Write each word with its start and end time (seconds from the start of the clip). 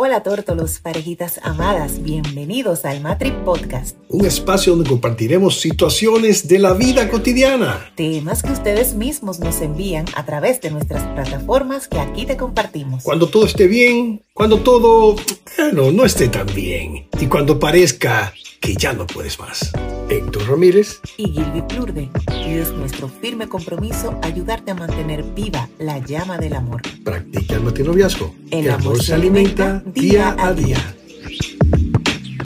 Hola 0.00 0.22
tórtolos, 0.22 0.78
parejitas 0.78 1.40
amadas, 1.42 2.04
bienvenidos 2.04 2.84
al 2.84 3.00
Matri 3.00 3.32
Podcast. 3.44 3.96
Un 4.08 4.26
espacio 4.26 4.76
donde 4.76 4.88
compartiremos 4.88 5.58
situaciones 5.58 6.46
de 6.46 6.60
la 6.60 6.72
vida 6.72 7.10
cotidiana. 7.10 7.90
Temas 7.96 8.44
que 8.44 8.52
ustedes 8.52 8.94
mismos 8.94 9.40
nos 9.40 9.60
envían 9.60 10.04
a 10.14 10.24
través 10.24 10.60
de 10.60 10.70
nuestras 10.70 11.02
plataformas 11.14 11.88
que 11.88 11.98
aquí 11.98 12.26
te 12.26 12.36
compartimos. 12.36 13.02
Cuando 13.02 13.26
todo 13.26 13.44
esté 13.44 13.66
bien, 13.66 14.22
cuando 14.34 14.58
todo, 14.60 15.16
bueno, 15.56 15.90
no 15.90 16.04
esté 16.04 16.28
tan 16.28 16.46
bien. 16.54 17.08
Y 17.20 17.26
cuando 17.26 17.58
parezca 17.58 18.32
que 18.60 18.74
ya 18.74 18.92
no 18.92 19.06
puedes 19.06 19.38
más. 19.38 19.72
Héctor 20.08 20.48
Ramírez 20.48 21.00
y 21.16 21.30
Gilby 21.30 21.62
Plurde. 21.62 22.10
Y 22.46 22.54
es 22.54 22.72
nuestro 22.72 23.08
firme 23.08 23.48
compromiso 23.48 24.18
ayudarte 24.22 24.70
a 24.70 24.74
mantener 24.74 25.22
viva 25.22 25.68
la 25.78 25.98
llama 25.98 26.38
del 26.38 26.54
amor. 26.54 26.82
Practica 27.04 27.54
el 27.54 27.62
matinoviazgo. 27.62 28.34
El, 28.50 28.66
el 28.66 28.70
amor, 28.70 28.82
amor 28.82 29.02
se 29.02 29.14
alimenta 29.14 29.82
día 29.86 30.36
a 30.38 30.52
día. 30.52 30.78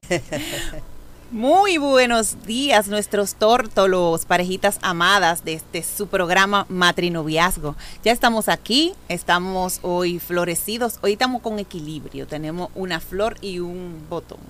Muy 1.31 1.79
buenos 1.79 2.45
días, 2.45 2.89
nuestros 2.89 3.37
tórtolos, 3.37 4.27
parejitas 4.27 4.79
amadas 4.83 5.47
de 5.47 5.55
este 5.55 5.83
su 5.83 6.09
programa 6.09 6.67
Matrinoviazgo. 6.69 7.75
Ya 8.05 8.13
estamos 8.13 8.51
aquí, 8.51 8.93
estamos 9.09 9.79
hoy 9.81 10.19
florecidos, 10.19 10.99
hoy 11.01 11.13
estamos 11.13 11.41
con 11.41 11.59
equilibrio, 11.59 12.27
tenemos 12.27 12.69
una 12.75 13.01
flor 13.01 13.37
y 13.41 13.61
un 13.61 14.05
botón 14.11 14.41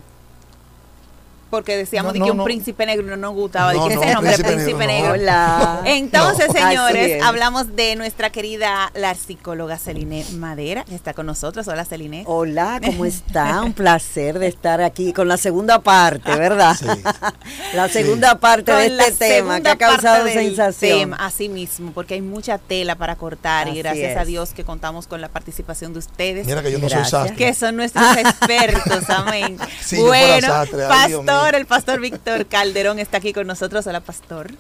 porque 1.53 1.77
decíamos 1.77 2.15
que 2.15 2.23
un 2.23 2.45
príncipe 2.45 2.87
negro 2.87 3.07
no 3.07 3.17
nos 3.19 3.35
gustaba. 3.35 3.75
No, 3.75 3.87
ese 3.87 4.15
nombre, 4.15 4.39
príncipe, 4.39 4.87
negro. 4.87 5.17
Entonces, 5.85 6.51
señores, 6.51 7.23
hablamos 7.23 7.77
de 7.77 7.95
nuestra 7.95 8.31
querida 8.31 8.91
la 8.95 9.15
psicóloga 9.15 9.77
Celine 9.77 10.25
Madera, 10.39 10.85
que 10.85 10.95
está 10.95 11.13
con 11.13 11.27
nosotros. 11.27 11.69
Hola, 11.69 11.85
Celine. 11.85 12.25
Hola, 12.27 12.81
¿cómo 12.83 13.05
está? 13.05 13.61
un 13.63 13.75
placer 13.75 14.39
de 14.39 14.47
estar 14.47 14.81
aquí 14.81 15.13
con 15.13 15.29
la 15.29 15.37
segunda 15.37 15.81
parte, 15.81 16.35
¿verdad? 16.35 16.75
Sí. 16.75 16.87
la 17.75 17.87
segunda 17.91 18.39
parte 18.39 18.73
de 18.73 18.87
este 18.87 19.29
tema 19.29 19.61
que 19.61 19.69
ha 19.69 19.77
causado 19.77 20.27
sensación. 20.29 21.13
así 21.19 21.51
mismo, 21.51 21.93
porque 21.93 22.15
hay 22.15 22.23
mucha 22.23 22.57
tela 22.57 22.95
para 22.95 23.17
cortar 23.17 23.69
y 23.69 23.77
gracias 23.77 24.17
a 24.17 24.25
Dios 24.25 24.55
que 24.55 24.65
contamos 24.65 25.07
con 25.07 25.21
la 25.21 25.29
participación 25.29 25.93
de 25.93 25.99
ustedes. 25.99 26.47
Mira 26.47 26.63
que 26.63 26.73
yo 26.73 26.79
no 26.79 26.89
soy 26.89 27.05
sastre. 27.05 27.37
Que 27.37 27.53
son 27.53 27.77
nuestros 27.77 28.17
expertos, 28.17 29.11
amén. 29.11 29.59
bueno, 29.99 30.49
pastor 30.89 31.42
el 31.51 31.67
pastor 31.67 32.01
Víctor 32.01 32.47
Calderón 32.47 32.99
está 32.99 33.19
aquí 33.19 33.33
con 33.33 33.47
nosotros. 33.47 33.87
Hola, 33.87 34.01
pastor. 34.01 34.53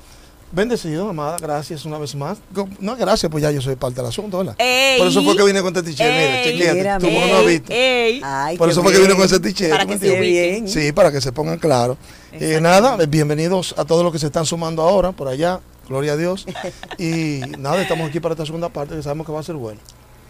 Bendecido, 0.55 1.08
amada, 1.08 1.38
gracias 1.41 1.86
una 1.86 1.97
vez 1.97 2.14
más. 2.14 2.36
No, 2.78 2.94
gracias, 2.94 3.33
pues 3.33 3.41
ya 3.41 3.50
yo 3.50 3.62
soy 3.62 3.75
parte 3.75 4.02
del 4.02 4.11
asunto, 4.11 4.36
hola. 4.36 4.55
Por 4.98 5.06
eso 5.06 5.22
fue 5.22 5.34
que 5.34 5.44
vine 5.44 5.62
con 5.62 5.75
este 5.75 5.91
t-shirt, 5.91 6.12
mira, 6.12 6.42
chequeate, 6.44 7.06
tú 7.06 7.10
no 7.10 7.36
has 7.38 7.47
visto. 7.47 8.58
Por 8.58 8.69
eso 8.69 8.83
fue 8.83 8.92
que 8.92 8.98
vine 8.98 9.14
con 9.14 9.25
ese 9.25 9.41
t-shirt. 9.41 9.70
Para 9.70 9.86
que 9.86 9.98
se 9.98 10.20
ubiquen. 10.20 10.69
Sí, 10.69 10.92
para 10.92 11.10
que 11.10 11.22
se 11.22 11.33
pongan 11.33 11.58
claros. 11.58 11.97
Eh, 12.33 12.58
nada, 12.60 12.97
bienvenidos 13.06 13.75
a 13.78 13.86
todos 13.86 14.05
los 14.05 14.12
que 14.12 14.19
se 14.19 14.27
están 14.27 14.44
sumando 14.44 14.83
ahora, 14.83 15.12
por 15.12 15.28
allá, 15.28 15.60
gloria 15.88 16.12
a 16.12 16.16
Dios. 16.16 16.44
y 16.98 17.41
nada, 17.58 17.80
estamos 17.80 18.10
aquí 18.10 18.20
para 18.20 18.34
esta 18.34 18.44
segunda 18.44 18.69
parte 18.69 18.94
que 18.94 19.03
sabemos 19.03 19.27
que 19.27 19.33
va 19.33 19.41
a 19.41 19.44
ser 19.44 19.55
buena. 19.55 19.80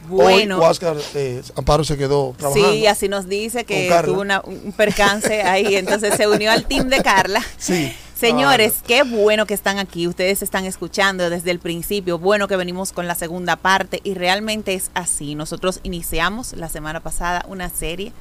Bueno. 0.09 0.59
Hoy, 0.59 0.67
Oscar, 0.67 0.97
eh, 1.15 1.43
Amparo 1.57 1.85
se 1.85 1.97
quedó 1.97 2.35
trabajando. 2.37 2.73
Sí, 2.73 2.87
así 2.87 3.09
nos 3.09 3.29
dice 3.29 3.65
que 3.65 3.91
tuvo 4.05 4.23
un 4.23 4.73
percance 4.73 5.43
ahí, 5.43 5.77
entonces 5.77 6.15
se 6.17 6.27
unió 6.27 6.51
al 6.51 6.67
team 6.67 6.89
de 6.89 7.03
Carla. 7.03 7.43
Sí. 7.59 7.93
Señores, 8.23 8.75
qué 8.87 9.03
bueno 9.03 9.47
que 9.47 9.55
están 9.55 9.81
aquí. 9.81 10.07
Ustedes 10.07 10.43
están 10.43 10.65
escuchando 10.65 11.29
desde 11.29 11.51
el 11.51 11.59
principio. 11.59 12.21
Bueno 12.21 12.47
que 12.47 12.55
venimos 12.55 12.93
con 12.93 13.09
la 13.09 13.17
segunda 13.17 13.57
parte 13.57 14.01
y 14.05 14.15
realmente 14.15 14.75
es 14.75 14.93
así. 14.95 15.35
Nosotros 15.35 15.81
iniciamos 15.83 16.53
la 16.53 16.69
semana 16.69 17.01
pasada 17.01 17.45
una 17.49 17.69
serie 17.69 18.13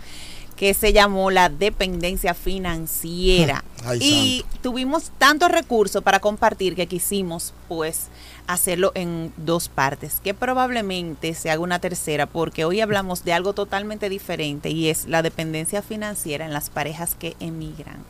que 0.55 0.73
se 0.73 0.93
llamó 0.93 1.31
La 1.31 1.49
Dependencia 1.49 2.33
Financiera. 2.33 3.63
y 3.99 4.45
tuvimos 4.61 5.11
tantos 5.17 5.49
recursos 5.49 6.03
para 6.03 6.19
compartir 6.19 6.75
que 6.75 6.87
quisimos, 6.87 7.53
pues, 7.67 8.09
hacerlo 8.47 8.91
en 8.95 9.33
dos 9.37 9.69
partes, 9.69 10.19
que 10.23 10.33
probablemente 10.33 11.33
se 11.33 11.49
haga 11.49 11.61
una 11.61 11.79
tercera, 11.79 12.25
porque 12.25 12.65
hoy 12.65 12.81
hablamos 12.81 13.23
de 13.23 13.33
algo 13.33 13.53
totalmente 13.53 14.09
diferente 14.09 14.69
y 14.69 14.89
es 14.89 15.07
la 15.07 15.21
dependencia 15.21 15.81
financiera 15.81 16.45
en 16.45 16.53
las 16.53 16.69
parejas 16.69 17.15
que 17.15 17.35
emigran. 17.39 18.03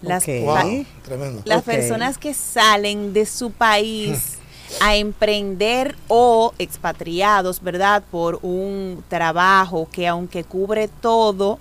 Las, 0.00 0.24
las 1.44 1.62
personas 1.64 2.18
que 2.18 2.32
salen 2.32 3.12
de 3.12 3.26
su 3.26 3.50
país 3.50 4.38
a 4.80 4.96
emprender 4.96 5.96
o 6.08 6.52
expatriados, 6.58 7.62
¿verdad? 7.62 8.04
Por 8.10 8.38
un 8.42 9.02
trabajo 9.08 9.88
que 9.90 10.06
aunque 10.06 10.44
cubre 10.44 10.88
todo, 10.88 11.58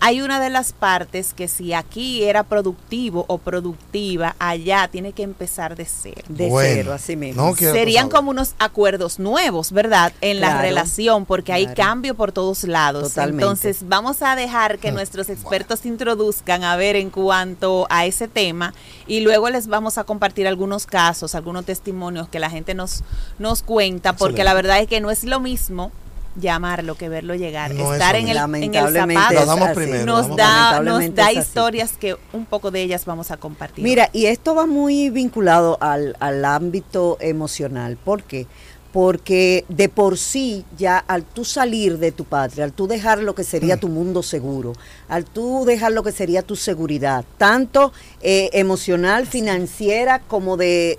hay 0.00 0.20
una 0.20 0.40
de 0.40 0.50
las 0.50 0.72
partes 0.72 1.32
que 1.34 1.48
si 1.48 1.72
aquí 1.72 2.24
era 2.24 2.42
productivo 2.42 3.24
o 3.28 3.38
productiva, 3.38 4.36
allá 4.38 4.88
tiene 4.88 5.12
que 5.12 5.22
empezar 5.22 5.76
de 5.76 5.86
cero. 5.86 6.22
De 6.28 6.50
cero, 6.50 6.92
así 6.92 7.16
mismo. 7.16 7.56
Serían 7.56 8.08
como 8.08 8.30
unos 8.30 8.54
acuerdos 8.58 9.18
nuevos, 9.18 9.72
¿verdad? 9.72 10.12
En 10.20 10.40
la 10.40 10.60
relación, 10.60 11.24
porque 11.24 11.52
hay 11.52 11.66
cambio 11.68 12.14
por 12.14 12.32
todos 12.32 12.64
lados. 12.64 13.10
Totalmente. 13.10 13.42
Entonces, 13.42 13.88
vamos 13.88 14.22
a 14.22 14.36
dejar 14.36 14.78
que 14.78 14.92
nuestros 14.92 15.28
expertos 15.30 15.86
introduzcan 15.86 16.64
a 16.64 16.76
ver 16.76 16.96
en 16.96 17.10
cuanto 17.10 17.86
a 17.90 18.06
ese 18.06 18.28
tema 18.28 18.74
y 19.06 19.20
luego 19.20 19.48
les 19.50 19.66
vamos 19.66 19.98
a 19.98 20.04
compartir 20.04 20.46
algunos 20.46 20.86
casos, 20.86 21.34
algunos 21.34 21.64
testimonios 21.64 22.28
que 22.28 22.38
la 22.38 22.50
gente 22.50 22.74
nos, 22.74 23.02
nos 23.38 23.62
cuenta, 23.62 24.14
porque 24.14 24.44
la 24.44 24.54
verdad 24.54 24.80
es 24.80 24.88
que 24.88 25.00
no 25.00 25.10
es 25.10 25.24
lo 25.24 25.40
mismo 25.40 25.92
llamarlo 26.36 26.94
que 26.96 27.08
verlo 27.08 27.34
llegar. 27.34 27.72
Estar 27.72 28.16
en 28.16 28.28
el, 28.28 28.36
en 28.36 28.74
el 28.74 28.92
zapato 28.92 30.04
nos 30.04 30.36
da, 30.36 30.80
nos 30.80 31.14
da 31.14 31.32
historias 31.32 31.92
que 31.98 32.16
un 32.32 32.46
poco 32.46 32.70
de 32.70 32.82
ellas 32.82 33.04
vamos 33.04 33.30
a 33.30 33.36
compartir. 33.36 33.84
Mira, 33.84 34.10
y 34.12 34.26
esto 34.26 34.54
va 34.54 34.66
muy 34.66 35.10
vinculado 35.10 35.78
al, 35.80 36.16
al 36.20 36.44
ámbito 36.44 37.16
emocional. 37.20 37.96
¿Por 37.96 38.22
qué? 38.22 38.46
Porque 38.94 39.64
de 39.68 39.88
por 39.88 40.16
sí 40.18 40.64
ya 40.78 40.98
al 40.98 41.24
tú 41.24 41.44
salir 41.44 41.98
de 41.98 42.12
tu 42.12 42.24
patria, 42.24 42.62
al 42.62 42.72
tú 42.72 42.86
dejar 42.86 43.18
lo 43.18 43.34
que 43.34 43.42
sería 43.42 43.74
mm. 43.74 43.80
tu 43.80 43.88
mundo 43.88 44.22
seguro, 44.22 44.72
al 45.08 45.24
tú 45.24 45.64
dejar 45.66 45.90
lo 45.90 46.04
que 46.04 46.12
sería 46.12 46.42
tu 46.42 46.54
seguridad, 46.54 47.24
tanto 47.36 47.92
eh, 48.20 48.50
emocional, 48.52 49.26
financiera, 49.26 50.20
como 50.20 50.56
de, 50.56 50.96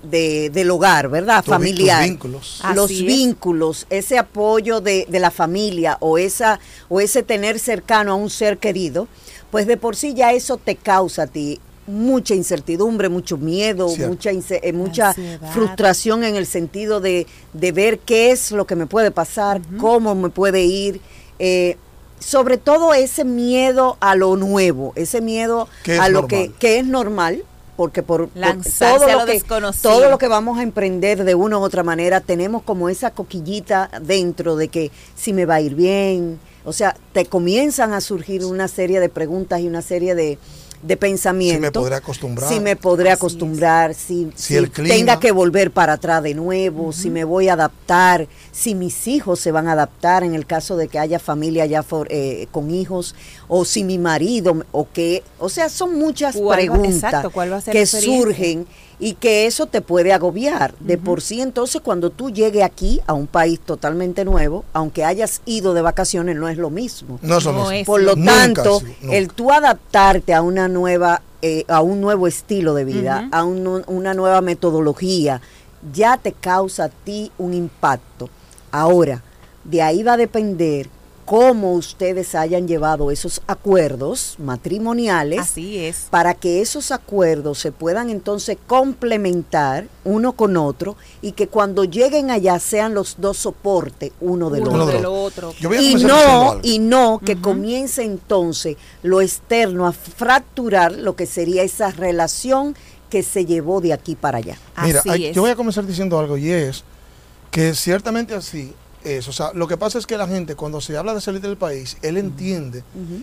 del 0.52 0.70
hogar, 0.70 1.08
¿verdad? 1.08 1.42
Familiar. 1.42 2.00
Los 2.00 2.10
vínculos. 2.10 2.62
Los 2.74 2.88
vínculos, 2.90 3.86
ese 3.88 4.18
apoyo 4.18 4.82
de, 4.82 5.06
de 5.08 5.18
la 5.18 5.30
familia 5.30 5.96
o, 6.00 6.18
esa, 6.18 6.60
o 6.90 7.00
ese 7.00 7.22
tener 7.22 7.58
cercano 7.58 8.12
a 8.12 8.16
un 8.16 8.28
ser 8.28 8.58
querido, 8.58 9.08
pues 9.50 9.66
de 9.66 9.78
por 9.78 9.96
sí 9.96 10.12
ya 10.12 10.34
eso 10.34 10.58
te 10.58 10.76
causa 10.76 11.22
a 11.22 11.26
ti 11.28 11.60
mucha 11.86 12.34
incertidumbre, 12.34 13.08
mucho 13.08 13.36
miedo, 13.36 13.88
mucha, 13.96 14.30
eh, 14.30 14.72
mucha 14.72 15.14
frustración 15.52 16.24
en 16.24 16.36
el 16.36 16.46
sentido 16.46 17.00
de, 17.00 17.26
de, 17.52 17.72
ver 17.72 17.98
qué 18.00 18.30
es 18.30 18.52
lo 18.52 18.66
que 18.66 18.76
me 18.76 18.86
puede 18.86 19.10
pasar, 19.10 19.60
cómo 19.78 20.14
me 20.14 20.30
puede 20.30 20.64
ir. 20.64 21.00
Eh, 21.38 21.76
sobre 22.18 22.56
todo 22.56 22.94
ese 22.94 23.24
miedo 23.24 23.98
a 24.00 24.14
lo 24.14 24.36
nuevo, 24.36 24.92
ese 24.96 25.20
miedo 25.20 25.68
a 26.00 26.08
lo 26.08 26.26
que, 26.26 26.50
que, 26.58 26.78
es 26.78 26.86
normal, 26.86 27.44
porque 27.76 28.02
por, 28.02 28.30
todo, 28.30 29.12
lo, 29.12 29.26
que, 29.26 29.42
todo 29.82 30.10
lo 30.10 30.18
que 30.18 30.28
vamos 30.28 30.58
a 30.58 30.62
emprender 30.62 31.24
de 31.24 31.34
una 31.34 31.58
u 31.58 31.62
otra 31.62 31.82
manera, 31.82 32.20
tenemos 32.20 32.62
como 32.62 32.88
esa 32.88 33.10
coquillita 33.10 33.90
dentro 34.00 34.56
de 34.56 34.68
que 34.68 34.90
si 35.14 35.34
me 35.34 35.44
va 35.44 35.56
a 35.56 35.60
ir 35.60 35.74
bien, 35.74 36.40
o 36.64 36.72
sea, 36.72 36.96
te 37.12 37.26
comienzan 37.26 37.92
a 37.92 38.00
surgir 38.00 38.44
una 38.44 38.66
serie 38.66 38.98
de 38.98 39.08
preguntas 39.08 39.60
y 39.60 39.68
una 39.68 39.82
serie 39.82 40.14
de, 40.14 40.38
de 40.86 40.96
pensamiento. 40.96 41.56
Si 41.56 41.60
me 41.60 41.72
podré 41.72 41.94
acostumbrar. 41.96 42.48
Si 42.48 42.60
me 42.60 42.76
podré 42.76 43.10
acostumbrar, 43.10 43.94
si, 43.94 44.30
tenga 44.86 45.18
que 45.18 45.32
volver 45.32 45.70
para 45.70 45.94
atrás 45.94 46.22
de 46.22 46.34
nuevo, 46.34 46.92
si 46.92 47.10
me 47.10 47.24
voy 47.24 47.48
a 47.48 47.54
adaptar, 47.54 48.28
si 48.52 48.74
mis 48.74 49.08
hijos 49.08 49.40
se 49.40 49.50
van 49.50 49.66
a 49.68 49.72
adaptar 49.72 50.22
en 50.22 50.34
el 50.34 50.46
caso 50.46 50.76
de 50.76 50.88
que 50.88 50.98
haya 50.98 51.18
familia 51.18 51.66
ya 51.66 51.84
eh, 52.08 52.46
con 52.52 52.70
hijos, 52.70 53.14
o 53.48 53.64
si 53.64 53.82
mi 53.82 53.98
marido, 53.98 54.64
o 54.72 54.88
que, 54.92 55.22
o 55.38 55.48
sea, 55.48 55.68
son 55.68 55.98
muchas 55.98 56.36
preguntas 56.36 57.26
que 57.70 57.86
surgen 57.86 58.66
y 58.98 59.14
que 59.14 59.46
eso 59.46 59.66
te 59.66 59.80
puede 59.80 60.12
agobiar. 60.12 60.74
De 60.80 60.98
por 60.98 61.20
sí, 61.20 61.40
entonces, 61.40 61.80
cuando 61.82 62.10
tú 62.10 62.30
llegues 62.30 62.62
aquí 62.62 63.00
a 63.06 63.12
un 63.12 63.26
país 63.26 63.60
totalmente 63.60 64.24
nuevo, 64.24 64.64
aunque 64.72 65.04
hayas 65.04 65.42
ido 65.44 65.74
de 65.74 65.82
vacaciones, 65.82 66.36
no 66.36 66.48
es 66.48 66.56
lo 66.56 66.70
mismo. 66.70 67.18
No, 67.22 67.38
Por 67.84 68.02
lo 68.02 68.16
tanto, 68.16 68.80
el 69.10 69.28
tú 69.28 69.52
adaptarte 69.52 70.34
a 70.34 70.42
una 70.42 70.68
nueva, 70.68 71.22
eh, 71.42 71.64
a 71.68 71.80
un 71.80 72.00
nuevo 72.00 72.26
estilo 72.26 72.74
de 72.74 72.84
vida, 72.84 73.28
a 73.32 73.44
una 73.44 74.14
nueva 74.14 74.40
metodología, 74.40 75.40
ya 75.92 76.16
te 76.16 76.32
causa 76.32 76.84
a 76.84 76.88
ti 76.88 77.30
un 77.38 77.54
impacto. 77.54 78.28
Ahora, 78.72 79.22
de 79.64 79.82
ahí 79.82 80.02
va 80.02 80.14
a 80.14 80.16
depender 80.16 80.88
cómo 81.26 81.74
ustedes 81.74 82.36
hayan 82.36 82.68
llevado 82.68 83.10
esos 83.10 83.42
acuerdos 83.48 84.36
matrimoniales. 84.38 85.40
Así 85.40 85.76
es. 85.76 86.06
Para 86.08 86.34
que 86.34 86.62
esos 86.62 86.92
acuerdos 86.92 87.58
se 87.58 87.72
puedan 87.72 88.10
entonces 88.10 88.56
complementar 88.66 89.88
uno 90.04 90.32
con 90.32 90.56
otro 90.56 90.96
y 91.20 91.32
que 91.32 91.48
cuando 91.48 91.84
lleguen 91.84 92.30
allá 92.30 92.58
sean 92.60 92.94
los 92.94 93.16
dos 93.18 93.38
soporte 93.38 94.12
uno 94.20 94.50
del 94.50 94.68
otro. 94.68 95.52
y, 95.78 95.96
no, 95.96 96.60
y 96.62 96.78
no 96.78 97.20
que 97.22 97.36
comience 97.36 98.04
entonces 98.04 98.76
lo 99.02 99.20
externo 99.20 99.86
a 99.86 99.92
fracturar 99.92 100.92
lo 100.92 101.16
que 101.16 101.26
sería 101.26 101.64
esa 101.64 101.90
relación 101.90 102.76
que 103.10 103.24
se 103.24 103.44
llevó 103.44 103.80
de 103.80 103.92
aquí 103.92 104.14
para 104.14 104.38
allá. 104.38 104.58
Mira, 104.82 105.02
yo 105.32 105.42
voy 105.42 105.50
a 105.50 105.56
comenzar 105.56 105.84
diciendo 105.86 106.18
algo 106.18 106.36
y 106.36 106.50
es 106.50 106.84
que 107.50 107.74
ciertamente 107.74 108.34
así 108.34 108.72
eso. 109.06 109.30
O 109.30 109.32
sea, 109.32 109.52
lo 109.54 109.68
que 109.68 109.76
pasa 109.76 109.98
es 109.98 110.06
que 110.06 110.16
la 110.16 110.26
gente, 110.26 110.54
cuando 110.54 110.80
se 110.80 110.96
habla 110.96 111.14
de 111.14 111.20
salir 111.20 111.40
del 111.40 111.56
país, 111.56 111.96
él 112.02 112.16
entiende 112.16 112.82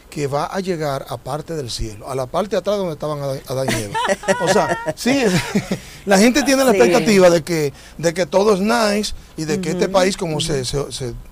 que 0.09 0.27
va 0.27 0.45
a 0.45 0.59
llegar 0.59 1.05
a 1.09 1.17
parte 1.17 1.55
del 1.55 1.69
cielo, 1.69 2.09
a 2.09 2.15
la 2.15 2.25
parte 2.25 2.51
de 2.51 2.57
atrás 2.57 2.77
donde 2.77 2.93
estaban 2.93 3.19
Adán 3.21 3.67
y 3.69 4.43
O 4.43 4.47
sea, 4.47 4.77
sí, 4.95 5.23
la 6.05 6.17
gente 6.17 6.43
tiene 6.43 6.63
la 6.63 6.71
expectativa 6.71 7.29
de 7.29 7.43
que, 7.43 7.73
de 7.97 8.13
que 8.13 8.25
todo 8.25 8.53
es 8.53 8.59
nice 8.59 9.13
y 9.37 9.45
de 9.45 9.59
que 9.59 9.71
este 9.71 9.89
país, 9.89 10.17
como 10.17 10.39
se, 10.39 10.63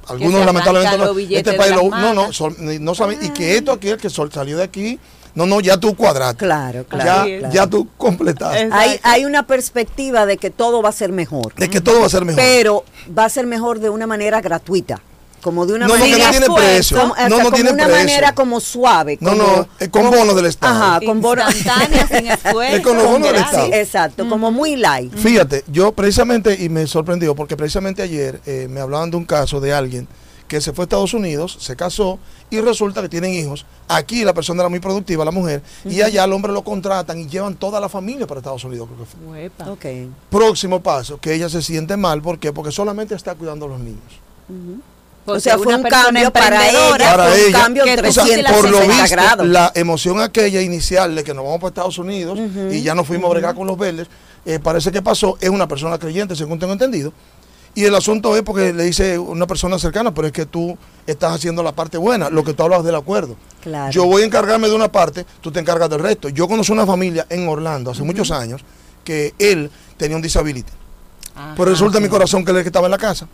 algunos 0.08 0.46
lamentablemente 0.46 0.98
no, 0.98 1.18
este 1.18 1.54
país 1.54 1.74
no, 1.74 2.14
no, 2.14 2.32
no, 2.80 2.96
saben, 2.96 3.20
y 3.22 3.30
que 3.30 3.58
esto 3.58 3.72
aquí, 3.72 3.90
el 3.90 3.98
que 3.98 4.10
salió 4.10 4.58
de 4.58 4.64
aquí, 4.64 5.00
no, 5.36 5.46
no, 5.46 5.62
ya 5.62 5.78
tú 5.78 5.96
cuadraste. 5.96 6.46
Claro, 6.46 6.86
claro. 6.86 7.28
Ya, 7.28 7.50
ya 7.50 7.68
tú 7.68 7.88
completaste. 7.98 8.70
Hay, 8.72 9.00
hay 9.04 9.26
una 9.26 9.48
perspectiva 9.48 10.26
de 10.26 10.38
que 10.38 10.50
todo 10.50 10.82
va 10.82 10.90
a 10.90 10.94
ser 10.94 11.12
mejor. 11.12 11.54
De 11.56 11.70
que 11.70 11.82
todo 11.82 12.02
va 12.02 12.06
a 12.08 12.10
ser 12.10 12.26
mejor. 12.26 12.42
Pero 12.42 12.86
va 13.18 13.26
a 13.26 13.30
ser 13.30 13.48
mejor 13.48 13.80
de 13.80 13.90
una 13.90 14.08
manera 14.08 14.42
gratuita 14.42 15.02
como 15.42 15.66
de 15.66 15.74
una 15.74 15.88
manera 15.88 16.18
no, 16.18 16.24
no 16.26 16.32
tiene 16.32 16.56
precio. 16.56 16.98
Como, 17.00 17.16
no, 17.16 17.44
no 17.44 17.52
tiene 17.52 17.72
una 17.72 17.88
manera 17.88 18.34
como 18.34 18.60
suave. 18.60 19.18
no, 19.20 19.36
no, 19.36 19.68
es 19.80 19.90
con 19.90 20.10
bonos 20.10 20.36
del 20.36 20.46
Estado. 20.46 20.74
Ajá, 20.74 21.06
con 21.06 21.20
bonos 21.20 21.54
sin 21.54 22.28
esfuerzo. 22.28 22.76
Es 22.76 22.82
con 22.82 22.96
los 22.96 23.06
bonos 23.06 23.28
del 23.28 23.42
Estado. 23.42 23.66
Sí, 23.66 23.74
exacto, 23.74 24.30
como 24.30 24.52
muy 24.52 24.76
light. 24.76 25.14
Fíjate, 25.14 25.64
yo 25.68 25.92
precisamente, 25.92 26.56
y 26.64 26.70
me 26.70 26.88
sorprendió, 26.88 27.36
porque 27.36 27.58
precisamente 27.58 28.02
ayer 28.02 28.40
eh, 28.46 28.68
me 28.70 28.80
hablaban 28.80 29.12
de 29.12 29.18
un 29.18 29.26
caso 29.26 29.60
de 29.60 29.74
alguien 29.74 30.08
que 30.52 30.60
se 30.60 30.74
fue 30.74 30.84
a 30.84 30.86
Estados 30.86 31.14
Unidos, 31.14 31.56
se 31.62 31.78
casó 31.78 32.20
y 32.50 32.60
resulta 32.60 33.02
que 33.02 33.08
tienen 33.08 33.34
hijos. 33.34 33.66
Aquí 33.88 34.26
la 34.26 34.34
persona 34.34 34.62
era 34.62 34.68
muy 34.68 34.82
productiva, 34.82 35.24
la 35.24 35.32
mujer, 35.32 35.62
y 35.86 36.02
allá 36.02 36.26
al 36.26 36.34
hombre 36.34 36.52
lo 36.52 36.62
contratan 36.62 37.18
y 37.20 37.28
llevan 37.28 37.56
toda 37.56 37.80
la 37.80 37.88
familia 37.88 38.28
para 38.28 38.42
Estados 38.42 38.66
Unidos. 38.66 38.90
Creo 39.58 39.80
que 39.80 40.10
Próximo 40.30 40.82
paso, 40.82 41.18
que 41.22 41.34
ella 41.34 41.48
se 41.48 41.62
siente 41.62 41.96
mal, 41.96 42.22
¿por 42.22 42.38
qué? 42.38 42.52
Porque 42.52 42.70
solamente 42.70 43.16
está 43.16 43.34
cuidando 43.34 43.66
a 43.66 43.70
los 43.70 43.80
niños. 43.80 44.04
o 45.26 45.40
sea, 45.40 45.58
fue 45.58 45.74
un 45.74 45.84
cambio 45.84 46.34
para 46.34 46.70
ella, 46.70 46.98
para 47.00 47.34
un 47.34 47.52
cambio 47.54 47.86
de 47.86 48.44
por 48.52 48.70
lo 48.70 48.82
visto, 48.82 49.46
la 49.46 49.72
emoción 49.74 50.20
aquella 50.20 50.62
inicial 50.62 51.16
de 51.16 51.24
que 51.24 51.34
nos 51.34 51.46
vamos 51.46 51.62
para 51.62 51.70
Estados 51.70 51.98
Unidos 51.98 52.38
y 52.70 52.82
ya 52.82 52.94
nos 52.94 53.08
fuimos 53.08 53.30
a 53.30 53.34
bregar 53.36 53.56
con 53.56 53.68
los 53.68 53.78
verdes, 53.78 54.10
eh, 54.46 54.60
parece 54.60 54.92
que 54.92 55.02
pasó, 55.02 55.38
es 55.40 55.50
una 55.50 55.70
persona 55.70 55.98
creyente, 55.98 56.36
según 56.36 56.60
tengo 56.60 56.74
entendido, 56.74 57.14
y 57.74 57.86
el 57.86 57.96
asunto 57.96 58.36
es 58.36 58.42
porque 58.44 58.74
le 58.74 58.84
dice 58.84 59.18
una 59.18 59.48
persona 59.48 59.80
cercana, 59.80 60.14
pero 60.14 60.28
es 60.28 60.34
que 60.34 60.46
tú 60.46 60.78
estás 61.08 61.34
haciendo 61.34 61.64
la 61.64 61.72
parte 61.72 61.98
buena, 61.98 62.30
lo 62.30 62.44
que 62.44 62.54
tú 62.54 62.64
hablas 62.64 62.84
del 62.84 62.96
acuerdo. 62.96 63.36
Yo 63.92 64.06
voy 64.06 64.24
a 64.24 64.26
encargarme 64.26 64.68
de 64.68 64.76
una 64.76 64.92
parte, 64.92 65.26
tú 65.42 65.52
te 65.52 65.60
encargas 65.60 65.90
del 65.90 66.00
resto. 66.00 66.30
Yo 66.30 66.48
conocí 66.48 66.72
una 66.72 66.86
familia 66.86 67.26
en 67.30 67.48
Orlando 67.48 67.92
hace 67.92 68.04
muchos 68.04 68.30
años 68.32 68.62
que 69.04 69.34
él 69.40 69.70
tenía 69.98 70.16
un 70.16 70.22
disability. 70.22 70.72
pero 71.56 71.72
resulta 71.72 71.98
en 71.98 72.04
mi 72.04 72.10
corazón 72.10 72.44
que 72.44 72.52
él 72.52 72.58
estaba 72.58 72.88
en 72.88 72.92
la 72.92 72.98
casa. 72.98 73.28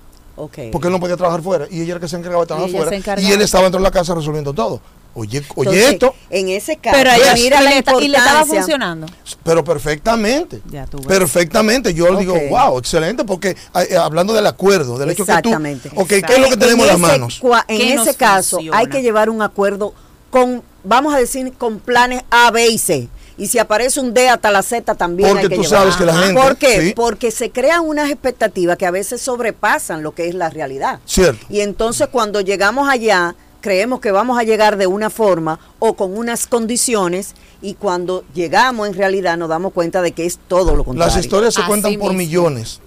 Porque 0.72 0.88
él 0.88 0.94
no 0.94 1.00
podía 1.00 1.18
trabajar 1.18 1.42
fuera 1.42 1.66
y 1.70 1.82
ella 1.82 1.94
era 1.94 2.00
que 2.00 2.08
se 2.08 2.16
encargaba 2.16 2.44
de 2.44 2.48
trabajar 2.48 2.70
fuera. 2.70 3.20
Y 3.22 3.32
él 3.32 3.42
estaba 3.42 3.64
dentro 3.64 3.80
de 3.80 3.84
la 3.84 3.92
casa 3.92 4.14
resolviendo 4.14 4.54
todo. 4.54 4.80
Oye, 5.18 5.44
oye 5.56 5.90
esto. 5.90 6.14
En 6.30 6.50
ese 6.50 6.78
caso, 6.78 6.96
pero 6.96 7.10
mira 7.34 7.60
la 7.60 7.72
y 8.00 8.08
le 8.08 8.18
estaba 8.18 8.46
funcionando. 8.46 9.08
Pero 9.44 9.64
perfectamente. 9.64 10.62
perfectamente. 11.08 11.92
Yo 11.92 12.16
digo, 12.18 12.36
wow, 12.52 12.78
excelente, 12.78 13.26
porque 13.26 13.58
eh, 13.90 13.98
hablando 13.98 14.32
del 14.34 14.46
acuerdo, 14.46 15.00
del 15.00 15.10
hecho 15.10 15.26
que 15.26 15.42
tú. 15.42 15.52
Ok, 15.96 16.08
¿qué 16.08 16.34
es 16.36 16.40
lo 16.40 16.50
que 16.50 16.58
tenemos 16.58 16.86
en 16.86 16.92
las 16.92 17.00
manos? 17.00 17.42
En 17.68 18.00
ese 18.00 18.14
caso, 18.14 18.60
hay 18.72 18.88
que 18.88 19.02
llevar 19.02 19.32
un 19.32 19.42
acuerdo 19.42 19.96
con, 20.30 20.62
vamos 20.84 21.16
a 21.16 21.18
decir, 21.18 21.52
con 21.58 21.80
planes 21.80 22.22
A, 22.30 22.52
B 22.52 22.68
y 22.68 22.78
C. 22.78 23.10
Y 23.40 23.48
si 23.48 23.60
aparece 23.60 24.00
un 24.00 24.14
D 24.14 24.30
hasta 24.30 24.52
la 24.52 24.62
Z 24.62 24.96
también. 24.96 25.30
Porque 25.30 25.50
tú 25.50 25.64
sabes 25.64 25.96
que 25.96 26.06
la 26.06 26.16
gente. 26.16 26.40
¿Por 26.40 26.58
qué? 26.58 26.94
Porque 26.96 27.32
se 27.32 27.50
crean 27.50 27.82
unas 27.86 28.12
expectativas 28.12 28.78
que 28.78 28.86
a 28.86 28.92
veces 28.92 29.20
sobrepasan 29.22 30.04
lo 30.04 30.14
que 30.14 30.28
es 30.28 30.36
la 30.36 30.50
realidad. 30.50 31.00
Cierto. 31.06 31.44
Y 31.50 31.62
entonces 31.62 32.08
cuando 32.12 32.42
llegamos 32.42 32.88
allá 32.88 33.36
creemos 33.62 34.00
que 34.00 34.12
vamos 34.12 34.40
a 34.40 34.44
llegar 34.44 34.78
de 34.78 34.88
una 34.88 35.10
forma 35.10 35.60
o 35.80 35.96
con 35.96 36.18
unas 36.18 36.48
condiciones 36.48 37.36
y 37.62 37.74
cuando 37.74 38.24
llegamos 38.34 38.88
en 38.88 38.94
realidad 38.94 39.38
nos 39.38 39.50
damos 39.50 39.74
cuenta 39.74 40.02
de 40.02 40.12
que 40.12 40.26
es 40.26 40.40
todo 40.48 40.76
lo 40.76 40.84
contrario. 40.84 41.16
Las 41.16 41.24
historias 41.24 41.54
se 41.54 41.64
cuentan 41.64 41.96
por 41.96 42.14
millones. 42.14 42.82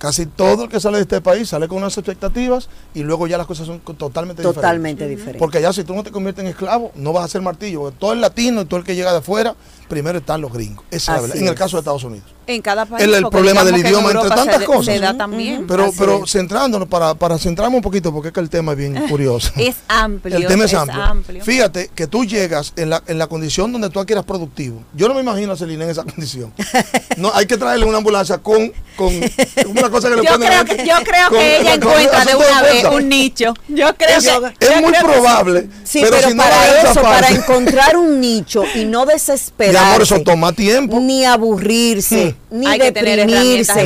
Casi 0.00 0.24
todo 0.24 0.64
el 0.64 0.70
que 0.70 0.80
sale 0.80 0.96
de 0.96 1.02
este 1.02 1.20
país 1.20 1.50
sale 1.50 1.68
con 1.68 1.76
unas 1.76 1.94
expectativas 1.98 2.70
y 2.94 3.02
luego 3.02 3.26
ya 3.26 3.36
las 3.36 3.46
cosas 3.46 3.66
son 3.66 3.80
totalmente, 3.80 4.42
totalmente 4.42 5.06
diferentes. 5.06 5.38
Porque 5.38 5.58
allá 5.58 5.74
si 5.74 5.84
tú 5.84 5.94
no 5.94 6.02
te 6.02 6.10
conviertes 6.10 6.42
en 6.42 6.50
esclavo, 6.50 6.90
no 6.94 7.12
vas 7.12 7.26
a 7.26 7.28
ser 7.28 7.42
martillo. 7.42 7.82
Porque 7.82 7.98
todo 7.98 8.14
el 8.14 8.22
latino 8.22 8.62
y 8.62 8.64
todo 8.64 8.80
el 8.80 8.86
que 8.86 8.94
llega 8.94 9.12
de 9.12 9.18
afuera, 9.18 9.54
primero 9.90 10.18
están 10.18 10.40
los 10.40 10.50
gringos. 10.54 10.86
Esa 10.90 11.16
es 11.16 11.16
la 11.16 11.20
verdad. 11.20 11.36
En 11.36 11.48
el 11.48 11.54
caso 11.54 11.76
de 11.76 11.80
Estados 11.80 12.04
Unidos. 12.04 12.26
En 12.46 12.62
cada 12.62 12.86
país. 12.86 13.04
El, 13.04 13.14
el 13.14 13.28
problema 13.28 13.62
del 13.62 13.76
idioma, 13.76 14.10
entre 14.10 14.28
tantas 14.30 14.64
cosas. 14.64 14.86
Se 14.86 14.98
da 15.00 15.14
también. 15.14 15.66
Pero, 15.66 15.90
pero 15.98 16.26
centrándonos, 16.26 16.88
para, 16.88 17.14
para 17.14 17.36
centrarme 17.38 17.76
un 17.76 17.82
poquito, 17.82 18.10
porque 18.10 18.28
es 18.28 18.34
que 18.34 18.40
el 18.40 18.48
tema 18.48 18.72
es 18.72 18.78
bien 18.78 18.94
curioso. 19.08 19.52
es 19.56 19.76
amplio. 19.86 20.34
El 20.34 20.46
tema 20.46 20.64
es, 20.64 20.72
amplio. 20.72 21.44
Fíjate 21.44 21.90
que 21.94 22.06
tú 22.06 22.24
llegas 22.24 22.72
en 22.76 22.88
la, 22.88 23.02
en 23.06 23.18
la 23.18 23.26
condición 23.26 23.70
donde 23.70 23.90
tú 23.90 24.04
quieras 24.06 24.24
productivo. 24.24 24.82
Yo 24.94 25.08
no 25.08 25.14
me 25.14 25.20
imagino 25.20 25.52
a 25.52 25.56
Celina 25.56 25.84
en 25.84 25.90
esa 25.90 26.04
condición. 26.10 26.54
no, 27.18 27.30
hay 27.34 27.44
que 27.44 27.58
traerle 27.58 27.84
una 27.84 27.98
ambulancia 27.98 28.38
con, 28.38 28.72
con 28.96 29.12
una 29.66 29.89
cosa 29.90 30.08
que 30.08 30.16
le 30.16 30.22
yo 30.24 30.38
creo 30.38 30.64
que, 30.64 30.86
Yo 30.86 30.94
creo 31.04 31.30
que 31.30 31.60
ella 31.60 31.74
encuentra 31.74 32.24
de 32.24 32.34
una 32.36 32.62
vez 32.62 32.84
un 32.84 33.08
nicho. 33.08 33.54
Yo 33.68 33.94
creo 33.96 34.18
es, 34.18 34.28
que. 34.58 34.66
Es 34.66 34.80
muy 34.80 34.92
probable. 34.92 35.68
Sí, 35.84 36.02
pero, 36.02 36.36
para 36.36 36.82
eso, 36.82 37.02
para 37.02 37.28
encontrar 37.30 37.96
un 37.96 38.20
nicho 38.20 38.64
y 38.74 38.84
no 38.84 39.06
desesperar 39.06 39.94
por 39.94 40.02
eso 40.02 40.20
toma 40.20 40.52
tiempo. 40.52 41.00
Ni 41.00 41.24
aburrirse, 41.24 42.36
hmm. 42.50 42.60
ni 42.60 42.78
deprimirse, 42.78 43.84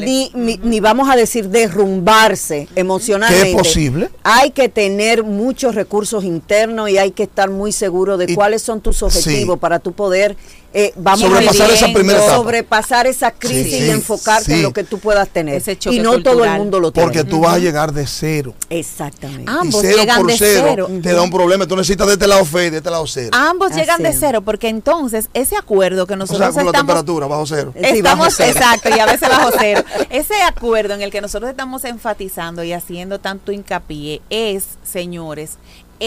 ni, 0.00 0.30
ni, 0.62 0.80
vamos 0.80 1.08
a 1.10 1.16
decir 1.16 1.48
derrumbarse 1.48 2.68
emocionalmente. 2.74 3.44
¿Qué 3.44 3.50
es 3.50 3.56
posible? 3.56 4.10
Hay 4.22 4.50
que 4.50 4.68
tener 4.68 5.22
muchos 5.22 5.74
recursos 5.74 6.24
internos 6.24 6.90
y 6.90 6.98
hay 6.98 7.10
que 7.10 7.24
estar 7.24 7.50
muy 7.50 7.72
seguro 7.72 8.16
de 8.16 8.34
cuáles 8.34 8.62
son 8.62 8.80
tus 8.80 9.02
objetivos 9.02 9.58
para 9.58 9.78
tu 9.78 9.92
poder 9.92 10.36
eh, 10.76 10.92
vamos 10.96 11.20
sobrepasar 11.20 11.70
esa 11.70 11.86
primera 11.92 12.18
etapa. 12.18 12.34
sobrepasar 12.34 13.06
esa 13.06 13.30
crisis 13.30 13.80
y 13.80 13.90
enfocarte 13.90 14.54
en 14.54 14.62
lo 14.62 14.72
que 14.72 14.82
tú 14.82 14.98
puedas 14.98 15.28
tener. 15.28 15.62
y 15.90 16.00
no 16.00 16.20
todo 16.20 16.44
el 16.44 16.50
mundo 16.58 16.80
lo 16.80 16.90
tiene. 16.90 17.06
Porque 17.06 17.22
tú 17.22 17.40
vas 17.40 17.54
a 17.54 17.58
llegar 17.58 17.92
de 17.92 18.08
cero. 18.08 18.54
Exactamente. 18.68 19.50
Ambos 19.50 19.82
llegan 19.82 20.26
de 20.26 20.36
cero. 20.36 20.90
Te 21.00 21.12
da 21.12 21.22
un 21.22 21.30
problema. 21.30 21.64
Tú 21.66 21.76
necesitas 21.76 22.08
de 22.08 22.14
este 22.14 22.26
lado 22.26 22.44
fe 22.44 22.66
y 22.66 22.70
de 22.70 22.78
este 22.78 22.90
lado 22.90 23.06
cero. 23.06 23.30
Ambos 23.32 23.72
llegan 23.72 24.02
de 24.02 24.12
cero 24.12 24.42
porque 24.42 24.68
entonces 24.68 25.28
ese 25.32 25.56
acuerdo 25.56 26.08
que 26.08 26.16
nosotros 26.16 26.48
o 26.48 26.52
sea, 26.52 26.62
con 26.64 26.72
la 26.72 26.78
temperatura 26.78 27.28
bajo 27.28 27.46
cero. 27.46 27.72
Estamos, 27.76 28.40
exacto, 28.40 28.88
y 28.88 28.98
a 28.98 29.06
veces 29.06 29.28
bajo 29.28 29.50
cero. 29.58 29.84
Ese 30.10 30.42
acuerdo 30.42 30.94
en 30.94 31.02
el 31.02 31.12
que 31.12 31.20
nosotros 31.20 31.48
estamos 31.50 31.84
enfatizando 31.84 32.64
y 32.64 32.72
haciendo 32.72 33.20
tanto 33.20 33.52
hincapié 33.52 34.22
es, 34.28 34.64
señores, 34.82 35.58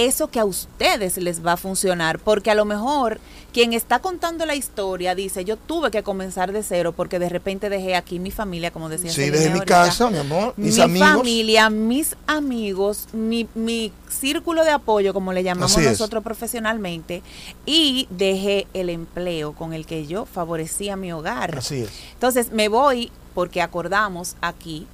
eso 0.05 0.29
que 0.29 0.39
a 0.39 0.45
ustedes 0.45 1.17
les 1.17 1.45
va 1.45 1.53
a 1.53 1.57
funcionar, 1.57 2.19
porque 2.19 2.51
a 2.51 2.55
lo 2.55 2.65
mejor 2.65 3.19
quien 3.53 3.73
está 3.73 3.99
contando 3.99 4.45
la 4.45 4.55
historia 4.55 5.15
dice, 5.15 5.43
yo 5.43 5.57
tuve 5.57 5.89
que 5.89 6.03
comenzar 6.03 6.51
de 6.51 6.61
cero 6.61 6.93
porque 6.95 7.17
de 7.17 7.29
repente 7.29 7.69
dejé 7.69 7.95
aquí 7.95 8.19
mi 8.19 8.29
familia, 8.29 8.69
como 8.71 8.89
decía. 8.89 9.11
Sí, 9.11 9.29
dejé 9.29 9.49
mi 9.49 9.61
casa, 9.61 10.09
mi 10.09 10.19
amor, 10.19 10.53
mis 10.57 10.77
mi 10.87 10.99
familia, 10.99 11.69
mis 11.69 12.15
amigos, 12.27 13.07
mi, 13.13 13.47
mi 13.55 13.91
círculo 14.09 14.63
de 14.63 14.71
apoyo, 14.71 15.13
como 15.13 15.33
le 15.33 15.41
llamamos 15.41 15.77
nosotros 15.77 16.23
profesionalmente, 16.23 17.23
y 17.65 18.07
dejé 18.11 18.67
el 18.73 18.89
empleo 18.89 19.53
con 19.53 19.73
el 19.73 19.85
que 19.87 20.05
yo 20.05 20.25
favorecía 20.25 20.95
mi 20.95 21.11
hogar. 21.11 21.57
Así 21.57 21.81
es. 21.81 21.89
Entonces 22.13 22.51
me 22.51 22.67
voy 22.69 23.11
porque 23.33 23.61
acordamos 23.61 24.35
aquí 24.41 24.85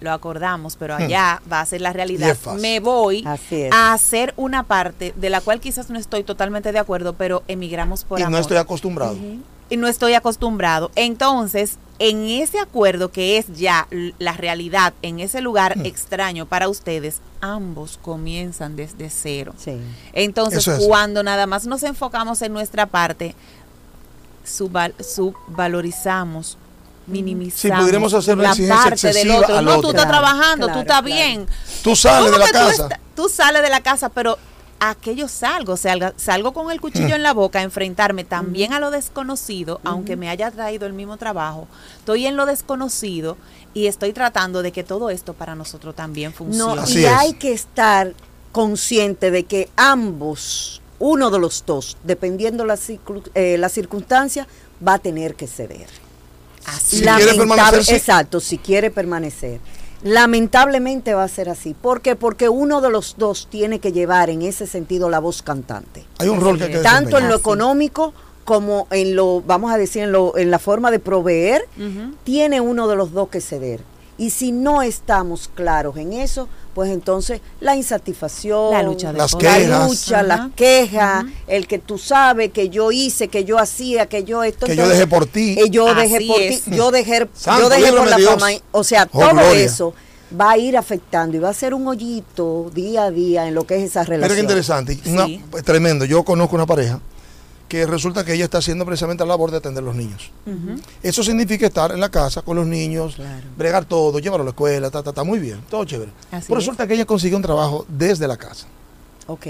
lo 0.00 0.12
acordamos, 0.12 0.76
pero 0.76 0.98
hmm. 0.98 1.02
allá 1.02 1.42
va 1.50 1.60
a 1.60 1.66
ser 1.66 1.80
la 1.80 1.92
realidad. 1.92 2.36
Me 2.60 2.78
voy 2.80 3.24
a 3.70 3.92
hacer 3.92 4.34
una 4.36 4.62
parte 4.62 5.12
de 5.16 5.30
la 5.30 5.40
cual 5.40 5.60
quizás 5.60 5.90
no 5.90 5.98
estoy 5.98 6.22
totalmente 6.24 6.72
de 6.72 6.78
acuerdo, 6.78 7.14
pero 7.14 7.42
emigramos 7.48 8.04
por 8.04 8.20
y 8.20 8.24
no 8.24 8.38
estoy 8.38 8.58
acostumbrado. 8.58 9.16
Y 9.68 9.76
no 9.76 9.88
estoy 9.88 10.14
acostumbrado. 10.14 10.92
Entonces, 10.94 11.78
en 11.98 12.26
ese 12.26 12.60
acuerdo 12.60 13.10
que 13.10 13.38
es 13.38 13.46
ya 13.56 13.88
la 14.18 14.34
realidad 14.34 14.94
en 15.02 15.18
ese 15.18 15.40
lugar 15.40 15.78
hmm. 15.78 15.86
extraño 15.86 16.46
para 16.46 16.68
ustedes, 16.68 17.20
ambos 17.40 17.98
comienzan 18.00 18.76
desde 18.76 19.10
cero. 19.10 19.54
Entonces, 20.12 20.68
cuando 20.86 21.22
nada 21.22 21.46
más 21.46 21.66
nos 21.66 21.82
enfocamos 21.82 22.42
en 22.42 22.52
nuestra 22.52 22.84
parte, 22.86 23.34
subvalorizamos 24.44 26.58
minimizamos 27.06 27.60
si 27.60 27.70
pudiéramos 27.70 28.14
hacer 28.14 28.36
parte 28.36 29.12
del 29.12 29.30
otro. 29.30 29.62
No, 29.62 29.80
tú 29.80 29.90
estás 29.90 30.08
trabajando, 30.08 30.68
tú 30.68 30.80
estás 30.80 31.02
bien. 31.02 31.46
Tú 31.82 31.96
sales 31.96 32.32
de 32.32 32.38
la 32.38 32.48
casa. 32.48 32.88
Tú, 33.14 33.28
sales 33.28 33.62
de 33.62 33.70
la 33.70 33.80
casa, 33.80 34.10
pero 34.10 34.38
aquello 34.78 35.26
salgo, 35.26 35.72
o 35.72 35.76
sea, 35.76 36.12
salgo 36.16 36.52
con 36.52 36.70
el 36.70 36.80
cuchillo 36.80 37.14
en 37.14 37.22
la 37.22 37.32
boca 37.32 37.60
a 37.60 37.62
enfrentarme 37.62 38.24
también 38.24 38.72
a 38.72 38.80
lo 38.80 38.90
desconocido, 38.90 39.80
aunque 39.84 40.16
me 40.16 40.28
haya 40.28 40.50
traído 40.50 40.86
el 40.86 40.92
mismo 40.92 41.16
trabajo. 41.16 41.66
Estoy 41.98 42.26
en 42.26 42.36
lo 42.36 42.46
desconocido 42.46 43.36
y 43.72 43.86
estoy 43.86 44.12
tratando 44.12 44.62
de 44.62 44.72
que 44.72 44.84
todo 44.84 45.10
esto 45.10 45.32
para 45.32 45.54
nosotros 45.54 45.94
también 45.94 46.32
funcione. 46.32 46.82
No, 46.82 46.88
y 46.88 47.06
hay 47.06 47.34
que 47.34 47.52
estar 47.52 48.12
consciente 48.52 49.30
de 49.30 49.44
que 49.44 49.70
ambos, 49.76 50.82
uno 50.98 51.30
de 51.30 51.38
los 51.38 51.64
dos, 51.66 51.96
dependiendo 52.04 52.64
la, 52.64 52.78
eh, 53.34 53.56
la 53.58 53.68
circunstancia, 53.68 54.46
va 54.86 54.94
a 54.94 54.98
tener 54.98 55.34
que 55.34 55.46
ceder. 55.46 56.05
Si 56.82 57.02
quiere 57.02 57.34
permanecer, 57.34 57.94
Exacto, 57.94 58.40
si 58.40 58.58
quiere 58.58 58.90
permanecer. 58.90 59.60
Lamentablemente 60.02 61.14
va 61.14 61.24
a 61.24 61.28
ser 61.28 61.48
así. 61.48 61.74
¿Por 61.74 62.00
qué? 62.00 62.16
Porque 62.16 62.48
uno 62.48 62.80
de 62.80 62.90
los 62.90 63.16
dos 63.18 63.48
tiene 63.50 63.78
que 63.80 63.92
llevar 63.92 64.30
en 64.30 64.42
ese 64.42 64.66
sentido 64.66 65.08
la 65.08 65.18
voz 65.18 65.42
cantante. 65.42 66.04
Hay 66.18 66.28
un 66.28 66.40
rol 66.40 66.58
que 66.58 66.64
hay 66.64 66.72
que 66.72 66.78
Tanto 66.78 67.18
en 67.18 67.28
lo 67.28 67.36
económico 67.36 68.12
como 68.44 68.86
en 68.90 69.16
lo, 69.16 69.40
vamos 69.40 69.72
a 69.72 69.78
decir, 69.78 70.04
en, 70.04 70.12
lo, 70.12 70.36
en 70.36 70.50
la 70.52 70.60
forma 70.60 70.90
de 70.90 71.00
proveer, 71.00 71.66
tiene 72.22 72.60
uno 72.60 72.86
de 72.86 72.94
los 72.94 73.12
dos 73.12 73.28
que 73.28 73.40
ceder. 73.40 73.80
Y 74.18 74.30
si 74.30 74.52
no 74.52 74.82
estamos 74.82 75.50
claros 75.52 75.96
en 75.96 76.12
eso, 76.12 76.48
pues 76.76 76.90
entonces 76.90 77.40
la 77.58 77.74
insatisfacción, 77.74 78.70
la 78.70 78.82
lucha, 78.82 79.10
las 79.10 79.34
quejas, 79.34 79.88
lucha, 79.88 80.22
las 80.22 80.50
quejas, 80.54 81.24
el 81.46 81.66
que 81.66 81.78
tú 81.78 81.96
sabes 81.96 82.52
que 82.52 82.68
yo 82.68 82.92
hice, 82.92 83.28
que 83.28 83.46
yo 83.46 83.58
hacía, 83.58 84.04
que 84.04 84.24
yo 84.24 84.42
esto, 84.44 84.66
que 84.66 84.76
yo 84.76 84.86
dejé 84.86 85.06
por 85.06 85.24
ti, 85.24 85.56
eh, 85.58 85.70
yo 85.70 85.94
dejé 85.94 86.26
por 86.26 86.36
ti, 86.36 86.60
yo 86.66 86.90
dejé, 86.90 87.26
yo 87.58 87.68
dejé 87.70 87.92
por 87.94 88.10
la 88.10 88.18
fama, 88.18 88.48
o 88.72 88.84
sea, 88.84 89.08
oh, 89.10 89.20
todo 89.20 89.52
eso 89.52 89.94
va 90.38 90.50
a 90.50 90.58
ir 90.58 90.76
afectando 90.76 91.38
y 91.38 91.40
va 91.40 91.48
a 91.48 91.54
ser 91.54 91.72
un 91.72 91.88
hoyito 91.88 92.70
día 92.74 93.04
a 93.04 93.10
día 93.10 93.48
en 93.48 93.54
lo 93.54 93.66
que 93.66 93.78
es 93.78 93.84
esa 93.84 94.04
relación. 94.04 94.28
Pero 94.28 94.34
qué 94.34 94.40
interesante, 94.42 94.98
tremendo. 95.64 96.04
Yo 96.04 96.24
conozco 96.24 96.56
una 96.56 96.66
pareja 96.66 97.00
que 97.68 97.86
resulta 97.86 98.24
que 98.24 98.34
ella 98.34 98.44
está 98.44 98.58
haciendo 98.58 98.86
precisamente 98.86 99.24
la 99.24 99.28
labor 99.28 99.50
de 99.50 99.58
atender 99.58 99.82
a 99.82 99.86
los 99.86 99.96
niños. 99.96 100.30
Eso 101.02 101.22
significa 101.22 101.66
estar 101.66 101.92
en 101.92 102.00
la 102.00 102.10
casa 102.10 102.42
con 102.42 102.56
los 102.56 102.66
niños, 102.66 103.16
bregar 103.56 103.84
todo, 103.84 104.18
llevarlo 104.18 104.42
a 104.42 104.46
la 104.46 104.50
escuela, 104.50 104.86
está 104.86 105.02
ta, 105.02 105.24
muy 105.24 105.38
bien, 105.38 105.60
todo 105.68 105.84
chévere. 105.84 106.12
Pero 106.30 106.54
resulta 106.54 106.86
que 106.86 106.94
ella 106.94 107.04
consigue 107.04 107.34
un 107.34 107.42
trabajo 107.42 107.84
desde 107.88 108.28
la 108.28 108.36
casa. 108.36 108.66
Ok. 109.28 109.46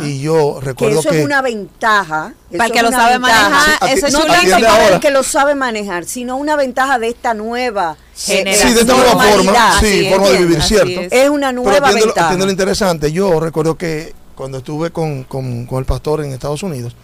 Y 0.00 0.20
yo 0.20 0.58
recuerdo 0.60 1.02
que 1.02 1.08
eso 1.08 1.18
es 1.18 1.24
una 1.24 1.42
ventaja. 1.42 2.32
Para 2.50 2.66
el 2.66 2.72
que 2.72 2.82
lo 2.82 2.90
sabe 2.90 3.18
manejar. 3.18 3.90
eso 3.90 4.08
no 4.08 4.24
tanto 4.24 4.66
para 4.66 4.88
el 4.88 5.00
que 5.00 5.10
lo 5.10 5.22
sabe 5.22 5.54
manejar, 5.54 6.06
sino 6.06 6.36
una 6.36 6.56
ventaja 6.56 6.98
de 6.98 7.08
esta 7.08 7.34
nueva 7.34 7.96
generación. 8.16 8.68
Sí, 8.68 8.74
de 8.74 8.80
esta 8.80 8.96
nueva 8.96 9.22
forma, 9.22 9.80
sí, 9.80 10.08
forma 10.08 10.28
de 10.28 10.38
vivir, 10.38 10.62
cierto. 10.62 11.00
Es. 11.10 11.28
una 11.28 11.52
nueva 11.52 11.88
Pero 11.88 12.06
ventaja. 12.06 12.34
lo 12.34 12.50
interesante, 12.50 13.12
yo 13.12 13.38
recuerdo 13.38 13.76
que 13.76 14.14
cuando 14.34 14.58
estuve 14.58 14.90
con, 14.90 15.24
con, 15.24 15.66
con 15.66 15.78
el 15.78 15.84
pastor 15.84 16.24
en 16.24 16.32
Estados 16.32 16.62
Unidos, 16.62 16.96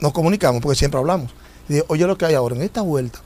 nos 0.00 0.12
comunicamos 0.12 0.62
porque 0.62 0.78
siempre 0.78 0.98
hablamos. 0.98 1.32
Y 1.68 1.74
dije, 1.74 1.84
oye 1.88 2.06
lo 2.06 2.16
que 2.16 2.26
hay 2.26 2.34
ahora 2.34 2.54
en 2.54 2.62
esta 2.62 2.82
vuelta. 2.82 3.20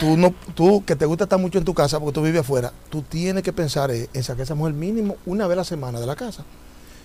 Tú, 0.00 0.16
no, 0.16 0.34
tú 0.54 0.84
que 0.84 0.96
te 0.96 1.06
gusta 1.06 1.24
estar 1.24 1.38
mucho 1.38 1.58
en 1.58 1.64
tu 1.64 1.72
casa 1.72 2.00
porque 2.00 2.14
tú 2.14 2.22
vives 2.22 2.40
afuera, 2.40 2.72
tú 2.90 3.02
tienes 3.02 3.44
que 3.44 3.52
pensar 3.52 3.90
en 3.90 4.22
sacar 4.22 4.40
a 4.40 4.42
esa 4.42 4.54
mujer 4.54 4.74
mínimo 4.74 5.16
una 5.24 5.46
vez 5.46 5.54
a 5.54 5.56
la 5.60 5.64
semana 5.64 6.00
de 6.00 6.06
la 6.06 6.16
casa. 6.16 6.44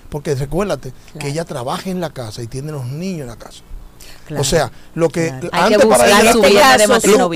Porque 0.09 0.35
recuérdate 0.35 0.93
que 1.19 1.29
ella 1.29 1.45
trabaja 1.45 1.89
en 1.89 1.99
la 1.99 2.11
casa 2.11 2.41
y 2.41 2.47
tiene 2.47 2.71
los 2.71 2.85
niños 2.85 3.21
en 3.21 3.27
la 3.27 3.35
casa. 3.35 3.63
O 4.37 4.43
sea, 4.43 4.71
lo 4.95 5.09
que 5.09 5.33
antes 5.51 5.85
para 5.85 6.07
ella 6.07 6.31
su, 6.31 6.41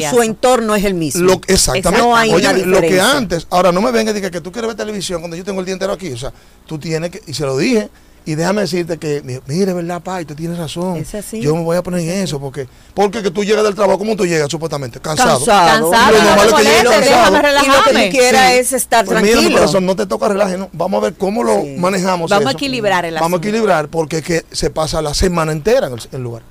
su 0.09 0.21
entorno 0.21 0.75
es 0.75 0.85
el 0.85 0.93
mismo. 0.93 1.23
Lo, 1.23 1.41
exactamente. 1.47 2.05
No 2.05 2.15
hay 2.15 2.31
Oye, 2.31 2.65
lo 2.65 2.79
que 2.81 2.99
antes, 2.99 3.47
ahora 3.49 3.71
no 3.71 3.81
me 3.81 3.91
venga 3.91 4.11
y 4.11 4.13
diga 4.13 4.31
que 4.31 4.41
tú 4.41 4.51
quieres 4.51 4.67
ver 4.67 4.77
televisión 4.77 5.21
cuando 5.21 5.35
yo 5.35 5.43
tengo 5.43 5.59
el 5.59 5.65
día 5.65 5.73
entero 5.73 5.93
aquí. 5.93 6.11
O 6.11 6.17
sea, 6.17 6.31
tú 6.65 6.79
tienes 6.79 7.11
que, 7.11 7.21
y 7.27 7.33
se 7.33 7.45
lo 7.45 7.57
dije, 7.57 7.89
y 8.27 8.35
déjame 8.35 8.59
decirte 8.59 8.97
que, 8.97 9.21
mire, 9.47 9.71
¿verdad, 9.73 10.01
Pai? 10.01 10.25
Tú 10.25 10.35
tienes 10.35 10.57
razón. 10.57 10.97
Es 10.97 11.15
así. 11.15 11.39
Yo 11.39 11.55
me 11.55 11.63
voy 11.63 11.77
a 11.77 11.81
poner 11.81 12.01
en 12.01 12.09
eso, 12.09 12.41
porque 12.41 12.67
porque 12.93 13.23
que 13.23 13.31
tú 13.31 13.45
llegas 13.45 13.63
del 13.63 13.73
trabajo, 13.73 13.97
¿cómo 13.97 14.17
tú 14.17 14.25
llegas 14.25 14.49
supuestamente? 14.51 14.99
Cansado. 14.99 15.37
Cansado. 15.45 15.89
cansado. 15.89 16.11
Y 16.11 16.17
lo 16.17 16.23
normal 16.25 16.47
es 16.47 16.53
que 16.53 16.63
llegues 16.63 16.83
cansado. 16.83 17.37
Y 17.37 17.67
lo 17.67 17.83
que 17.83 18.09
tú 18.09 18.17
quieras 18.17 18.51
es 18.51 18.73
estar 18.73 19.05
pues 19.05 19.17
tranquilo. 19.17 19.49
Mira, 19.49 19.79
no 19.79 19.95
te 19.95 20.05
toca 20.05 20.27
relajar, 20.27 20.59
no. 20.59 20.69
Vamos 20.73 20.97
a 20.97 21.05
ver 21.05 21.13
cómo 21.13 21.41
lo 21.41 21.63
manejamos 21.77 22.29
Vamos 22.29 22.47
a 22.47 22.51
equilibrar 22.51 23.05
el 23.05 23.15
Vamos 23.15 23.37
a 23.37 23.39
equilibrar, 23.39 23.87
porque 23.87 24.17
es 24.17 24.23
que 24.25 24.45
se 24.51 24.71
pasa 24.71 25.01
la 25.01 25.13
semana 25.13 25.53
entera 25.53 25.87
en 25.87 25.97
el 26.11 26.21
lugar. 26.21 26.41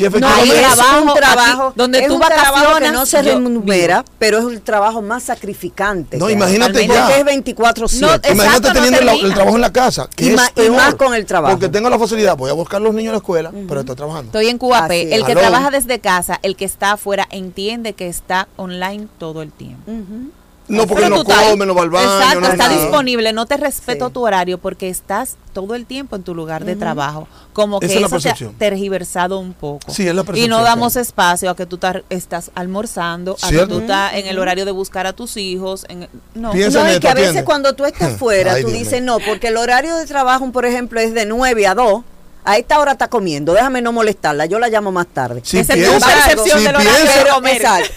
Y 0.00 0.06
efectivamente, 0.06 0.54
no, 0.54 0.56
es 0.56 1.02
un 1.02 1.14
trabajo 1.14 1.72
donde 1.76 2.08
tú 2.08 2.18
que 2.78 2.90
no 2.90 3.04
se 3.04 3.20
remunera, 3.20 4.02
pero 4.18 4.38
es 4.38 4.44
el 4.46 4.62
trabajo 4.62 5.02
más 5.02 5.24
sacrificante. 5.24 6.16
No, 6.16 6.30
imagínate 6.30 6.86
ya. 6.86 7.04
Porque 7.04 7.18
es 7.18 7.24
24 7.26 7.88
7 7.88 8.32
Imagínate 8.32 8.70
teniendo 8.72 8.98
el, 8.98 9.34
trabajo 9.34 9.56
en 9.56 9.60
la 9.60 9.72
casa. 9.72 10.08
Que 10.16 10.24
y, 10.24 10.28
es 10.30 10.36
más, 10.36 10.52
y, 10.56 10.70
más, 10.70 10.94
con 10.94 11.14
el 11.14 11.26
trabajo. 11.26 11.54
Porque 11.54 11.68
tengo 11.68 11.90
la 11.90 11.98
facilidad, 11.98 12.34
voy 12.34 12.48
a 12.48 12.54
buscar 12.54 12.80
a 12.80 12.84
los 12.84 12.94
niños 12.94 13.10
a 13.10 13.12
la 13.12 13.18
escuela, 13.18 13.52
pero 13.68 13.80
estoy 13.80 13.96
trabajando. 13.96 14.28
Estoy 14.28 14.48
en 14.48 14.56
QAP. 14.56 14.90
El 14.90 15.26
que 15.26 15.34
trabaja 15.34 15.70
desde 15.70 15.98
casa, 15.98 16.38
el 16.42 16.56
que 16.56 16.64
está 16.64 16.92
afuera, 16.92 17.28
entiende 17.30 17.92
que 17.92 18.08
está 18.08 18.48
online 18.56 19.06
todo 19.18 19.42
el 19.42 19.52
tiempo. 19.52 19.92
No, 20.70 20.86
porque 20.86 21.08
no 21.08 21.24
come, 21.24 21.66
no 21.66 21.74
va 21.74 21.82
al 21.82 21.90
baño. 21.90 22.20
Exacto, 22.20 22.46
está 22.46 22.68
disponible, 22.68 23.32
no 23.32 23.46
te 23.46 23.56
respeto 23.56 24.10
tu 24.10 24.24
horario 24.24 24.58
porque 24.58 24.88
estás 24.88 25.36
todo 25.52 25.74
el 25.74 25.86
tiempo 25.86 26.16
en 26.16 26.22
tu 26.22 26.34
lugar 26.34 26.64
de 26.64 26.76
trabajo. 26.76 27.28
Como 27.52 27.80
que 27.80 27.86
eso 27.86 28.18
te 28.18 28.30
ha 28.30 28.36
tergiversado 28.58 29.38
un 29.38 29.52
poco. 29.52 29.90
Sí, 29.92 30.06
es 30.06 30.14
la 30.14 30.24
y 30.34 30.48
no 30.48 30.62
damos 30.62 30.96
espacio 30.96 31.50
a 31.50 31.56
que 31.56 31.66
tú 31.66 31.78
estás 32.08 32.50
almorzando, 32.54 33.36
a 33.42 33.50
que 33.50 33.66
tú 33.66 33.80
estás 33.80 34.14
en 34.14 34.26
el 34.26 34.38
horario 34.38 34.64
de 34.64 34.72
buscar 34.72 35.06
a 35.06 35.12
tus 35.12 35.36
hijos. 35.36 35.84
En, 35.88 36.08
no, 36.34 36.54
no 36.54 36.86
es 36.86 37.00
que 37.00 37.08
a 37.08 37.14
veces 37.14 37.42
cuando 37.42 37.74
tú 37.74 37.84
estás 37.84 38.16
fuera, 38.18 38.60
tú 38.60 38.68
dices 38.68 39.02
no, 39.02 39.18
porque 39.18 39.48
el 39.48 39.56
horario 39.56 39.96
de 39.96 40.06
trabajo, 40.06 40.50
por 40.52 40.64
ejemplo, 40.66 41.00
es 41.00 41.14
de 41.14 41.26
9 41.26 41.66
a 41.66 41.74
2 41.74 42.02
a 42.50 42.56
esta 42.58 42.80
hora 42.80 42.92
está 42.92 43.08
comiendo, 43.08 43.52
déjame 43.52 43.80
no 43.80 43.92
molestarla, 43.92 44.46
yo 44.46 44.58
la 44.58 44.68
llamo 44.68 44.90
más 44.90 45.06
tarde. 45.06 45.40
Si 45.44 45.58
Esa 45.58 45.74
es 45.74 45.86
tu 45.86 46.04
percepción 46.04 46.64
de 46.64 46.72
lo 46.72 46.80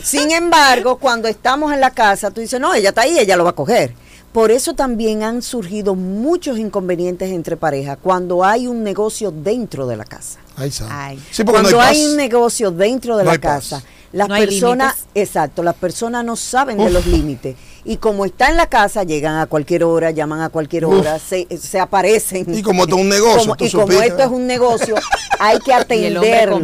Sin 0.03 0.31
embargo, 0.31 0.97
cuando 0.97 1.27
estamos 1.27 1.73
en 1.73 1.79
la 1.79 1.89
casa, 1.89 2.29
tú 2.29 2.39
dices, 2.39 2.59
no, 2.59 2.71
ella 2.75 2.89
está 2.89 3.01
ahí, 3.01 3.17
ella 3.17 3.35
lo 3.35 3.45
va 3.45 3.49
a 3.49 3.55
coger. 3.55 3.95
Por 4.31 4.51
eso 4.51 4.75
también 4.75 5.23
han 5.23 5.41
surgido 5.41 5.95
muchos 5.95 6.59
inconvenientes 6.59 7.31
entre 7.31 7.57
parejas 7.57 7.97
cuando 8.01 8.43
hay 8.43 8.67
un 8.67 8.83
negocio 8.83 9.31
dentro 9.31 9.87
de 9.87 9.97
la 9.97 10.05
casa. 10.05 10.39
Ay, 10.55 11.19
cuando 11.45 11.81
hay, 11.81 12.05
un 12.05 12.15
negocio 12.15 12.69
dentro 12.69 13.17
de 13.17 13.25
la 13.25 13.39
casa, 13.39 13.81
las 14.11 14.27
personas, 14.27 15.07
exacto, 15.15 15.63
las 15.63 15.75
personas 15.75 16.23
no 16.23 16.35
saben 16.35 16.77
de 16.77 16.91
los 16.91 17.07
límites 17.07 17.55
y 17.85 17.97
como 17.97 18.25
está 18.25 18.49
en 18.49 18.57
la 18.57 18.67
casa, 18.67 19.03
llegan 19.03 19.37
a 19.37 19.45
cualquier 19.45 19.83
hora, 19.83 20.11
llaman 20.11 20.41
a 20.41 20.49
cualquier 20.49 20.85
hora, 20.85 21.19
se, 21.19 21.47
aparecen. 21.79 22.45
Y 22.53 22.61
como 22.61 22.83
esto 22.83 22.95
es 22.95 23.01
un 23.01 23.09
negocio. 23.09 23.55
y 23.59 23.71
como 23.71 23.91
esto 24.01 24.23
es 24.23 24.29
un 24.29 24.47
negocio, 24.47 24.95
hay 25.39 25.59
que 25.59 25.73
atenderlo. 25.73 26.61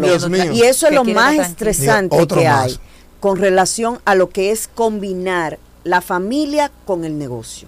y, 0.53 0.61
eso 0.61 0.87
es 0.87 0.93
lo 0.93 1.03
más 1.03 1.35
estresante 1.35 2.25
que 2.27 2.47
hay 2.47 2.79
con 3.19 3.37
relación 3.37 3.99
a 4.05 4.15
lo 4.15 4.29
que 4.29 4.51
es 4.51 4.69
combinar 4.73 5.59
la 5.83 6.01
familia 6.01 6.71
con 6.85 7.03
el 7.03 7.17
negocio. 7.17 7.67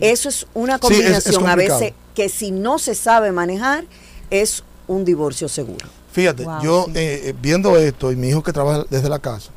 Eso 0.00 0.28
es 0.28 0.46
una 0.54 0.78
combinación 0.78 1.46
a 1.46 1.54
veces 1.54 1.92
que 2.14 2.28
si 2.28 2.50
no 2.50 2.78
se 2.78 2.94
sabe 2.94 3.30
manejar 3.30 3.84
es 4.30 4.64
un 4.88 5.04
divorcio 5.04 5.48
seguro. 5.48 5.86
Fíjate, 6.12 6.44
yo 6.62 6.86
eh, 6.94 7.22
eh, 7.26 7.34
viendo 7.40 7.78
esto 7.78 8.10
y 8.10 8.16
mi 8.16 8.28
hijo 8.30 8.42
que 8.42 8.52
trabaja 8.52 8.84
desde 8.90 9.08
la 9.08 9.20
casa, 9.20 9.52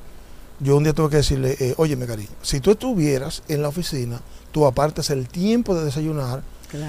yo 0.60 0.78
un 0.78 0.84
día 0.84 0.94
tuve 0.94 1.10
que 1.10 1.18
decirle, 1.18 1.56
eh, 1.60 1.74
oye, 1.78 1.98
cariño, 1.98 2.30
si 2.42 2.60
tú 2.60 2.72
estuvieras 2.72 3.44
en 3.48 3.62
la 3.62 3.70
oficina, 3.70 4.22
tú 4.52 4.66
apartas 4.66 5.10
el 5.10 5.28
tiempo 5.28 5.76
de 5.76 5.86
desayunar 5.86 6.44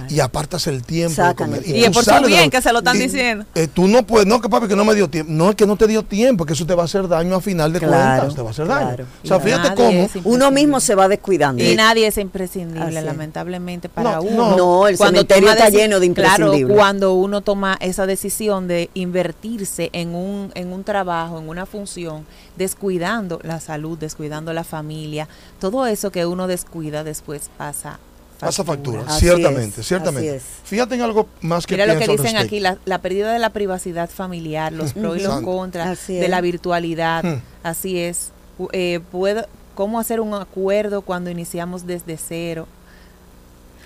y 0.09 0.21
apartas 0.21 0.67
el 0.67 0.83
tiempo 0.83 1.23
de 1.23 1.35
comer. 1.35 1.63
Y, 1.67 1.85
es 1.85 1.91
por 1.91 2.05
su 2.05 2.27
bien 2.27 2.51
que 2.51 2.61
se 2.61 2.73
lo 2.73 2.79
están 2.79 2.99
diciendo. 2.99 3.45
Eh, 3.55 3.69
tú 3.73 3.89
no 3.89 4.07
puedes, 4.07 4.27
no 4.27 4.41
que 4.41 4.49
papi 4.49 4.69
que 4.69 4.77
no 4.77 4.85
me 4.85 4.95
dio 4.95 5.09
tiempo, 5.09 5.33
no 5.33 5.51
es 5.51 5.57
que 5.57 5.67
no 5.67 5.77
te 5.77 5.87
dio 5.87 6.03
tiempo, 6.03 6.45
que 6.45 6.53
eso 6.53 6.67
te 6.67 6.75
va 6.75 6.83
a 6.83 6.85
hacer 6.87 7.09
daño 7.09 7.35
a 7.37 7.41
final 7.41 7.73
de 7.73 7.81
cuentas, 7.81 8.35
te 8.35 8.43
va 8.43 8.49
a 8.49 8.51
hacer 8.51 8.67
daño. 8.67 9.07
O 9.23 9.27
sea, 9.27 9.41
fíjate 9.41 9.75
cómo 9.75 10.09
uno 10.25 10.51
mismo 10.51 10.81
se 10.81 10.95
va 10.95 11.09
descuidando. 11.09 11.63
Y 11.63 11.75
nadie 11.77 12.07
es 12.07 12.19
imprescindible, 12.19 13.03
lamentablemente 13.03 13.89
para 13.89 14.21
uno. 14.21 14.57
No, 14.57 14.89
el 14.89 14.97
cuando 14.97 15.21
cementerio 15.21 15.51
está 15.51 15.69
lleno 15.69 16.01
de 16.01 16.07
imprescindibles. 16.07 16.67
Claro, 16.67 16.75
cuando 16.75 17.15
uno 17.15 17.41
toma 17.41 17.77
esa 17.81 18.07
decisión 18.07 18.69
de 18.69 18.91
invertirse 18.95 19.91
en 19.93 20.15
un 20.15 20.53
en 20.55 20.73
un 20.73 20.85
trabajo, 20.85 21.39
en 21.39 21.49
una 21.49 21.67
función, 21.67 22.27
descuidando 22.57 23.41
la 23.43 23.61
salud, 23.61 23.99
descuidando 23.99 24.53
la 24.53 24.65
familia, 24.65 25.29
todo 25.61 25.87
eso 25.87 26.11
que 26.11 26.27
uno 26.27 26.47
descuida 26.47 27.05
después 27.05 27.51
pasa 27.57 27.99
Pasa 28.45 28.65
factura, 28.65 29.09
ciertamente, 29.19 29.83
ciertamente. 29.83 30.41
Fíjate 30.65 30.95
en 30.95 31.03
algo 31.03 31.29
más 31.41 31.67
que 31.67 31.75
Mira 31.75 31.87
lo 31.87 31.99
que 31.99 32.09
dicen 32.09 32.37
aquí, 32.37 32.61
la, 32.61 32.99
pérdida 33.01 33.33
de 33.33 33.39
la 33.39 33.51
privacidad 33.51 34.09
familiar, 34.11 34.73
los 34.73 34.93
pros 34.93 35.19
y 35.19 35.23
los 35.23 35.41
contras 35.43 36.07
de 36.07 36.29
la 36.29 36.41
virtualidad. 36.41 37.25
Hmm. 37.25 37.43
Así 37.63 37.99
es. 37.99 38.31
Eh, 38.73 39.01
puedo, 39.11 39.47
¿Cómo 39.75 39.99
hacer 39.99 40.21
un 40.21 40.35
acuerdo 40.35 41.03
cuando 41.03 41.31
iniciamos 41.31 41.87
desde 41.87 42.17
cero? 42.17 42.69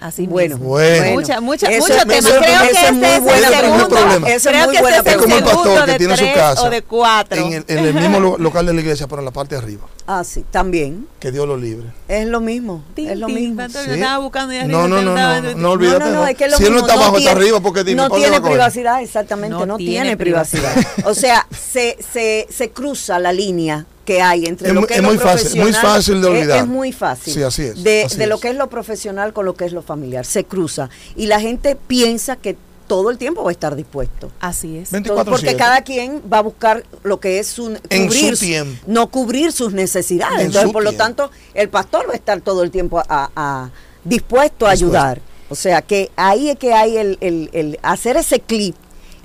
Así 0.01 0.27
bueno, 0.27 0.57
mismo. 0.57 0.71
Bueno. 0.71 1.13
Mucha, 1.13 1.41
mucha, 1.41 1.67
Eso- 1.69 1.87
Creo 1.87 1.99
eso 1.99 2.07
que 2.09 2.19
es 2.19 2.25
este 2.25 2.93
muy 2.93 3.07
es 3.09 3.21
buena 3.21 3.49
el 3.49 3.55
segundo. 3.55 3.97
es 4.29 4.43
Creo 4.45 4.65
muy 4.67 4.77
que 4.77 4.81
buena 4.83 4.97
este 4.99 5.11
Es 5.11 5.17
es 5.17 5.23
como 5.23 5.37
el 5.37 5.45
pastor 5.45 5.85
que 5.87 5.99
tiene 5.99 6.17
su 6.17 6.25
casa 6.35 6.63
o 6.63 6.71
de 6.71 6.83
cuatro. 6.83 7.39
En 7.45 7.53
el, 7.53 7.65
en 7.67 7.79
el 7.79 7.95
mismo 7.95 8.21
lo- 8.21 8.39
local 8.39 8.67
de 8.67 8.75
la 8.75 8.81
iglesia, 8.81 9.07
pero 9.09 9.21
en 9.21 9.25
la 9.25 9.31
parte 9.33 9.57
de 9.57 9.61
arriba. 9.63 9.87
Ah, 10.07 10.23
sí, 10.25 10.45
también. 10.51 11.07
Que 11.21 11.33
Dios 11.33 11.47
lo 11.47 11.57
libre. 11.57 11.89
Es 12.07 12.27
lo 12.27 12.41
mismo. 12.41 12.83
Tin, 12.95 13.11
es 13.11 13.19
lo 13.19 13.29
mismo. 13.29 13.61
Sí. 13.69 13.91
estaba 13.91 14.19
buscando 14.19 14.55
arriba 14.55 14.67
No, 14.67 14.89
no, 14.89 15.03
no, 15.03 15.15
no, 15.15 15.55
no 15.55 15.71
olvídate. 15.73 15.99
No, 15.99 16.07
no, 16.11 16.15
no, 16.21 16.27
es 16.27 16.37
que 16.37 16.45
es 16.45 16.51
lo 16.53 16.57
si 16.59 16.65
él 16.65 16.71
no 16.71 16.75
mismo, 16.77 16.87
está 16.89 16.95
abajo, 17.01 17.17
está 17.19 17.31
tiene- 17.31 17.41
arriba, 17.45 17.61
porque 17.61 17.85
dime, 17.85 18.03
no 18.03 18.09
¿cuándo 18.09 18.27
tiene 18.29 18.41
privacidad, 18.41 19.03
exactamente, 19.03 19.57
No 19.57 19.67
no, 19.67 19.77
tiene 19.77 19.93
tiene 20.03 20.17
privacidad. 20.17 20.73
o 21.05 21.15
sea, 21.15 21.47
se, 21.51 21.99
se, 22.13 22.47
se 22.51 22.71
cruza 22.71 23.19
la 23.19 23.33
línea 23.33 23.85
que 24.09 24.23
hay 24.23 24.47
entre 24.47 24.69
Es 24.69 24.75
lo 24.75 24.87
que 24.87 24.95
es 24.95 25.01
es, 25.01 25.03
lo 25.05 25.11
muy 25.11 25.19
fácil, 25.19 25.61
muy 25.61 25.73
fácil 25.75 26.23
de 26.23 26.29
es- 26.29 26.35
olvidar. 26.35 26.59
Es, 26.61 26.67
muy 26.67 26.93
fácil. 26.93 27.35
Sí, 27.35 27.43
así 27.43 27.63
es, 27.65 27.85
De, 27.85 28.05
así 28.05 28.17
de 28.17 28.27
lo 28.27 28.41
que 28.41 28.49
es 28.49 28.57
lo 28.57 28.71
profesional 28.71 29.35
con 29.35 29.45
lo 29.45 29.55
que 29.55 29.67
es 29.67 29.73
lo 29.73 29.83
familiar, 29.83 30.25
se 30.25 30.45
cruza. 30.45 30.89
Y 31.15 31.27
la 31.27 31.41
gente 31.41 31.77
piensa 31.77 32.37
que 32.37 32.57
todo 32.87 33.11
el 33.11 33.19
tiempo 33.19 33.45
va 33.45 33.51
a 33.51 33.53
estar 33.53 33.77
dispuesto. 33.77 34.31
Así 34.41 34.79
es. 34.79 34.91
24/7. 34.93 34.97
Entonces, 34.97 35.25
porque 35.31 35.57
cada 35.57 35.83
quien 35.83 36.23
va 36.33 36.39
a 36.39 36.41
buscar 36.41 36.85
lo 37.03 37.21
que 37.21 37.39
es 37.39 37.49
su 37.49 37.79
En 37.91 38.07
cubrir 38.07 38.35
su 38.39 38.45
tiempo. 38.47 38.83
no 38.87 39.09
cubrir 39.11 39.53
sus 39.53 39.75
necesidades. 39.75 40.39
En 40.41 40.47
Entonces, 40.47 40.69
su 40.69 40.73
por 40.73 40.85
lo 40.85 40.95
tanto, 40.95 41.31
el 41.53 41.69
pastor 41.69 42.09
va 42.09 42.15
a 42.15 42.17
estar 42.17 42.41
todo 42.41 42.63
el 42.63 42.71
tiempo 42.71 43.01
a, 43.01 43.31
a- 43.37 43.71
dispuesto 44.05 44.67
a 44.67 44.71
Dispuesto. 44.71 44.87
ayudar. 44.97 45.21
O 45.51 45.55
sea, 45.55 45.83
que 45.83 46.11
ahí 46.17 46.49
es 46.49 46.59
que 46.59 46.73
hay 46.73 46.97
el, 46.97 47.19
el- 47.21 47.51
el 47.53 47.79
hacer 47.83 48.17
ese 48.17 48.41
clip 48.41 48.75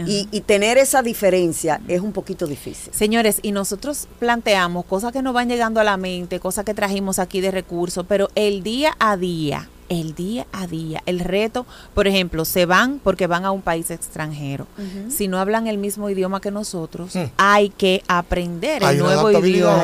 y, 0.06 0.28
y 0.32 0.42
tener 0.42 0.78
esa 0.78 1.02
diferencia 1.02 1.80
es 1.88 2.02
un 2.02 2.12
poquito 2.14 2.48
difícil. 2.48 2.94
Señores, 2.94 3.40
y 3.42 3.52
nosotros 3.52 4.08
planteamos 4.20 4.86
cosas 4.86 5.12
que 5.12 5.22
nos 5.22 5.34
van 5.34 5.50
llegando 5.50 5.80
a 5.80 5.84
la 5.84 5.98
mente, 5.98 6.40
cosas 6.40 6.66
que 6.66 6.74
trajimos 6.74 7.20
aquí 7.20 7.42
de 7.42 7.52
recursos, 7.52 8.06
pero 8.08 8.30
el 8.36 8.64
día 8.64 8.96
a 9.00 9.18
día, 9.18 9.70
el 9.90 10.16
día 10.16 10.48
a 10.52 10.66
día, 10.66 11.04
el 11.06 11.20
reto, 11.20 11.66
por 11.94 12.08
ejemplo, 12.08 12.46
se 12.46 12.66
van 12.66 13.00
porque 13.04 13.28
van 13.28 13.46
a 13.46 13.52
un 13.52 13.62
país 13.62 13.92
extranjero. 13.92 14.66
Si 15.10 15.28
no 15.28 15.38
hablan 15.40 15.68
el 15.68 15.78
mismo 15.78 16.10
idioma 16.10 16.40
que 16.42 16.50
nosotros, 16.52 17.16
Mm. 17.16 17.24
hay 17.38 17.70
que 17.70 18.02
aprender 18.08 18.84
Hay 18.84 18.96
el 18.98 19.04
nuevo 19.04 19.30
idioma. 19.32 19.84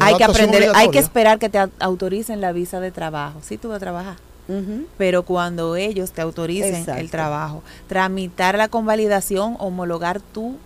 Hay 0.00 0.16
que 0.16 0.24
aprender, 0.24 0.70
hay 0.74 0.90
que 0.90 0.98
esperar 0.98 1.38
que 1.38 1.48
te 1.48 1.58
a- 1.58 1.70
autoricen 1.80 2.40
la 2.40 2.52
visa 2.52 2.80
de 2.80 2.90
trabajo. 2.90 3.38
Sí, 3.42 3.56
tú 3.56 3.68
vas 3.68 3.76
a 3.76 3.80
trabajar. 3.80 4.16
Ujú. 4.60 4.86
Pero 4.98 5.22
cuando 5.24 5.76
ellos 5.76 6.12
te 6.12 6.20
autoricen 6.20 6.74
Exacto. 6.76 7.00
el 7.00 7.10
trabajo, 7.10 7.62
tramitar 7.88 8.56
la 8.58 8.68
convalidación, 8.68 9.56
homologar 9.58 10.20
tu 10.20 10.56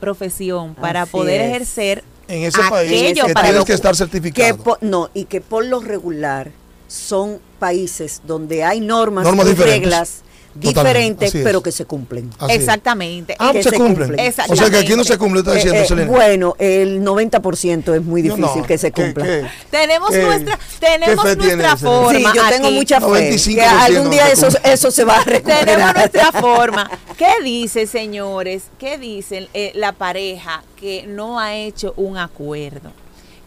profesión 0.00 0.74
para 0.74 1.02
Así 1.02 1.12
poder 1.12 1.40
es. 1.40 1.48
ejercer 1.50 2.04
En 2.28 2.42
ese 2.42 2.58
país 2.68 2.90
que 3.14 3.32
para 3.32 3.44
tienes 3.48 3.54
lo 3.60 3.64
que 3.64 3.72
estar 3.72 3.94
certificado. 3.96 4.56
Que 4.56 4.62
po- 4.62 4.78
no, 4.80 5.10
y 5.14 5.24
que 5.24 5.40
por 5.40 5.64
lo 5.64 5.80
regular 5.80 6.50
son 6.88 7.38
países 7.58 8.22
donde 8.26 8.62
hay 8.64 8.80
normas, 8.80 9.24
Normas 9.24 9.46
y 9.46 9.50
diferentes. 9.50 9.80
reglas 9.82 10.22
diferentes, 10.60 11.32
pero 11.32 11.62
que 11.62 11.72
se 11.72 11.84
cumplen. 11.84 12.30
Así. 12.38 12.52
Exactamente. 12.54 13.36
Ah, 13.38 13.52
que 13.52 13.62
se, 13.62 13.70
se 13.70 13.76
cumplen. 13.76 14.08
cumplen. 14.08 14.32
O 14.48 14.56
sea 14.56 14.70
que 14.70 14.76
aquí 14.78 14.94
no 14.96 15.04
se 15.04 15.16
cumple, 15.18 15.40
está 15.40 15.52
Eh, 15.52 15.56
diciendo 15.56 15.80
eh, 15.80 15.86
Selena. 15.86 16.10
bueno, 16.10 16.54
el 16.58 17.02
90% 17.02 17.94
es 17.94 18.02
muy 18.02 18.22
difícil 18.22 18.40
no, 18.42 18.62
que 18.66 18.78
se 18.78 18.90
¿qué- 18.92 19.02
cumpla. 19.02 19.24
qué? 19.24 19.46
Tenemos 19.70 20.10
¿Qué- 20.10 20.22
nuestra, 20.22 20.58
tenemos 20.80 21.36
nuestra 21.36 21.76
forma. 21.76 22.32
Sí, 22.32 22.36
yo 22.38 22.48
tengo 22.50 22.70
mucha 22.70 23.00
fe 23.00 23.06
95% 23.06 23.54
que 23.54 23.62
algún 23.62 24.10
día 24.10 24.30
eso, 24.30 24.48
eso 24.64 24.90
se 24.90 25.04
va 25.04 25.20
a 25.20 25.24
Tenemos 25.24 25.46
recuperar. 25.48 25.96
nuestra 25.96 26.32
forma. 26.40 26.90
¿Qué 27.16 27.32
dice, 27.42 27.86
señores? 27.86 28.64
¿Qué 28.78 28.98
dice 28.98 29.48
eh, 29.54 29.72
la 29.74 29.92
pareja 29.92 30.62
que 30.80 31.04
no 31.06 31.38
ha 31.40 31.54
hecho 31.54 31.94
un 31.96 32.18
acuerdo? 32.18 32.92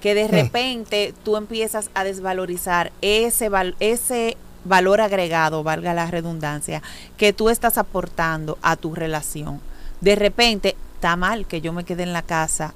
Que 0.01 0.15
de 0.15 0.27
repente 0.29 1.13
tú 1.25 1.35
empiezas 1.35 1.89
a 1.93 2.05
desvalorizar 2.05 2.91
ese, 3.01 3.49
ese 3.81 4.37
valor 4.65 5.01
agregado, 5.01 5.63
valga 5.63 5.93
la 5.93 6.09
redundancia, 6.09 6.81
que 7.17 7.33
tú 7.33 7.49
estás 7.49 7.77
aportando 7.77 8.57
a 8.61 8.75
tu 8.75 8.95
relación. 8.95 9.61
De 10.01 10.15
repente, 10.15 10.75
está 10.95 11.15
mal 11.15 11.45
que 11.45 11.61
yo 11.61 11.73
me 11.73 11.83
quede 11.83 12.03
en 12.03 12.13
la 12.13 12.21
casa 12.21 12.73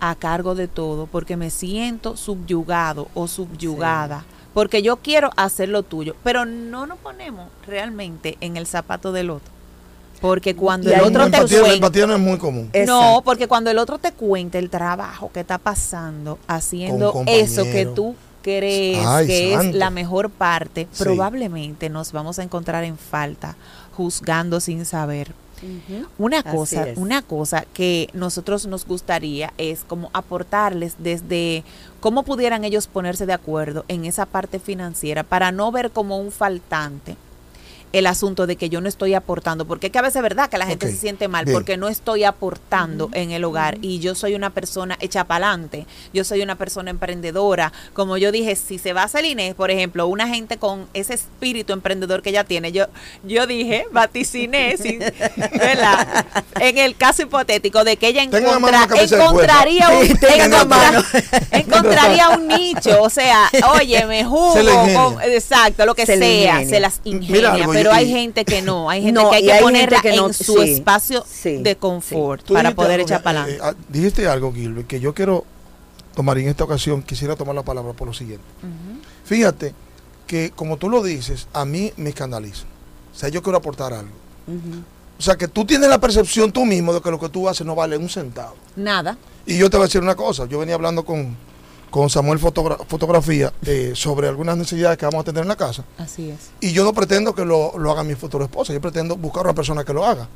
a 0.00 0.14
cargo 0.14 0.54
de 0.54 0.68
todo 0.68 1.06
porque 1.06 1.36
me 1.36 1.50
siento 1.50 2.16
subyugado 2.16 3.08
o 3.14 3.26
subyugada. 3.28 4.24
Porque 4.54 4.80
yo 4.80 4.96
quiero 4.96 5.30
hacer 5.36 5.68
lo 5.68 5.82
tuyo, 5.82 6.16
pero 6.24 6.46
no 6.46 6.86
nos 6.86 6.98
ponemos 6.98 7.48
realmente 7.66 8.38
en 8.40 8.56
el 8.56 8.66
zapato 8.66 9.12
del 9.12 9.28
otro. 9.30 9.52
Porque 10.20 10.56
cuando 10.56 10.88
Y 10.88 10.94
el 10.94 11.02
otro 11.02 11.24
te 11.26 11.30
la 11.32 11.46
cuenta, 11.46 11.74
empatía 11.74 12.06
no 12.06 12.14
es 12.14 12.20
muy 12.20 12.38
común. 12.38 12.70
No, 12.86 13.20
porque 13.24 13.48
cuando 13.48 13.70
el 13.70 13.78
otro 13.78 13.98
te 13.98 14.12
cuenta 14.12 14.58
el 14.58 14.70
trabajo 14.70 15.30
que 15.32 15.40
está 15.40 15.58
pasando 15.58 16.38
haciendo 16.46 17.22
eso 17.26 17.64
que 17.64 17.84
tú 17.86 18.14
crees 18.46 19.04
Ay, 19.04 19.26
que 19.26 19.54
es 19.54 19.74
la 19.74 19.90
mejor 19.90 20.30
parte, 20.30 20.86
Sí. 20.92 21.02
probablemente 21.02 21.90
nos 21.90 22.12
vamos 22.12 22.38
a 22.38 22.44
encontrar 22.44 22.84
en 22.84 22.96
falta, 22.96 23.56
juzgando 23.96 24.60
sin 24.60 24.84
saber. 24.84 25.32
Una 26.18 26.40
Así 26.40 26.50
cosa, 26.56 26.88
es. 26.90 26.98
una 26.98 27.22
cosa 27.22 27.64
que 27.74 28.08
nosotros 28.12 28.66
nos 28.66 28.86
gustaría 28.86 29.52
es 29.58 29.84
como 29.84 30.10
aportarles 30.12 30.94
desde 30.98 31.64
cómo 32.00 32.22
pudieran 32.24 32.62
ellos 32.64 32.86
ponerse 32.86 33.24
de 33.26 33.32
acuerdo 33.32 33.84
en 33.88 34.04
esa 34.04 34.26
parte 34.26 34.58
financiera 34.60 35.22
para 35.24 35.50
no 35.52 35.72
ver 35.72 35.90
como 35.90 36.18
un 36.18 36.30
faltante 36.30 37.16
el 37.98 38.06
asunto 38.06 38.46
de 38.46 38.56
que 38.56 38.68
yo 38.68 38.80
no 38.80 38.88
estoy 38.88 39.14
aportando, 39.14 39.64
porque 39.66 39.86
es 39.86 39.92
que 39.92 39.98
a 39.98 40.02
veces 40.02 40.16
es 40.16 40.22
verdad 40.22 40.48
que 40.50 40.58
la 40.58 40.66
gente 40.66 40.90
se 40.90 40.96
siente 40.96 41.28
mal 41.28 41.44
bien. 41.44 41.54
porque 41.56 41.76
no 41.76 41.88
estoy 41.88 42.24
aportando 42.24 43.08
en 43.12 43.30
el 43.30 43.44
hogar 43.44 43.78
y 43.82 43.98
yo 44.00 44.14
soy 44.14 44.34
una 44.34 44.50
persona 44.50 44.96
hecha 45.00 45.24
para 45.24 45.48
adelante, 45.48 45.86
yo 46.12 46.24
soy 46.24 46.42
una 46.42 46.56
persona 46.56 46.90
emprendedora, 46.90 47.72
como 47.92 48.16
yo 48.16 48.32
dije, 48.32 48.56
si 48.56 48.78
se 48.78 48.92
va 48.92 49.02
a 49.02 49.04
hacer 49.04 49.24
Inés, 49.24 49.54
por 49.54 49.70
ejemplo, 49.70 50.06
una 50.06 50.28
gente 50.28 50.56
con 50.58 50.86
ese 50.94 51.14
espíritu 51.14 51.72
emprendedor 51.72 52.22
que 52.22 52.30
ella 52.30 52.44
tiene, 52.44 52.72
yo 52.72 52.86
yo 53.24 53.46
dije, 53.46 53.86
vaticiné. 53.92 54.76
En 56.60 56.78
el 56.78 56.96
caso 56.96 57.22
hipotético 57.22 57.84
de 57.84 57.96
que 57.96 58.08
ella 58.08 58.22
encontra- 58.22 58.86
encontraría 59.00 59.90
un, 59.90 60.06
encontra- 60.06 61.04
encontraría 61.50 62.28
un 62.30 62.48
nicho, 62.48 63.02
o 63.02 63.10
sea, 63.10 63.50
oye, 63.74 64.04
me 64.06 64.24
jugo, 64.24 64.54
con- 64.94 65.22
exacto, 65.22 65.84
lo 65.86 65.94
que 65.94 66.06
Se 66.06 66.18
sea, 66.18 66.64
se 66.64 66.80
las 66.80 67.00
Mira 67.04 67.16
ingenia, 67.18 67.48
algo, 67.50 67.72
pero 67.72 67.85
y- 67.92 67.94
hay 67.94 68.08
gente 68.10 68.44
que 68.44 68.62
no, 68.62 68.88
hay 68.90 69.02
gente 69.02 69.20
No, 69.20 69.30
que 69.30 69.36
hay 69.36 69.44
que 69.44 69.52
hay 69.52 69.62
ponerla 69.62 69.98
gente 70.00 70.10
que 70.10 70.16
no- 70.16 70.26
en 70.28 70.34
su 70.34 70.54
sí, 70.62 70.72
espacio 70.74 71.24
sí, 71.28 71.56
de 71.62 71.76
confort 71.76 72.46
para 72.52 72.74
poder 72.74 72.92
algo 73.00 73.06
echar 73.06 73.18
que, 73.20 73.24
para 73.24 73.40
eh, 73.40 73.42
adelante. 73.58 73.78
ah, 73.80 73.84
dijiste 73.88 74.28
algo, 74.28 74.52
Gilbert, 74.52 74.86
que 74.86 75.00
yo 75.00 75.14
quiero 75.14 75.44
tomar 76.14 76.38
en 76.38 76.48
esta 76.48 76.64
ocasión, 76.64 77.02
quisiera 77.02 77.36
tomar 77.36 77.54
la 77.54 77.62
palabra 77.62 77.92
por 77.92 78.06
lo 78.08 78.14
siguiente. 78.14 78.44
Fíjate 79.24 79.74
que, 80.26 80.50
como 80.50 80.76
tú 80.76 80.88
lo 80.88 81.02
dices, 81.02 81.48
a 81.52 81.64
mí 81.64 81.92
me 81.96 82.10
escandaliza. 82.10 82.64
O 83.14 83.18
sea, 83.18 83.28
yo 83.28 83.42
quiero 83.42 83.58
aportar 83.58 83.92
algo. 83.92 84.12
O 85.18 85.22
sea, 85.22 85.36
que 85.36 85.48
tú 85.48 85.64
tienes 85.64 85.88
la 85.88 85.98
percepción 85.98 86.52
tú 86.52 86.64
mismo 86.66 86.92
de 86.92 87.00
que 87.00 87.10
lo 87.10 87.18
que 87.18 87.28
tú 87.28 87.48
haces 87.48 87.66
no 87.66 87.74
vale 87.74 87.96
un 87.96 88.08
centavo. 88.08 88.54
Nada. 88.76 89.16
Y 89.46 89.56
yo 89.56 89.70
te 89.70 89.76
voy 89.76 89.84
a 89.84 89.86
decir 89.86 90.02
una 90.02 90.14
cosa, 90.14 90.46
yo 90.46 90.58
venía 90.58 90.74
hablando 90.74 91.04
con, 91.04 91.36
con 91.96 92.10
Samuel 92.10 92.38
Fotogra- 92.38 92.76
Fotografía 92.86 93.50
eh, 93.64 93.92
sobre 93.94 94.28
algunas 94.28 94.54
necesidades 94.58 94.98
que 94.98 95.06
vamos 95.06 95.22
a 95.22 95.24
tener 95.24 95.40
en 95.40 95.48
la 95.48 95.56
casa. 95.56 95.82
Así 95.96 96.28
es. 96.28 96.50
Y 96.60 96.74
yo 96.74 96.84
no 96.84 96.92
pretendo 96.92 97.34
que 97.34 97.42
lo, 97.42 97.78
lo 97.78 97.90
haga 97.90 98.04
mi 98.04 98.14
futura 98.14 98.44
esposa, 98.44 98.74
yo 98.74 98.82
pretendo 98.82 99.16
buscar 99.16 99.44
una 99.44 99.54
persona 99.54 99.82
que 99.82 99.94
lo 99.94 100.04
haga. 100.04 100.28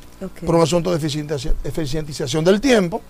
Por 0.46 0.54
un 0.54 0.62
asunto 0.62 0.90
de 0.90 0.96
eficientización, 0.96 1.54
eficientización 1.62 2.46
del 2.46 2.62
tiempo. 2.62 3.02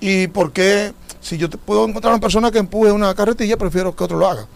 Y 0.00 0.26
porque 0.26 0.92
si 1.20 1.38
yo 1.38 1.48
te 1.48 1.56
puedo 1.58 1.84
encontrar 1.86 2.12
una 2.12 2.20
persona 2.20 2.50
que 2.50 2.58
empuje 2.58 2.90
una 2.90 3.14
carretilla, 3.14 3.56
prefiero 3.56 3.94
que 3.94 4.02
otro 4.02 4.18
lo 4.18 4.26
haga. 4.28 4.48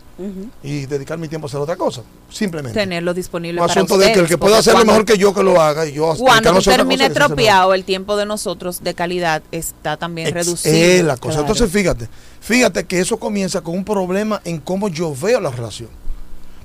Y 0.63 0.87
dedicar 0.87 1.19
mi 1.19 1.29
tiempo 1.29 1.47
a 1.47 1.49
hacer 1.49 1.61
otra 1.61 1.77
cosa. 1.77 2.03
Simplemente. 2.31 2.79
Tenerlo 2.79 3.13
disponible 3.13 3.61
un 3.61 3.67
para 3.67 3.81
asunto 3.81 3.99
de 3.99 4.07
que 4.07 4.13
el 4.13 4.19
ustedes, 4.21 4.31
que 4.31 4.39
pueda 4.39 4.59
hacerlo 4.59 4.79
cuando- 4.79 4.93
mejor 4.93 5.05
que 5.05 5.19
yo 5.19 5.35
que 5.35 5.43
lo 5.43 5.61
haga 5.61 5.87
y 5.87 5.93
yo 5.93 6.15
Cuando 6.17 6.53
mejor. 6.55 7.13
tropeado, 7.13 7.75
el 7.75 7.85
tiempo 7.85 8.17
de 8.17 8.25
nosotros 8.27 8.83
de 8.83 8.95
calidad 8.95 9.43
está 9.53 9.97
también 9.99 10.29
Ex- 10.29 10.35
reducido. 10.35 10.75
Es 10.75 11.05
la 11.05 11.17
cosa. 11.17 11.39
Claro. 11.39 11.41
Entonces, 11.53 11.71
fíjate, 11.71 12.09
fíjate 12.41 12.85
que 12.85 12.99
eso 13.01 13.19
comienza 13.19 13.61
con 13.61 13.75
un 13.75 13.85
problema 13.85 14.41
en 14.45 14.59
cómo 14.59 14.89
yo 14.89 15.15
veo 15.15 15.41
la 15.41 15.51
relación. 15.51 15.91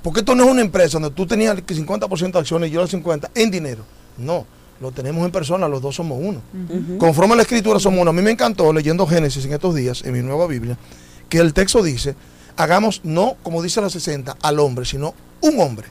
Porque 0.01 0.21
esto 0.21 0.33
no 0.33 0.45
es 0.45 0.49
una 0.49 0.61
empresa 0.61 0.99
donde 0.99 1.13
tú 1.15 1.27
tenías 1.27 1.55
el 1.57 1.65
50% 1.65 2.31
de 2.31 2.39
acciones 2.39 2.69
y 2.69 2.73
yo 2.73 2.81
el 2.81 2.87
50% 2.89 3.29
en 3.35 3.51
dinero. 3.51 3.83
No, 4.17 4.45
lo 4.79 4.91
tenemos 4.91 5.23
en 5.25 5.31
persona, 5.31 5.67
los 5.67 5.81
dos 5.81 5.95
somos 5.95 6.17
uno. 6.21 6.41
Conforme 6.97 7.33
a 7.33 7.35
la 7.35 7.41
escritura 7.43 7.79
somos 7.79 7.99
uno. 7.99 8.09
A 8.09 8.13
mí 8.13 8.21
me 8.21 8.31
encantó 8.31 8.71
leyendo 8.73 9.05
Génesis 9.05 9.45
en 9.45 9.53
estos 9.53 9.75
días, 9.75 10.01
en 10.03 10.13
mi 10.13 10.21
nueva 10.21 10.47
Biblia, 10.47 10.77
que 11.29 11.37
el 11.37 11.53
texto 11.53 11.83
dice, 11.83 12.15
hagamos 12.57 13.01
no, 13.03 13.35
como 13.43 13.61
dice 13.61 13.81
la 13.81 13.89
60, 13.89 14.37
al 14.41 14.59
hombre, 14.59 14.85
sino 14.85 15.13
un 15.41 15.59
hombre, 15.59 15.87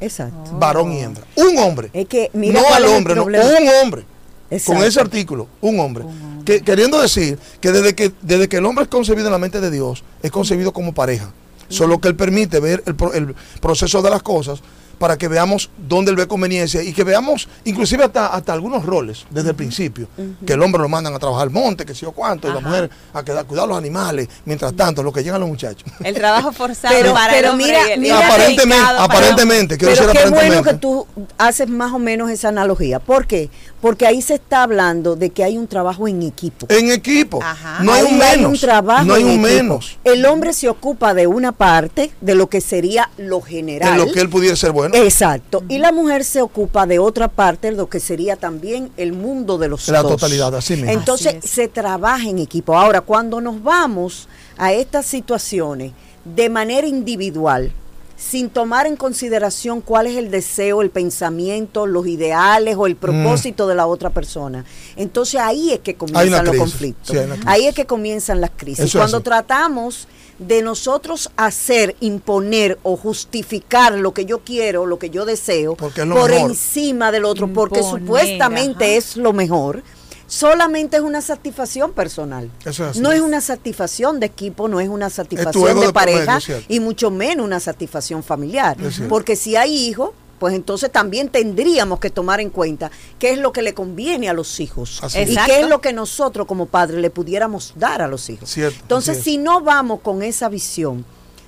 Exacto. 0.00 0.52
varón 0.58 0.92
y 0.92 1.00
hembra. 1.00 1.24
Un 1.36 1.58
hombre. 1.58 1.90
Es 1.92 2.06
que 2.06 2.30
mira 2.32 2.60
no 2.60 2.74
al 2.74 2.84
hombre, 2.84 3.14
no, 3.14 3.24
un 3.24 3.68
hombre. 3.82 4.04
Exacto. 4.50 4.78
Con 4.78 4.88
ese 4.88 5.00
artículo, 5.00 5.48
un 5.60 5.80
hombre. 5.80 6.04
Que, 6.44 6.62
queriendo 6.62 7.00
decir 7.00 7.38
que 7.60 7.70
desde, 7.72 7.94
que 7.94 8.12
desde 8.22 8.48
que 8.48 8.56
el 8.56 8.66
hombre 8.66 8.84
es 8.84 8.88
concebido 8.88 9.26
en 9.26 9.32
la 9.32 9.38
mente 9.38 9.60
de 9.60 9.70
Dios, 9.70 10.04
es 10.22 10.30
concebido 10.30 10.72
como 10.72 10.94
pareja. 10.94 11.32
Solo 11.68 12.00
que 12.00 12.08
él 12.08 12.16
permite 12.16 12.60
ver 12.60 12.82
el, 12.86 12.96
el 13.14 13.34
proceso 13.60 14.00
de 14.00 14.08
las 14.08 14.22
cosas 14.22 14.62
para 14.98 15.16
que 15.16 15.28
veamos 15.28 15.70
dónde 15.76 16.10
él 16.10 16.16
ve 16.16 16.26
conveniencia 16.26 16.82
y 16.82 16.92
que 16.92 17.04
veamos 17.04 17.48
inclusive 17.64 18.04
hasta, 18.04 18.28
hasta 18.28 18.52
algunos 18.52 18.84
roles 18.84 19.26
desde 19.30 19.50
el 19.50 19.54
principio, 19.56 20.08
que 20.46 20.52
el 20.54 20.62
hombre 20.62 20.82
lo 20.82 20.88
mandan 20.88 21.14
a 21.14 21.18
trabajar 21.18 21.44
al 21.44 21.50
monte, 21.50 21.86
que 21.86 21.94
sé 21.94 22.00
yo 22.02 22.12
cuánto, 22.12 22.48
y 22.48 22.52
la 22.52 22.60
mujer 22.60 22.90
a 23.14 23.22
quedar, 23.22 23.44
cuidar 23.46 23.68
los 23.68 23.78
animales, 23.78 24.28
mientras 24.44 24.74
tanto, 24.74 25.02
lo 25.02 25.12
que 25.12 25.22
llegan 25.22 25.40
los 25.40 25.48
muchachos. 25.48 25.84
El 26.04 26.14
trabajo 26.14 26.52
forzado 26.52 26.94
Pero- 26.96 27.14
para 27.14 27.32
pero 27.32 27.46
el 27.48 27.52
hombre 27.52 27.66
mira- 27.66 27.88
y 27.88 27.92
el- 27.92 28.00
mira- 28.00 28.18
aparentemente, 28.26 28.82
para- 28.84 29.04
aparentemente, 29.04 29.78
quiero 29.78 29.94
Pero 29.94 30.06
decir 30.08 30.22
qué 30.24 30.30
bueno 30.30 30.62
que 30.62 30.74
tú 30.74 31.06
haces 31.38 31.68
más 31.68 31.92
o 31.92 31.98
menos 31.98 32.30
esa 32.30 32.48
analogía. 32.48 32.98
¿Por 32.98 33.26
qué? 33.26 33.50
Porque 33.80 34.06
ahí 34.06 34.20
se 34.22 34.34
está 34.34 34.64
hablando 34.64 35.14
de 35.14 35.30
que 35.30 35.44
hay 35.44 35.56
un 35.56 35.68
trabajo 35.68 36.08
en 36.08 36.22
equipo. 36.22 36.66
En 36.68 36.90
equipo, 36.90 37.40
Ajá. 37.42 37.78
no 37.82 37.92
hay 37.92 38.04
Ahí 38.06 38.12
un 38.12 38.18
menos, 38.18 38.52
un 38.52 38.58
trabajo 38.58 39.04
no 39.04 39.14
hay 39.14 39.22
en 39.22 39.28
un 39.28 39.34
equipo. 39.34 39.48
menos 39.48 39.98
El 40.04 40.26
hombre 40.26 40.52
se 40.52 40.68
ocupa 40.68 41.14
de 41.14 41.26
una 41.28 41.52
parte, 41.52 42.10
de 42.20 42.34
lo 42.34 42.48
que 42.48 42.60
sería 42.60 43.10
lo 43.16 43.40
general. 43.40 43.92
en 43.92 43.98
lo 44.06 44.12
que 44.12 44.20
él 44.20 44.28
pudiera 44.28 44.56
ser 44.56 44.72
bueno. 44.72 44.87
Exacto. 44.94 45.62
Y 45.68 45.78
la 45.78 45.92
mujer 45.92 46.24
se 46.24 46.40
ocupa 46.42 46.86
de 46.86 46.98
otra 46.98 47.28
parte, 47.28 47.72
lo 47.72 47.88
que 47.88 48.00
sería 48.00 48.36
también 48.36 48.90
el 48.96 49.12
mundo 49.12 49.58
de 49.58 49.68
los 49.68 49.88
La 49.88 50.02
dos. 50.02 50.12
totalidad, 50.12 50.54
así 50.54 50.74
mismo. 50.76 50.90
Entonces 50.90 51.36
Así 51.38 51.48
se 51.48 51.68
trabaja 51.68 52.28
en 52.28 52.38
equipo. 52.38 52.76
Ahora, 52.76 53.00
cuando 53.00 53.40
nos 53.40 53.62
vamos 53.62 54.28
a 54.56 54.72
estas 54.72 55.06
situaciones 55.06 55.92
de 56.24 56.48
manera 56.48 56.86
individual, 56.86 57.72
sin 58.16 58.50
tomar 58.50 58.88
en 58.88 58.96
consideración 58.96 59.80
cuál 59.80 60.08
es 60.08 60.16
el 60.16 60.32
deseo, 60.32 60.82
el 60.82 60.90
pensamiento, 60.90 61.86
los 61.86 62.04
ideales 62.08 62.74
o 62.76 62.86
el 62.88 62.96
propósito 62.96 63.68
de 63.68 63.76
la 63.76 63.86
otra 63.86 64.10
persona. 64.10 64.64
Entonces 64.96 65.40
ahí 65.40 65.70
es 65.72 65.78
que 65.78 65.94
Mm. 65.94 65.96
Comienzan 65.98 66.44
los 66.44 66.56
conflictos. 66.56 67.16
sí, 67.16 67.22
ahí 67.46 67.66
es 67.66 67.74
que 67.76 67.86
comienzan 67.86 68.40
las 68.40 68.50
crisis. 68.56 68.86
Eso 68.86 68.98
Cuando 68.98 69.20
tratamos 69.20 70.08
de 70.38 70.62
nosotros 70.62 71.30
hacer, 71.36 71.96
imponer 72.00 72.78
o 72.82 72.96
justificar 72.96 73.94
lo 73.94 74.14
que 74.14 74.24
yo 74.24 74.40
quiero, 74.40 74.86
lo 74.86 74.98
que 74.98 75.10
yo 75.10 75.24
deseo, 75.24 75.74
Porque 75.74 76.02
es 76.02 76.06
lo 76.06 76.14
por 76.14 76.30
mejor. 76.30 76.50
encima 76.50 77.10
del 77.10 77.24
otro, 77.24 77.52
porque 77.52 77.82
supuestamente 77.82 78.84
ajá. 78.84 78.94
es 78.94 79.16
lo 79.16 79.32
mejor, 79.32 79.82
solamente 80.26 80.96
es 80.96 81.02
una 81.02 81.20
satisfacción 81.22 81.92
personal. 81.92 82.50
Eso 82.60 82.84
es 82.84 82.90
así. 82.90 83.00
no 83.00 83.12
es 83.12 83.20
una 83.20 83.40
satisfacción 83.40 84.20
de 84.20 84.26
equipo, 84.26 84.68
no 84.68 84.78
es 84.80 84.88
una 84.88 85.10
satisfacción 85.10 85.80
de 85.80 85.92
pareja 85.92 86.38
y 86.68 86.80
mucho 86.80 87.10
menos 87.10 87.44
una 87.44 87.60
satisfacción 87.60 88.22
familiar. 88.22 88.76
Porque 89.08 89.34
si 89.34 89.56
hay 89.56 89.74
hijos, 89.74 90.10
pues 90.38 90.54
entonces 90.54 90.90
también 90.90 91.28
tendríamos 91.28 91.98
que 91.98 92.10
tomar 92.10 92.40
en 92.40 92.50
cuenta 92.50 92.90
qué 93.18 93.32
es 93.32 93.38
lo 93.38 93.52
que 93.52 93.62
le 93.62 93.74
conviene 93.74 94.28
a 94.28 94.32
los 94.32 94.60
hijos 94.60 95.00
Así 95.02 95.18
y 95.18 95.22
Exacto. 95.22 95.52
qué 95.52 95.60
es 95.60 95.68
lo 95.68 95.80
que 95.80 95.92
nosotros 95.92 96.46
como 96.46 96.66
padres 96.66 97.00
le 97.00 97.10
pudiéramos 97.10 97.72
dar 97.76 98.02
a 98.02 98.08
los 98.08 98.28
hijos. 98.30 98.50
Cierto, 98.50 98.78
entonces, 98.82 99.22
si 99.22 99.38
no 99.38 99.60
vamos 99.60 100.00
con 100.00 100.22
esa 100.22 100.48
visión, 100.48 101.04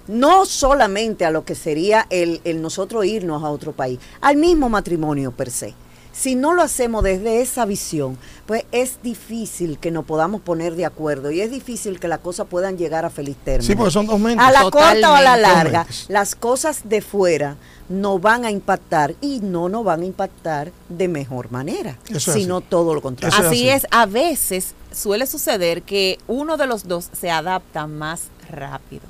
no 0.09 0.45
solamente 0.45 1.25
a 1.25 1.31
lo 1.31 1.45
que 1.45 1.55
sería 1.55 2.07
el, 2.11 2.41
el 2.45 2.61
nosotros 2.61 3.05
irnos 3.05 3.45
a 3.45 3.51
otro 3.51 3.73
país, 3.73 3.99
al 4.21 4.37
mismo 4.37 4.69
matrimonio 4.69 5.33
per 5.33 5.51
se. 5.51 5.75
Si 6.21 6.35
no 6.35 6.53
lo 6.53 6.61
hacemos 6.61 7.03
desde 7.03 7.41
esa 7.41 7.65
visión, 7.65 8.19
pues 8.45 8.65
es 8.73 9.03
difícil 9.03 9.79
que 9.79 9.91
nos 9.91 10.05
podamos 10.05 10.43
poner 10.43 10.75
de 10.75 10.85
acuerdo 10.85 11.31
y 11.31 11.41
es 11.41 11.51
difícil 11.51 11.99
que 11.99 12.09
las 12.09 12.19
cosas 12.19 12.47
puedan 12.47 12.77
llegar 12.77 13.07
a 13.07 13.11
feliz 13.11 13.37
término. 13.43 13.67
Sí, 13.67 13.75
porque 13.75 13.91
son 13.91 14.07
dos 14.07 14.21
mentes. 14.21 14.47
A 14.47 14.51
la 14.53 14.71
corta 14.71 15.13
o 15.13 15.15
a 15.15 15.23
la 15.23 15.39
larga, 15.39 15.87
las 16.09 16.35
cosas 16.35 16.83
de 16.85 17.01
fuera 17.01 17.57
no 17.89 18.19
van 18.19 18.45
a 18.45 18.51
impactar 18.51 19.15
y 19.23 19.41
no 19.41 19.71
nos 19.71 19.83
van 19.83 20.03
a 20.03 20.05
impactar 20.05 20.73
de 20.91 21.09
mejor 21.09 21.51
manera, 21.51 21.97
Eso 22.11 22.33
es 22.33 22.37
sino 22.43 22.59
así. 22.59 22.67
todo 22.69 22.93
lo 22.93 23.01
contrario. 23.01 23.35
Eso 23.39 23.47
es 23.47 23.53
Así 23.53 23.69
así. 23.71 23.87
es, 23.87 23.87
a 23.91 24.05
veces 24.05 24.75
suele 24.93 25.27
suceder 25.27 25.81
que 25.83 26.19
uno 26.29 26.59
de 26.59 26.67
los 26.67 26.87
dos 26.87 27.09
se 27.19 27.31
adapta 27.31 27.87
más 27.87 28.25
rápido. 28.51 29.05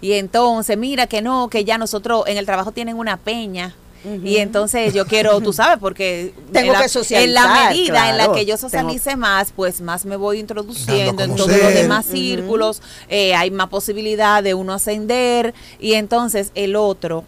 Y 0.00 0.14
entonces, 0.14 0.76
mira 0.76 1.06
que 1.06 1.22
no, 1.22 1.48
que 1.48 1.64
ya 1.64 1.78
nosotros 1.78 2.24
en 2.26 2.38
el 2.38 2.46
trabajo 2.46 2.72
tienen 2.72 2.96
una 2.98 3.18
peña. 3.18 3.76
Y 4.24 4.38
entonces 4.38 4.94
yo 4.94 5.06
quiero, 5.06 5.40
tú 5.42 5.52
sabes, 5.52 5.78
porque 5.78 6.32
Tengo 6.52 6.68
en 6.68 6.72
la, 6.72 6.82
que 6.82 6.88
socializar, 6.88 7.28
en 7.28 7.34
la 7.34 7.68
medida 7.68 8.10
en 8.10 8.16
la 8.16 8.32
que 8.32 8.46
yo 8.46 8.54
Tengo- 8.56 8.58
socialice 8.58 9.16
más, 9.16 9.52
pues 9.54 9.80
más 9.82 10.06
me 10.06 10.16
voy 10.16 10.38
introduciendo. 10.38 11.22
En 11.22 11.36
todos 11.36 11.50
los 11.50 11.74
demás 11.74 12.06
círculos, 12.06 12.80
eh, 13.08 13.34
hay 13.34 13.50
más 13.50 13.68
posibilidad 13.68 14.42
de 14.42 14.54
uno 14.54 14.72
ascender. 14.72 15.52
Y 15.78 15.94
entonces 15.94 16.50
el 16.54 16.76
otro, 16.76 17.24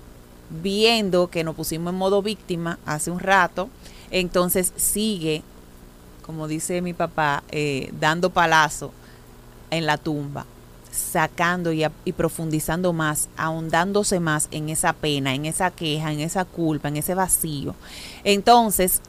viendo 0.62 1.28
que 1.28 1.44
nos 1.44 1.54
pusimos 1.54 1.92
en 1.92 1.98
modo 1.98 2.22
víctima 2.22 2.78
hace 2.86 3.10
un 3.10 3.20
rato, 3.20 3.68
entonces 4.10 4.72
sigue, 4.76 5.42
como 6.24 6.48
dice 6.48 6.80
mi 6.82 6.92
papá, 6.94 7.42
eh, 7.50 7.90
dando 8.00 8.30
palazo 8.30 8.92
en 9.70 9.86
la 9.86 9.96
tumba, 9.98 10.46
sacando 10.92 11.72
y, 11.72 11.82
a- 11.82 11.90
y 12.04 12.12
profundizando 12.12 12.92
más, 12.92 13.28
ahondándose 13.36 14.20
más 14.20 14.46
en 14.52 14.68
esa 14.68 14.92
pena, 14.92 15.34
en 15.34 15.46
esa 15.46 15.70
queja, 15.72 16.12
en 16.12 16.20
esa 16.20 16.44
culpa, 16.44 16.88
en 16.88 16.98
ese 16.98 17.14
vacío. 17.14 17.74
Entonces, 18.22 19.00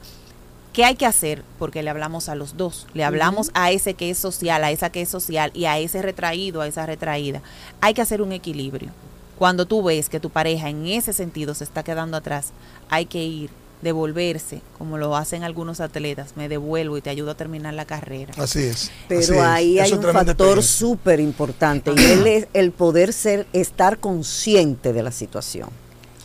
¿qué 0.72 0.84
hay 0.84 0.96
que 0.96 1.06
hacer? 1.06 1.42
Porque 1.58 1.82
le 1.82 1.90
hablamos 1.90 2.28
a 2.28 2.34
los 2.34 2.56
dos, 2.56 2.86
le 2.94 3.04
hablamos 3.04 3.50
a 3.54 3.70
ese 3.70 3.94
que 3.94 4.10
es 4.10 4.18
social, 4.18 4.64
a 4.64 4.70
esa 4.70 4.90
que 4.90 5.02
es 5.02 5.08
social 5.08 5.50
y 5.54 5.66
a 5.66 5.78
ese 5.78 6.02
retraído, 6.02 6.60
a 6.62 6.66
esa 6.66 6.86
retraída. 6.86 7.42
Hay 7.80 7.94
que 7.94 8.02
hacer 8.02 8.22
un 8.22 8.32
equilibrio. 8.32 8.90
Cuando 9.38 9.66
tú 9.66 9.82
ves 9.82 10.08
que 10.08 10.20
tu 10.20 10.30
pareja 10.30 10.68
en 10.70 10.86
ese 10.86 11.12
sentido 11.12 11.54
se 11.54 11.64
está 11.64 11.82
quedando 11.82 12.16
atrás, 12.16 12.52
hay 12.88 13.06
que 13.06 13.22
ir, 13.24 13.50
devolverse, 13.84 14.60
como 14.76 14.98
lo 14.98 15.14
hacen 15.16 15.44
algunos 15.44 15.78
atletas, 15.80 16.32
me 16.36 16.48
devuelvo 16.48 16.96
y 16.98 17.02
te 17.02 17.10
ayudo 17.10 17.30
a 17.30 17.34
terminar 17.36 17.74
la 17.74 17.84
carrera. 17.84 18.34
Así 18.36 18.64
es. 18.64 18.90
Pero 19.08 19.20
así 19.20 19.32
es. 19.34 19.38
ahí 19.40 19.78
hay 19.78 19.86
Eso 19.92 19.96
un 20.00 20.02
factor 20.12 20.60
súper 20.64 21.20
importante 21.20 21.92
y 21.96 22.02
él 22.12 22.26
es 22.26 22.48
el 22.52 22.72
poder 22.72 23.12
ser, 23.12 23.46
estar 23.52 23.98
consciente 24.00 24.92
de 24.92 25.02
la 25.04 25.12
situación 25.12 25.68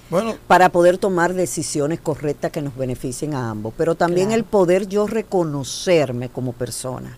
Bueno, 0.10 0.36
para 0.48 0.70
poder 0.70 0.98
tomar 0.98 1.36
decisiones 1.36 2.00
correctas 2.00 2.52
que 2.52 2.64
nos 2.64 2.76
beneficien 2.76 3.36
a 3.36 3.52
ambos, 3.52 3.74
pero 3.78 3.94
también 3.94 4.30
Claro. 4.30 4.40
el 4.40 4.46
poder 4.46 4.88
yo 4.88 5.06
reconocerme 5.06 6.30
como 6.30 6.54
persona, 6.54 7.16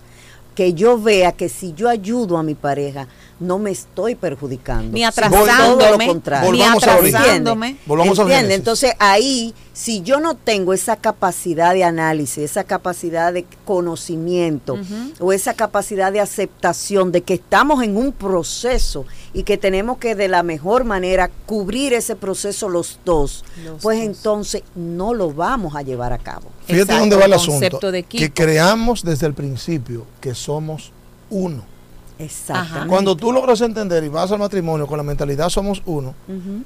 que 0.55 0.73
yo 0.73 0.99
vea 1.01 1.31
que 1.31 1.49
si 1.49 1.73
yo 1.73 1.89
ayudo 1.89 2.37
a 2.37 2.43
mi 2.43 2.55
pareja 2.55 3.07
no 3.39 3.57
me 3.57 3.71
estoy 3.71 4.13
perjudicando, 4.13 4.91
Ni 4.93 5.03
atrasándome, 5.03 5.85
todo 5.85 5.97
lo 5.97 6.05
contrario. 6.05 6.51
ni 6.51 6.61
a 6.61 6.73
atrasándome. 6.73 7.77
volvamos 7.87 8.19
al 8.19 8.27
¿Entiende? 8.27 8.53
Entonces 8.53 8.93
ahí, 8.99 9.55
si 9.73 10.01
yo 10.01 10.19
no 10.19 10.35
tengo 10.35 10.73
esa 10.73 10.95
capacidad 10.95 11.73
de 11.73 11.83
análisis, 11.83 12.37
esa 12.37 12.63
capacidad 12.65 13.33
de 13.33 13.45
conocimiento 13.65 14.77
o 15.19 15.33
esa 15.33 15.55
capacidad 15.55 16.11
de 16.11 16.19
aceptación 16.19 17.11
de 17.11 17.21
que 17.23 17.33
estamos 17.33 17.83
en 17.83 17.97
un 17.97 18.11
proceso 18.11 19.05
y 19.33 19.43
que 19.43 19.57
tenemos 19.57 19.97
que 19.97 20.15
de 20.15 20.27
la 20.27 20.43
mejor 20.43 20.83
manera 20.83 21.29
cubrir 21.45 21.93
ese 21.93 22.15
proceso 22.15 22.67
los 22.69 22.99
dos, 23.05 23.43
Los 23.63 23.81
pues 23.81 23.97
dos. 23.99 24.05
entonces 24.07 24.63
no 24.75 25.13
lo 25.13 25.31
vamos 25.31 25.75
a 25.75 25.81
llevar 25.81 26.11
a 26.13 26.17
cabo. 26.17 26.49
Fíjate 26.65 26.81
Exacto, 26.81 26.99
dónde 26.99 27.15
va 27.15 27.25
el 27.25 27.31
el 27.31 27.37
asunto. 27.37 27.91
de. 27.91 28.03
Que 28.03 28.31
creamos 28.31 29.03
desde 29.03 29.27
el 29.27 29.33
principio 29.33 30.05
que 30.19 30.35
somos 30.35 30.91
uno. 31.29 31.63
Exactamente. 32.19 32.87
Cuando 32.87 33.15
tú 33.15 33.31
logras 33.31 33.61
entender 33.61 34.03
y 34.03 34.07
vas 34.07 34.31
al 34.31 34.37
matrimonio 34.37 34.85
con 34.85 34.95
la 34.97 35.03
mentalidad 35.03 35.49
somos 35.49 35.81
uno, 35.87 36.13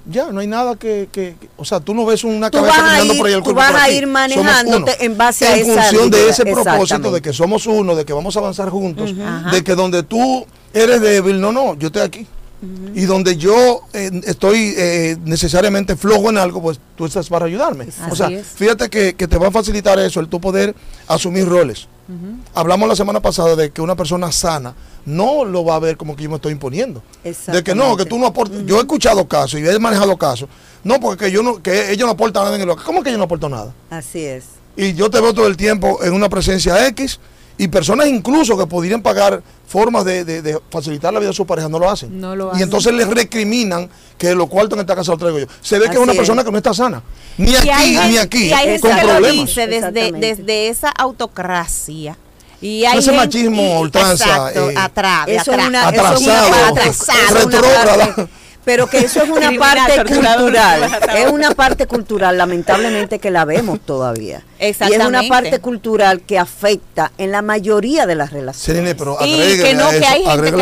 ya 0.06 0.30
no 0.32 0.41
hay 0.41 0.47
nada 0.47 0.75
que, 0.75 1.08
que- 1.10 1.38
que- 1.39 1.49
o 1.56 1.63
sea, 1.63 1.80
tú 1.80 1.93
no 1.93 2.06
ves 2.06 2.25
una 2.25 2.49
Tú 2.51 2.58
cabeza 2.58 2.73
vas 2.78 2.82
caminando 2.84 3.13
ir- 3.13 3.17
por 3.17 3.28
ahí 3.28 3.34
el 3.34 3.39
tú 3.39 3.43
cuerpo 3.45 3.62
vas 3.62 3.71
por 3.71 3.80
a 3.80 3.84
aquí. 3.86 3.93
ir 3.93 4.01
Somos 4.01 4.13
manejándote 4.13 4.82
uno. 4.82 4.91
en 4.99 5.17
base 5.17 5.47
a 5.47 5.56
en 5.58 5.69
esa 5.71 5.82
función 5.84 6.10
de 6.10 6.30
ese 6.30 6.43
propósito 6.45 7.10
de 7.12 7.21
que 7.21 7.32
somos 7.32 7.65
uno, 7.67 7.95
de 7.95 8.04
que 8.04 8.12
vamos 8.12 8.36
a 8.36 8.39
avanzar 8.39 8.69
juntos, 8.69 9.13
de 9.51 9.63
que 9.63 9.75
donde 9.75 10.04
tú 10.04 10.45
eres 10.73 10.99
débil, 10.99 11.39
no, 11.39 11.54
no, 11.54 11.75
yo 11.75 11.88
estoy 11.88 12.01
aquí. 12.01 12.28
Y 12.96 13.06
donde 13.06 13.38
yo 13.38 13.82
eh, 13.94 14.10
estoy 14.24 14.74
eh, 14.78 15.18
necesariamente 15.24 15.96
flojo 15.96 16.30
en 16.30 16.38
algo, 16.38 16.62
pues 16.62 16.80
tú 16.96 17.06
estás 17.06 17.30
para 17.30 17.46
ayudarme. 17.46 17.86
Así 17.86 18.12
o 18.12 18.15
sea, 18.15 18.28
es. 18.30 18.48
fíjate 18.48 18.89
que, 18.89 19.13
que 19.13 19.28
te 19.28 19.38
va 19.38 19.50
a 19.50 19.52
facilitar 19.52 20.00
eso, 20.00 20.20
el 20.20 20.30
tú 20.30 20.39
poder 20.39 20.76
asumir 21.08 21.48
roles. 21.48 21.88
Hablamos 22.54 22.88
la 22.88 22.96
semana 22.96 23.20
pasada 23.20 23.56
de 23.56 23.72
que 23.72 23.82
una 23.82 23.96
persona 23.96 24.32
sana 24.32 24.76
no 25.06 25.44
lo 25.44 25.65
va 25.65 25.76
a 25.76 25.80
ver 25.80 25.98
como 25.98 26.15
que 26.15 26.24
yo 26.24 26.30
me 26.30 26.36
estoy 26.36 26.52
imponiendo. 26.52 27.02
De 27.24 27.63
que 27.63 27.74
no, 27.74 27.98
que 27.98 28.06
tú 28.06 28.20
no 28.20 28.28
aportas. 28.28 28.63
Yo 28.65 28.78
he 28.78 28.82
escuchado 28.82 29.28
casos 29.28 29.60
y 29.60 29.68
he 29.68 29.80
manejado 29.80 30.15
casos. 30.15 30.48
No, 30.84 31.00
porque 31.00 31.32
yo 31.32 31.41
no, 31.41 31.63
que 31.63 31.91
ellos 31.91 32.06
no 32.06 32.13
aportan 32.13 32.44
nada 32.44 32.56
en 32.56 32.62
el 32.62 32.70
hogar. 32.70 32.86
¿Cómo 32.86 33.02
que 33.02 33.12
yo 33.12 33.18
no 33.18 33.24
aporto 33.24 33.50
nada? 33.50 33.74
Así 33.89 34.24
es. 34.24 34.46
Y 34.78 34.94
yo 34.94 35.10
te 35.10 35.20
veo 35.20 35.34
todo 35.34 35.48
el 35.48 35.58
tiempo 35.58 36.04
en 36.04 36.13
una 36.13 36.30
presencia 36.30 36.86
X 36.88 37.20
y 37.58 37.68
personas 37.70 38.08
incluso 38.08 38.58
que 38.58 38.65
podrían 38.68 39.02
pagar 39.02 39.41
formas 39.68 40.04
de, 40.06 40.24
de- 40.26 40.41
de 40.41 40.60
facilitar 40.70 41.13
la 41.13 41.20
vida 41.20 41.30
de 41.30 41.36
su 41.36 41.46
pareja 41.46 41.68
no 41.70 41.80
lo 41.80 41.89
hacen. 41.89 42.20
No 42.20 42.36
lo 42.36 42.52
y 42.58 42.62
entonces 42.62 42.94
les 42.94 43.08
recriminan 43.08 43.89
que 44.18 44.36
los 44.36 44.48
cuartos 44.50 44.78
en 44.78 44.82
esta 44.82 44.96
casa 44.96 45.12
lo 45.12 45.18
traigo 45.18 45.39
yo. 45.39 45.46
Se 45.62 45.76
ve 45.80 45.86
que 45.86 45.91
Así 45.91 45.98
es 45.98 46.04
una 46.04 46.12
es. 46.13 46.18
persona 46.18 46.44
que 46.44 46.52
no 46.52 46.58
está 46.58 46.74
sana. 46.74 47.02
Ni 47.38 47.56
aquí, 47.56 47.70
hay, 47.70 48.12
ni 48.12 48.18
aquí. 48.18 48.46
y 48.48 48.54
hay 48.54 48.65
gente 48.68 48.82
con 48.82 48.96
que 48.96 49.04
lo 49.04 49.10
problemas. 49.13 49.46
dice 49.48 49.68
desde, 49.68 50.12
desde 50.12 50.68
esa 50.70 50.89
autocracia. 50.89 52.18
Y 52.62 52.86
hay 52.86 52.98
Ese 53.00 53.12
gente- 53.12 53.26
machismo 53.26 53.80
ultranza, 53.80 54.26
exacto, 54.26 54.70
eh, 54.72 54.76
atrás, 54.78 55.26
Eso 55.28 55.52
una- 55.52 55.88
Atrasado, 55.88 56.54
atrasado, 56.68 57.20
eso 57.20 57.38
es 57.38 57.46
una 57.46 57.60
retrógrada. 57.62 58.06
parte- 58.15 58.28
Pero 58.63 58.88
que 58.88 58.98
eso 58.98 59.22
es 59.22 59.30
una 59.30 59.52
parte 59.60 60.04
cultural. 60.06 60.89
Es 61.15 61.32
una 61.32 61.52
parte 61.52 61.86
cultural, 61.86 62.36
lamentablemente, 62.38 63.20
que 63.20 63.30
la 63.30 63.46
vemos 63.46 63.80
todavía. 63.86 64.44
Y 64.60 64.65
es 64.65 65.06
una 65.06 65.24
parte 65.28 65.60
cultural 65.60 66.22
que 66.22 66.39
afecta 66.39 67.12
en 67.18 67.32
la 67.32 67.41
mayoría 67.41 68.06
de 68.06 68.15
las 68.15 68.32
relaciones. 68.32 68.62
Serine, 68.62 68.96
pero 68.96 69.20
agréguele 69.20 69.74
no, 69.74 69.89
eso, 69.91 70.00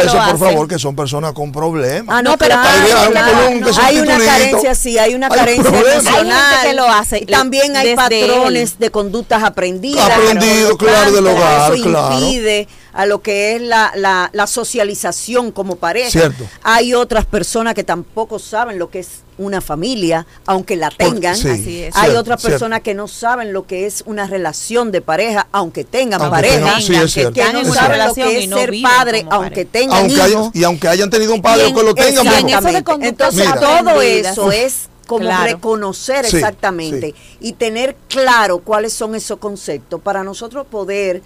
eso 0.03 0.32
por 0.32 0.39
favor, 0.39 0.67
que 0.67 0.79
son 0.79 0.95
personas 0.95 1.34
con 1.34 1.51
problemas. 1.51 2.15
Ah, 2.15 2.21
no, 2.21 2.38
pero 2.38 2.56
hay, 2.58 3.99
una 3.99 4.17
carencia, 4.17 4.73
sí, 4.75 4.97
hay 4.97 5.13
una 5.13 5.29
carencia 5.29 5.69
emocional. 5.69 6.63
que 6.63 6.73
lo 6.73 6.88
hace. 6.88 7.25
También 7.25 7.75
hay 7.75 7.95
patrones 7.95 8.79
de 8.79 8.89
conductas 8.89 9.43
aprendidas. 9.43 10.10
Aprendido, 10.10 10.77
claro, 10.77 11.12
del 11.12 11.27
hogar, 11.27 11.73
eso 11.73 11.89
impide 11.89 12.67
a 12.93 13.06
lo 13.06 13.21
que 13.21 13.56
es 13.56 13.62
la, 13.62 13.91
la, 13.95 14.29
la 14.34 14.47
socialización 14.47 15.51
como 15.51 15.75
pareja. 15.75 16.10
Cierto. 16.10 16.45
Hay 16.63 16.93
otras 16.93 17.25
personas 17.25 17.73
que 17.73 17.84
tampoco 17.84 18.39
saben 18.39 18.77
lo 18.77 18.89
que 18.89 18.99
es 18.99 19.23
una 19.38 19.62
familia, 19.62 20.26
aunque 20.46 20.76
la 20.76 20.89
tengan. 20.89 21.36
Hay 21.93 22.12
otras 22.15 22.41
personas 22.41 22.82
que 22.82 22.93
no 22.93 23.08
saben 23.08 23.54
lo 23.54 23.65
que 23.65 23.86
es 23.86 24.04
una 24.06 24.28
relación 24.28 24.91
de 24.91 25.02
pareja, 25.02 25.48
aunque 25.52 25.84
tengan 25.84 26.30
pareja. 26.30 26.78
que, 26.80 27.54
no 27.54 27.65
saben 27.65 28.08
lo 28.08 28.13
que 28.13 28.43
es 28.43 28.50
ser 28.50 28.74
padre, 28.82 29.26
aunque 29.30 29.65
tengan 29.65 30.10
hijos. 30.10 30.52
y 30.54 30.63
aunque 30.63 30.88
hayan 30.88 31.10
tenido 31.10 31.34
un 31.34 31.41
padre 31.41 31.65
o 31.65 31.76
que 31.76 31.84
lo 31.84 31.96
tengan. 31.96 32.26
Entonces, 33.02 33.48
todo 33.60 34.02
eso 34.02 34.52
es 34.52 34.89
como 35.08 35.30
reconocer 35.43 36.26
exactamente 36.26 37.13
y 37.39 37.54
tener 37.54 37.96
claro 38.08 38.60
cuáles 38.60 38.93
son 38.93 39.15
esos 39.15 39.38
conceptos 39.39 40.02
para 40.02 40.24
nosotros 40.24 40.65
poder 40.65 41.22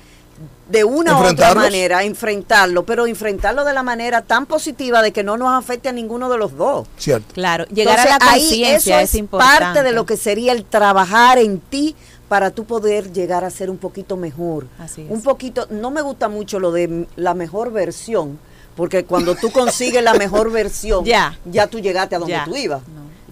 de 0.69 0.83
una 0.83 1.19
u 1.19 1.23
otra 1.23 1.55
manera 1.55 2.03
enfrentarlo, 2.03 2.85
pero 2.85 3.07
enfrentarlo 3.07 3.63
de 3.63 3.73
la 3.73 3.83
manera 3.83 4.21
tan 4.21 4.45
positiva 4.45 5.01
de 5.01 5.11
que 5.11 5.23
no 5.23 5.37
nos 5.37 5.53
afecte 5.53 5.89
a 5.89 5.91
ninguno 5.91 6.29
de 6.29 6.37
los 6.37 6.57
dos. 6.57 6.87
Cierto. 6.97 7.33
Claro, 7.33 7.65
llegar 7.65 7.99
a 7.99 8.05
la 8.05 8.19
conciencia 8.19 9.01
es, 9.01 9.15
importante. 9.15 9.63
parte 9.63 9.83
de 9.83 9.91
lo 9.93 10.05
que 10.05 10.17
sería 10.17 10.51
el 10.51 10.65
trabajar 10.65 11.37
en 11.37 11.59
ti 11.59 11.95
para 12.27 12.51
tú 12.51 12.65
poder 12.65 13.13
llegar 13.13 13.43
a 13.43 13.49
ser 13.49 13.69
un 13.69 13.77
poquito 13.77 14.17
mejor. 14.17 14.67
Así 14.79 15.03
es. 15.03 15.09
Un 15.09 15.21
poquito, 15.21 15.67
no 15.69 15.91
me 15.91 16.01
gusta 16.01 16.27
mucho 16.27 16.59
lo 16.59 16.71
de 16.71 17.07
la 17.15 17.33
mejor 17.33 17.71
versión, 17.71 18.37
porque 18.75 19.05
cuando 19.05 19.35
tú 19.35 19.51
consigues 19.51 20.03
la 20.03 20.13
mejor 20.13 20.51
versión, 20.51 21.05
ya, 21.05 21.37
ya 21.45 21.67
tú 21.67 21.79
llegaste 21.79 22.15
a 22.15 22.19
donde 22.19 22.39
tú 22.45 22.55
ibas. 22.55 22.81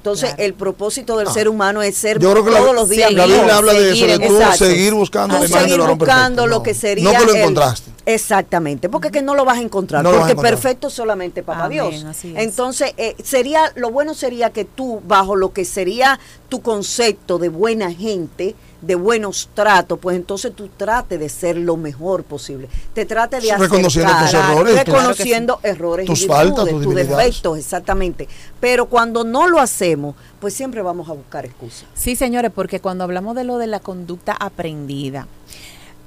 Entonces, 0.06 0.36
el 0.38 0.54
propósito 0.54 1.18
del 1.18 1.28
ah. 1.30 1.32
ser 1.32 1.50
humano 1.50 1.82
es 1.82 1.98
ser 1.98 2.20
todos 2.20 2.76
los 2.76 2.90
días. 2.90 3.12
La 3.12 3.26
Biblia 3.26 3.58
habla 3.58 3.74
de 3.74 3.92
eso, 3.92 4.06
de 4.06 4.20
tú 4.20 4.38
seguir 4.56 4.94
buscando 4.94 5.40
la 5.40 5.48
seguir 5.48 5.82
buscando 5.82 6.46
lo 6.46 6.62
que 6.62 6.76
sería. 6.76 7.12
No 7.12 7.20
que 7.20 7.26
lo 7.26 7.36
encontraste. 7.36 7.90
exactamente, 8.06 8.88
porque 8.88 9.10
que 9.10 9.24
no 9.24 9.34
lo 9.34 9.46
vas 9.46 9.58
a 9.58 9.62
encontrar, 9.62 10.06
porque 10.06 10.36
perfecto 10.36 10.92
solamente 10.92 11.42
para 11.42 11.68
Dios. 11.70 12.06
Entonces, 12.24 12.94
eh, 12.98 13.16
sería 13.24 13.72
lo 13.76 13.90
bueno 13.90 14.14
sería 14.14 14.52
que 14.52 14.64
tú, 14.64 15.02
bajo 15.08 15.36
lo 15.36 15.54
que 15.54 15.66
sería 15.66 16.20
tu 16.50 16.62
concepto 16.62 17.40
de 17.40 17.50
buena 17.50 17.92
gente, 17.92 18.54
de 18.86 18.96
buenos 18.96 19.50
tratos, 19.54 19.98
pues 20.00 20.16
entonces 20.16 20.54
tú 20.56 20.68
trate 20.68 21.18
de 21.18 21.30
ser 21.30 21.58
lo 21.58 21.76
mejor 21.76 22.24
posible. 22.24 22.70
Te 22.94 23.06
trate 23.06 23.40
de 23.40 23.52
hacer 23.52 23.70
reconociendo 23.70 24.14
tus 24.20 24.34
errores, 24.34 24.86
reconociendo 24.86 25.60
errores, 25.64 26.06
tus 26.06 26.28
faltas, 26.28 26.70
tus, 26.70 26.94
defectos, 26.94 27.58
exactamente. 27.58 28.28
Pero 28.60 28.86
cuando 28.86 29.24
no 29.24 29.48
lo 29.48 29.60
hacemos, 29.60 30.16
pues 30.40 30.54
siempre 30.54 30.82
vamos 30.82 31.10
a 31.10 31.14
buscar 31.14 31.46
excusas. 31.46 31.86
Sí, 31.96 32.16
señores, 32.16 32.52
porque 32.54 32.80
cuando 32.80 33.04
hablamos 33.04 33.36
de 33.36 33.44
lo 33.44 33.58
de 33.58 33.68
la 33.68 33.80
conducta 33.80 34.34
aprendida, 34.34 35.28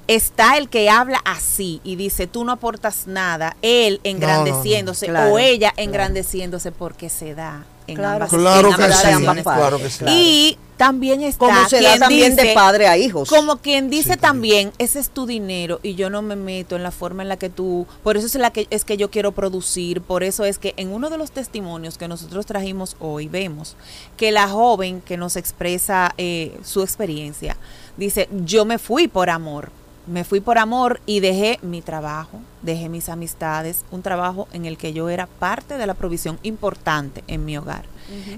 está 0.07 0.57
el 0.57 0.69
que 0.69 0.89
habla 0.89 1.21
así 1.25 1.81
y 1.83 1.97
dice, 1.97 2.27
tú 2.27 2.45
no 2.45 2.53
aportas 2.53 3.07
nada, 3.07 3.57
él 3.61 3.99
engrandeciéndose 4.03 5.11
o 5.11 5.37
ella 5.37 5.73
engrandeciéndose 5.75 6.71
porque 6.71 7.09
se 7.09 7.35
da 7.35 7.65
claro, 7.95 8.27
claro, 8.27 9.79
que 9.79 9.89
sí, 9.89 10.05
Y 10.07 10.57
también 10.79 11.21
está 11.21 11.45
como 11.45 11.67
se 11.67 11.81
da 11.81 11.97
también 11.97 12.37
de 12.37 12.53
padre 12.53 12.87
a 12.87 12.97
hijos. 12.97 13.27
Como 13.29 13.57
quien 13.57 13.89
dice 13.89 14.15
también, 14.15 14.71
ese 14.77 14.99
es 14.99 15.09
tu 15.09 15.25
dinero 15.25 15.81
y 15.83 15.95
yo 15.95 16.09
no 16.09 16.21
me 16.21 16.37
meto 16.37 16.77
en 16.77 16.83
la 16.83 16.91
forma 16.91 17.21
en 17.21 17.27
la 17.27 17.37
que 17.37 17.49
tú, 17.49 17.85
por 18.01 18.15
eso 18.15 18.27
es 18.27 18.35
la 18.35 18.51
que 18.51 18.65
es 18.69 18.85
que 18.85 18.95
yo 18.95 19.11
quiero 19.11 19.33
producir, 19.33 20.01
por 20.01 20.23
eso 20.23 20.45
es 20.45 20.57
que 20.57 20.73
en 20.77 20.93
uno 20.93 21.09
de 21.09 21.17
los 21.17 21.31
testimonios 21.31 21.97
que 21.97 22.07
nosotros 22.07 22.45
trajimos 22.45 22.95
hoy 22.99 23.27
vemos 23.27 23.75
que 24.15 24.31
la 24.31 24.47
joven 24.47 25.01
que 25.01 25.17
nos 25.17 25.35
expresa 25.35 26.13
eh, 26.17 26.57
su 26.63 26.81
experiencia 26.81 27.57
dice, 27.97 28.29
yo 28.45 28.63
me 28.63 28.79
fui 28.79 29.09
por 29.09 29.29
amor, 29.29 29.71
me 30.07 30.23
fui 30.23 30.39
por 30.39 30.57
amor 30.57 31.01
y 31.05 31.19
dejé 31.19 31.59
mi 31.61 31.81
trabajo, 31.81 32.39
dejé 32.61 32.89
mis 32.89 33.09
amistades, 33.09 33.85
un 33.91 34.01
trabajo 34.01 34.47
en 34.53 34.65
el 34.65 34.77
que 34.77 34.93
yo 34.93 35.09
era 35.09 35.27
parte 35.27 35.77
de 35.77 35.85
la 35.85 35.93
provisión 35.93 36.39
importante 36.43 37.23
en 37.27 37.45
mi 37.45 37.57
hogar. 37.57 37.85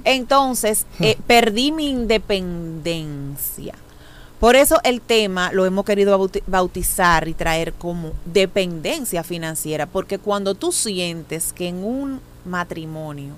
Entonces, 0.04 0.86
eh, 1.00 1.18
perdí 1.28 1.72
mi 1.72 1.90
independencia. 1.90 3.74
Por 4.40 4.56
eso 4.56 4.80
el 4.84 5.02
tema 5.02 5.52
lo 5.54 5.66
hemos 5.66 5.86
querido 5.86 6.30
bautizar 6.48 7.28
y 7.28 7.34
traer 7.36 7.74
como 7.74 8.12
dependencia 8.26 9.24
financiera, 9.24 9.86
porque 9.86 10.18
cuando 10.18 10.56
tú 10.56 10.72
sientes 10.72 11.54
que 11.54 11.68
en 11.68 11.84
un 11.84 12.22
matrimonio 12.44 13.36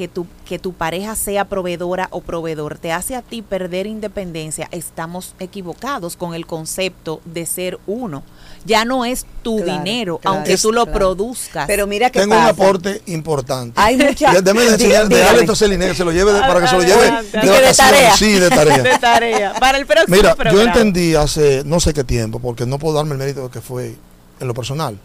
que 0.00 0.08
tu, 0.08 0.26
que 0.46 0.58
tu 0.58 0.72
pareja 0.72 1.14
sea 1.14 1.44
proveedora 1.44 2.08
o 2.10 2.22
proveedor 2.22 2.78
te 2.78 2.90
hace 2.90 3.14
a 3.14 3.20
ti 3.20 3.42
perder 3.42 3.86
independencia, 3.86 4.66
estamos 4.72 5.34
equivocados 5.38 6.16
con 6.16 6.32
el 6.32 6.46
concepto 6.46 7.20
de 7.26 7.44
ser 7.44 7.78
uno. 7.86 8.22
Ya 8.64 8.86
no 8.86 9.04
es 9.04 9.26
tu 9.42 9.62
dinero, 9.62 10.18
aunque 10.24 10.56
tú 10.56 10.72
lo 10.72 10.86
produzcas. 10.86 11.66
Pero 11.66 11.86
mira 11.86 12.08
que 12.08 12.20
Tengo 12.20 12.34
un 12.34 12.46
aporte 12.46 13.02
importante. 13.08 13.78
Hay 13.78 13.98
mucha... 13.98 14.40
Déjame 14.40 14.68
enseñar, 14.68 15.06
déjale 15.06 15.40
entonces 15.40 15.66
el 15.66 15.72
dinero, 15.72 15.94
se 15.94 16.06
lo 16.06 16.12
lleve 16.12 16.32
para 16.32 16.62
que 16.62 16.68
se 16.68 16.76
lo 16.76 16.82
lleve 16.82 17.22
de, 17.32 17.74
tarea. 17.76 18.16
Sí, 18.16 18.32
de 18.32 18.48
tarea. 18.48 18.78
de 18.82 18.98
tarea. 18.98 19.52
Para 19.60 19.76
el 19.76 19.84
próximo 19.84 20.16
Mira, 20.16 20.34
yo 20.50 20.62
entendí 20.62 21.14
hace 21.14 21.62
no 21.66 21.78
sé 21.78 21.92
qué 21.92 22.04
tiempo, 22.04 22.38
porque 22.38 22.64
no 22.64 22.78
puedo 22.78 22.94
darme 22.94 23.12
el 23.12 23.18
mérito 23.18 23.42
de 23.42 23.50
que 23.50 23.60
fue 23.60 23.96
en 24.40 24.48
lo 24.48 24.54
personal. 24.54 24.98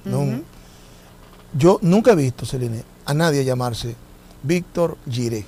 yo 1.52 1.80
nunca 1.82 2.14
he 2.14 2.16
visto, 2.16 2.46
Celine, 2.46 2.82
a 3.06 3.14
nadie 3.14 3.44
llamarse 3.44 4.05
Víctor 4.46 4.98
Giré. 5.10 5.46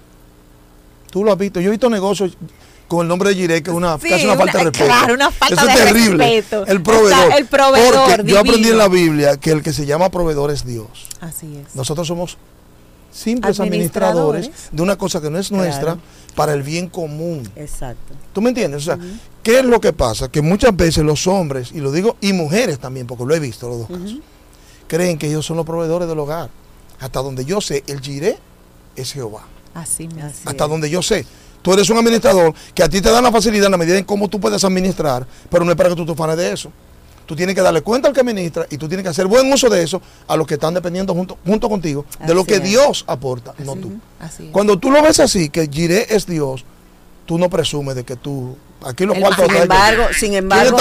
Tú 1.11 1.23
lo 1.23 1.31
has 1.31 1.37
visto. 1.37 1.59
Yo 1.59 1.69
he 1.69 1.71
visto 1.71 1.89
negocios 1.89 2.37
con 2.87 3.01
el 3.01 3.07
nombre 3.07 3.29
de 3.29 3.35
Giré, 3.35 3.63
que 3.63 3.69
es 3.69 3.75
una, 3.75 3.97
casi 3.97 4.25
una, 4.25 4.37
falta 4.37 4.57
de 4.59 4.63
respeto. 4.65 4.85
Claro, 4.85 5.13
una 5.13 5.31
falta 5.31 5.55
Eso 5.55 5.67
es 5.67 5.75
terrible. 5.75 6.37
El 6.67 6.81
proveedor. 6.81 7.33
el 7.33 7.45
proveedor. 7.45 8.15
Porque 8.15 8.31
yo 8.31 8.39
aprendí 8.39 8.69
en 8.69 8.77
la 8.77 8.87
Biblia 8.87 9.37
que 9.37 9.51
el 9.51 9.61
que 9.61 9.73
se 9.73 9.85
llama 9.85 10.09
proveedor 10.09 10.51
es 10.51 10.65
Dios. 10.65 10.87
Así 11.19 11.57
es. 11.57 11.75
Nosotros 11.75 12.07
somos 12.07 12.37
simples 13.11 13.59
administradores, 13.59 14.51
de 14.71 14.81
una 14.81 14.95
cosa 14.95 15.19
que 15.21 15.29
no 15.29 15.39
es 15.39 15.51
nuestra 15.51 15.97
para 16.35 16.53
el 16.53 16.63
bien 16.63 16.87
común. 16.87 17.49
Exacto. 17.55 18.13
¿Tú 18.31 18.41
me 18.41 18.49
entiendes? 18.49 18.83
O 18.83 18.85
sea, 18.85 18.99
¿qué 19.41 19.59
es 19.59 19.65
lo 19.65 19.81
que 19.81 19.91
pasa? 19.91 20.29
Que 20.29 20.41
muchas 20.41 20.75
veces 20.75 21.03
los 21.03 21.25
hombres, 21.25 21.71
y 21.73 21.79
lo 21.79 21.91
digo, 21.91 22.15
y 22.21 22.33
mujeres 22.33 22.79
también, 22.79 23.07
porque 23.07 23.25
lo 23.25 23.33
he 23.33 23.39
visto 23.39 23.67
los 23.67 23.79
dos 23.79 23.87
casos, 23.87 24.19
creen 24.87 25.17
que 25.17 25.27
ellos 25.27 25.45
son 25.45 25.57
los 25.57 25.65
proveedores 25.65 26.07
del 26.07 26.19
hogar. 26.19 26.49
Hasta 26.99 27.21
donde 27.21 27.43
yo 27.43 27.59
sé, 27.59 27.83
el 27.87 28.01
giré 28.01 28.37
es 28.97 29.13
Jehová. 29.13 29.45
Así, 29.73 30.09
Hasta 30.45 30.67
donde 30.67 30.89
yo 30.89 31.01
sé. 31.01 31.25
Tú 31.61 31.73
eres 31.73 31.89
un 31.89 31.97
administrador 31.97 32.53
que 32.73 32.83
a 32.83 32.89
ti 32.89 33.01
te 33.01 33.11
dan 33.11 33.23
la 33.23 33.31
facilidad 33.31 33.65
en 33.65 33.71
la 33.71 33.77
medida 33.77 33.97
en 33.97 34.05
cómo 34.05 34.27
tú 34.27 34.39
puedes 34.39 34.63
administrar, 34.63 35.27
pero 35.49 35.63
no 35.63 35.71
es 35.71 35.77
para 35.77 35.89
que 35.89 35.95
tú 35.95 36.05
te 36.05 36.15
fanes 36.15 36.37
de 36.37 36.51
eso. 36.51 36.71
Tú 37.25 37.35
tienes 37.35 37.55
que 37.55 37.61
darle 37.61 37.81
cuenta 37.81 38.07
al 38.07 38.13
que 38.13 38.21
administra 38.21 38.65
y 38.69 38.77
tú 38.77 38.87
tienes 38.87 39.03
que 39.03 39.09
hacer 39.09 39.27
buen 39.27 39.51
uso 39.51 39.69
de 39.69 39.83
eso 39.83 40.01
a 40.27 40.37
los 40.37 40.47
que 40.47 40.53
están 40.53 40.73
dependiendo 40.73 41.13
junto, 41.13 41.37
junto 41.45 41.67
contigo 41.67 42.05
de 42.25 42.33
lo 42.33 42.45
que 42.45 42.61
Dios 42.61 43.03
aporta, 43.05 43.53
no 43.59 43.75
tú. 43.75 43.99
Cuando 44.51 44.79
tú 44.79 44.89
lo 44.89 45.03
ves 45.03 45.19
así, 45.19 45.49
que 45.49 45.67
Jiré 45.67 46.07
es 46.09 46.25
Dios, 46.25 46.63
tú 47.25 47.37
no 47.37 47.49
presumes 47.49 47.95
de 47.95 48.05
que 48.05 48.15
tú 48.15 48.55
aquí 48.81 49.05
los 49.05 49.17
cuartos 49.17 49.47
sin 49.47 49.55
embargo 49.61 50.03
sin 50.13 50.33
embargo 50.33 50.77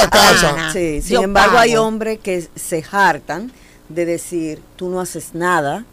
sin 0.72 1.22
embargo 1.22 1.58
hay 1.58 1.76
hombres 1.76 2.20
que 2.22 2.46
se 2.54 2.84
hartan 2.92 3.50
de 3.88 4.04
decir 4.04 4.62
tú 4.76 4.88
no 4.88 5.00
haces 5.00 5.34
nada 5.34 5.84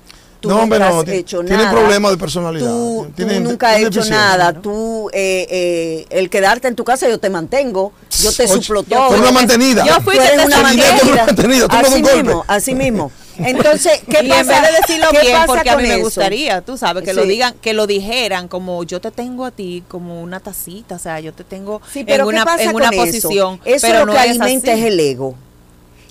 no, 0.50 0.60
hombre, 0.60 0.80
no, 0.80 1.02
has 1.02 1.08
hecho 1.08 1.44
tiene 1.44 1.66
problemas 1.68 2.12
de 2.12 2.18
personalidad. 2.18 2.70
Tú, 2.70 3.08
nunca 3.42 3.72
has 3.72 3.80
hecho 3.80 4.04
nada. 4.06 4.54
Tú, 4.54 5.10
eh, 5.14 5.48
eh, 5.50 6.06
el 6.10 6.30
quedarte 6.30 6.68
en 6.68 6.76
tu 6.76 6.84
casa, 6.84 7.08
yo 7.10 7.20
te 7.20 7.30
mantengo, 7.30 7.94
yo 8.22 8.32
te 8.32 8.48
suplo 8.48 8.84
todo. 8.84 9.10
Tú 9.10 9.22
una 9.22 9.32
mantenida. 9.32 9.86
Yo 9.86 10.02
fui 10.02 10.18
una 10.18 10.62
mantenida. 10.62 11.66
así 11.70 12.02
mismo, 12.02 12.46
así 12.48 12.76
mismo. 12.84 13.12
Entonces, 13.38 14.02
¿qué 14.08 14.24
y 14.24 14.32
en 14.32 14.48
vez 14.48 14.62
de 14.62 14.72
decirlo 14.80 15.08
bien, 15.12 15.42
porque 15.48 15.70
a 15.70 15.78
mí 15.78 15.88
me 15.88 15.98
gustaría, 15.98 16.62
tú 16.62 16.78
sabes, 16.78 17.04
que 17.04 17.14
lo 17.14 17.24
digan, 17.24 17.56
que 17.62 17.74
lo 17.74 17.88
dijeran 17.88 18.48
como 18.48 18.84
yo 18.84 19.02
te 19.02 19.12
tengo 19.12 19.46
a 19.46 19.52
ti 19.52 19.84
como 19.88 20.22
una 20.22 20.40
tacita, 20.40 20.96
o 20.96 21.00
sea, 21.00 21.20
yo 21.20 21.34
te 21.34 21.44
tengo 21.44 21.82
en 21.96 22.22
una, 22.24 22.46
en 22.60 22.76
una 22.76 22.92
posición. 22.92 23.60
Eso, 23.66 23.88
pero 23.88 24.06
lo 24.06 24.14
que 24.14 24.20
alimenta 24.20 24.74
es 24.74 24.84
el 24.84 25.00
ego 25.00 25.36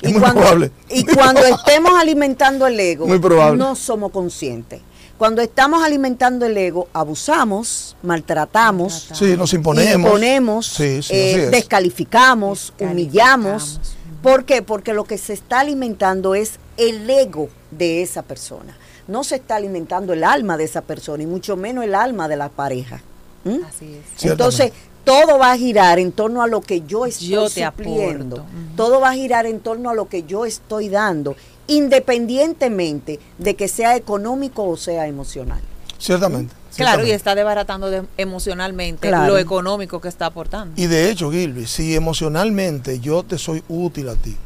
y 0.02 0.12
cuando, 0.14 0.70
Y 0.90 1.04
cuando 1.04 1.40
estemos 1.44 1.92
alimentando 1.98 2.66
el 2.66 2.78
ego, 2.78 3.06
no 3.54 3.76
somos 3.76 4.10
conscientes. 4.10 4.80
Cuando 5.16 5.40
estamos 5.40 5.84
alimentando 5.84 6.46
el 6.46 6.56
ego, 6.56 6.88
abusamos, 6.92 7.96
maltratamos, 8.02 9.10
sí, 9.12 9.36
nos 9.36 9.52
imponemos, 9.54 9.94
imponemos 9.94 10.80
eh, 10.80 11.48
descalificamos, 11.50 12.72
humillamos. 12.80 13.80
¿Por 14.20 14.44
qué? 14.44 14.62
Porque 14.62 14.92
lo 14.92 15.04
que 15.04 15.18
se 15.18 15.32
está 15.32 15.60
alimentando 15.60 16.34
es 16.34 16.58
el 16.76 17.08
ego 17.08 17.48
de 17.70 18.02
esa 18.02 18.22
persona. 18.22 18.76
no 19.06 19.24
se 19.24 19.36
está 19.36 19.56
alimentando 19.56 20.12
el 20.12 20.24
alma 20.24 20.56
de 20.56 20.64
esa 20.64 20.82
persona 20.82 21.22
y 21.22 21.26
mucho 21.26 21.56
menos 21.56 21.84
el 21.84 21.94
alma 21.94 22.26
de 22.26 22.36
la 22.36 22.48
pareja. 22.48 23.02
Así 23.44 23.94
es. 23.94 24.24
Entonces, 24.24 24.72
todo 25.04 25.38
va 25.38 25.52
a 25.52 25.58
girar 25.58 25.98
en 25.98 26.12
torno 26.12 26.42
a 26.42 26.46
lo 26.46 26.60
que 26.60 26.82
yo 26.82 27.06
estoy 27.06 27.28
yo 27.28 27.48
supliendo. 27.48 28.46
Todo 28.76 29.00
va 29.00 29.10
a 29.10 29.14
girar 29.14 29.46
en 29.46 29.60
torno 29.60 29.90
a 29.90 29.94
lo 29.94 30.08
que 30.08 30.22
yo 30.24 30.44
estoy 30.44 30.88
dando, 30.88 31.36
independientemente 31.66 33.20
de 33.38 33.54
que 33.54 33.68
sea 33.68 33.96
económico 33.96 34.64
o 34.64 34.76
sea 34.76 35.06
emocional. 35.06 35.60
Ciertamente. 35.98 36.54
Claro, 36.76 37.06
y 37.06 37.10
está 37.10 37.34
desbaratando 37.34 38.06
emocionalmente 38.16 39.10
lo 39.10 39.38
económico 39.38 40.00
que 40.00 40.08
está 40.08 40.26
aportando. 40.26 40.80
Y 40.80 40.86
de 40.86 41.10
hecho, 41.10 41.30
Gilby, 41.30 41.66
si 41.66 41.94
emocionalmente 41.94 42.98
yo 42.98 43.22
te 43.22 43.38
soy 43.38 43.62
útil 43.68 44.08
a 44.08 44.14
ti, 44.14 44.36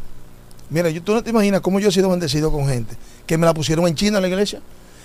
mira, 0.71 0.90
yo, 0.90 1.03
tú 1.03 1.14
no 1.14 1.23
te 1.23 1.31
imaginas 1.31 1.61
cómo 1.61 1.79
yo 1.79 1.88
he 1.88 1.92
sido 1.92 2.11
bendecido 2.11 2.51
con 2.51 2.66
gente 2.66 2.97
que 3.27 3.38
me 3.38 3.47
la 3.47 3.55
pusieron 3.55 3.87
en 3.87 3.95
China 3.95 4.19
en 4.19 4.23
la 4.23 4.29
iglesia, 4.29 4.61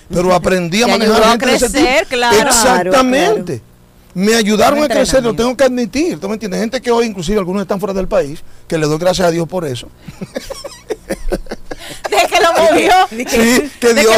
pero 0.09 0.33
aprendí 0.33 0.81
a 0.81 0.87
manejar 0.87 1.23
a 1.23 1.37
crecer, 1.37 2.07
claro. 2.07 2.49
Exactamente. 2.49 3.61
Me 4.13 4.35
ayudaron 4.35 4.83
a 4.83 4.89
crecer, 4.89 5.23
lo 5.23 5.33
tengo 5.33 5.55
que 5.55 5.63
admitir. 5.63 6.19
¿Tú 6.19 6.27
me 6.27 6.33
entiendes? 6.33 6.59
Gente 6.59 6.81
que 6.81 6.91
hoy, 6.91 7.05
inclusive 7.05 7.39
algunos 7.39 7.61
están 7.61 7.79
fuera 7.79 7.93
del 7.93 8.07
país, 8.07 8.43
que 8.67 8.77
le 8.77 8.85
doy 8.85 8.97
gracias 8.97 9.27
a 9.27 9.31
Dios 9.31 9.47
por 9.47 9.65
eso. 9.65 9.87
de 12.09 12.17
que 12.27 12.41
lo 12.41 12.53
movió. 12.71 12.91
Sí, 13.09 13.25
que 13.25 13.43
Dios, 13.43 13.71
que, 13.79 13.93
Dios, 13.93 14.15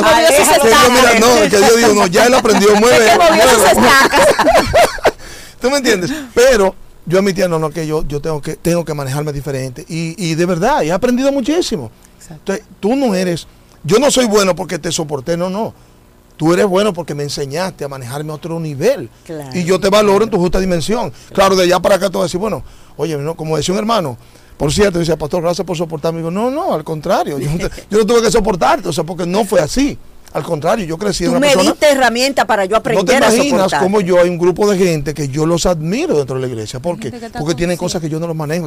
mira, 0.90 1.20
no, 1.20 1.50
que 1.50 1.58
Dios 1.58 1.78
dijo, 1.78 1.94
no, 1.94 2.08
ya 2.08 2.26
él 2.26 2.34
aprendió, 2.34 2.76
mueve. 2.76 3.06
Que 3.06 3.18
movió 3.18 3.44
¿Tú 5.62 5.70
me 5.70 5.78
entiendes? 5.78 6.12
Pero 6.34 6.76
yo 7.06 7.20
admitía, 7.20 7.48
no, 7.48 7.60
no, 7.60 7.70
que 7.70 7.88
yo, 7.88 8.06
yo 8.06 8.20
tengo 8.20 8.42
que 8.42 8.56
tengo 8.56 8.84
que 8.84 8.94
manejarme 8.94 9.32
diferente. 9.32 9.86
Y, 9.88 10.16
y 10.18 10.36
de 10.36 10.46
verdad, 10.46 10.84
he 10.84 10.92
aprendido 10.92 11.32
muchísimo. 11.32 11.90
Entonces, 12.30 12.66
tú 12.80 12.96
no 12.96 13.16
eres, 13.16 13.48
yo 13.84 14.00
no 14.00 14.12
soy 14.12 14.26
bueno 14.26 14.56
porque 14.56 14.80
te 14.80 14.92
soporté, 14.92 15.38
no, 15.38 15.50
no. 15.50 15.74
Tú 16.44 16.52
eres 16.52 16.66
bueno 16.66 16.92
porque 16.92 17.16
me 17.16 17.24
enseñaste 17.24 17.86
a 17.86 17.88
manejarme 17.88 18.34
a 18.34 18.36
otro 18.36 18.60
nivel. 18.60 19.10
y 19.54 19.64
yo 19.64 19.80
te 19.80 19.90
valoro 19.90 20.26
en 20.26 20.30
tu 20.30 20.38
justa 20.38 20.60
dimensión. 20.60 21.14
Claro, 21.32 21.56
de 21.56 21.64
allá 21.64 21.80
para 21.80 21.96
acá 21.96 22.08
te 22.08 22.18
voy 22.18 22.24
a 22.24 22.26
decir, 22.26 22.38
bueno, 22.38 22.62
oye, 22.98 23.18
no, 23.18 23.34
como 23.36 23.56
decía 23.56 23.72
un 23.72 23.80
hermano, 23.80 24.18
por 24.58 24.70
cierto, 24.70 25.00
dice, 25.00 25.16
pastor, 25.16 25.42
gracias 25.42 25.66
por 25.66 25.78
soportarme. 25.78 26.18
Digo, 26.18 26.32
no, 26.32 26.52
no, 26.52 26.74
al 26.74 26.84
contrario, 26.84 27.40
yo, 27.40 27.50
no 27.90 28.06
tuve 28.06 28.22
que 28.22 28.30
soportarte, 28.30 28.90
o 28.90 28.92
sea, 28.92 29.06
porque 29.06 29.26
no 29.26 29.46
fue 29.46 29.62
así. 29.62 29.98
Al 30.34 30.44
contrario, 30.44 30.86
yo 30.86 30.98
crecí 30.98 31.26
en 31.26 31.32
una 31.32 31.40
me 31.40 31.48
persona, 31.48 31.72
diste 31.72 31.92
herramientas 31.92 32.46
para 32.46 32.66
yo 32.66 32.76
aprender 32.76 33.04
No 33.04 33.28
te 33.28 33.36
imaginas 33.36 33.74
cómo 33.80 34.02
yo 34.02 34.20
hay 34.20 34.30
un 34.30 34.40
grupo 34.40 34.70
de 34.70 34.78
gente 34.78 35.14
que 35.14 35.28
yo 35.28 35.46
los 35.46 35.68
admiro 35.68 36.18
dentro 36.18 36.36
de 36.38 36.42
la 36.42 36.48
iglesia. 36.48 36.80
¿Por 36.80 37.00
qué? 37.00 37.12
Porque 37.38 37.54
tienen 37.54 37.78
cosas 37.78 38.02
que 38.02 38.10
yo 38.10 38.20
no 38.20 38.26
los 38.26 38.36
manejo, 38.36 38.66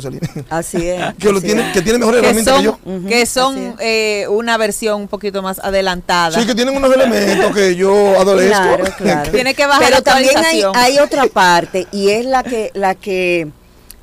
Así 0.48 0.88
es. 0.88 1.14
que, 1.18 1.33
lo 1.33 1.40
tienen, 1.40 1.72
que 1.72 1.83
tienen 1.83 2.00
mejores 2.00 2.22
herramientas 2.22 2.59
que 2.59 2.62
yo. 2.62 2.79
que 3.09 3.26
son 3.26 3.74
eh, 3.81 4.26
una 4.29 4.57
versión 4.57 5.02
un 5.02 5.09
poquito 5.09 5.42
más 5.42 5.59
adelantada. 5.59 6.38
Sí, 6.38 6.46
que 6.46 6.55
tienen 6.55 6.76
unos 6.76 6.94
elementos 6.94 7.52
que 7.55 7.74
yo 7.74 8.18
adolezco. 8.20 8.57
Claro, 8.57 8.85
claro. 8.96 9.31
Tiene 9.33 9.55
que 9.55 9.66
bajar 9.66 9.85
Pero 9.88 10.02
también 10.02 10.37
hay, 10.38 10.62
hay, 10.74 10.98
otra 10.98 11.26
parte 11.26 11.88
y 11.90 12.11
es 12.11 12.24
la 12.26 12.44
que, 12.44 12.70
la 12.74 12.94
que 12.94 13.48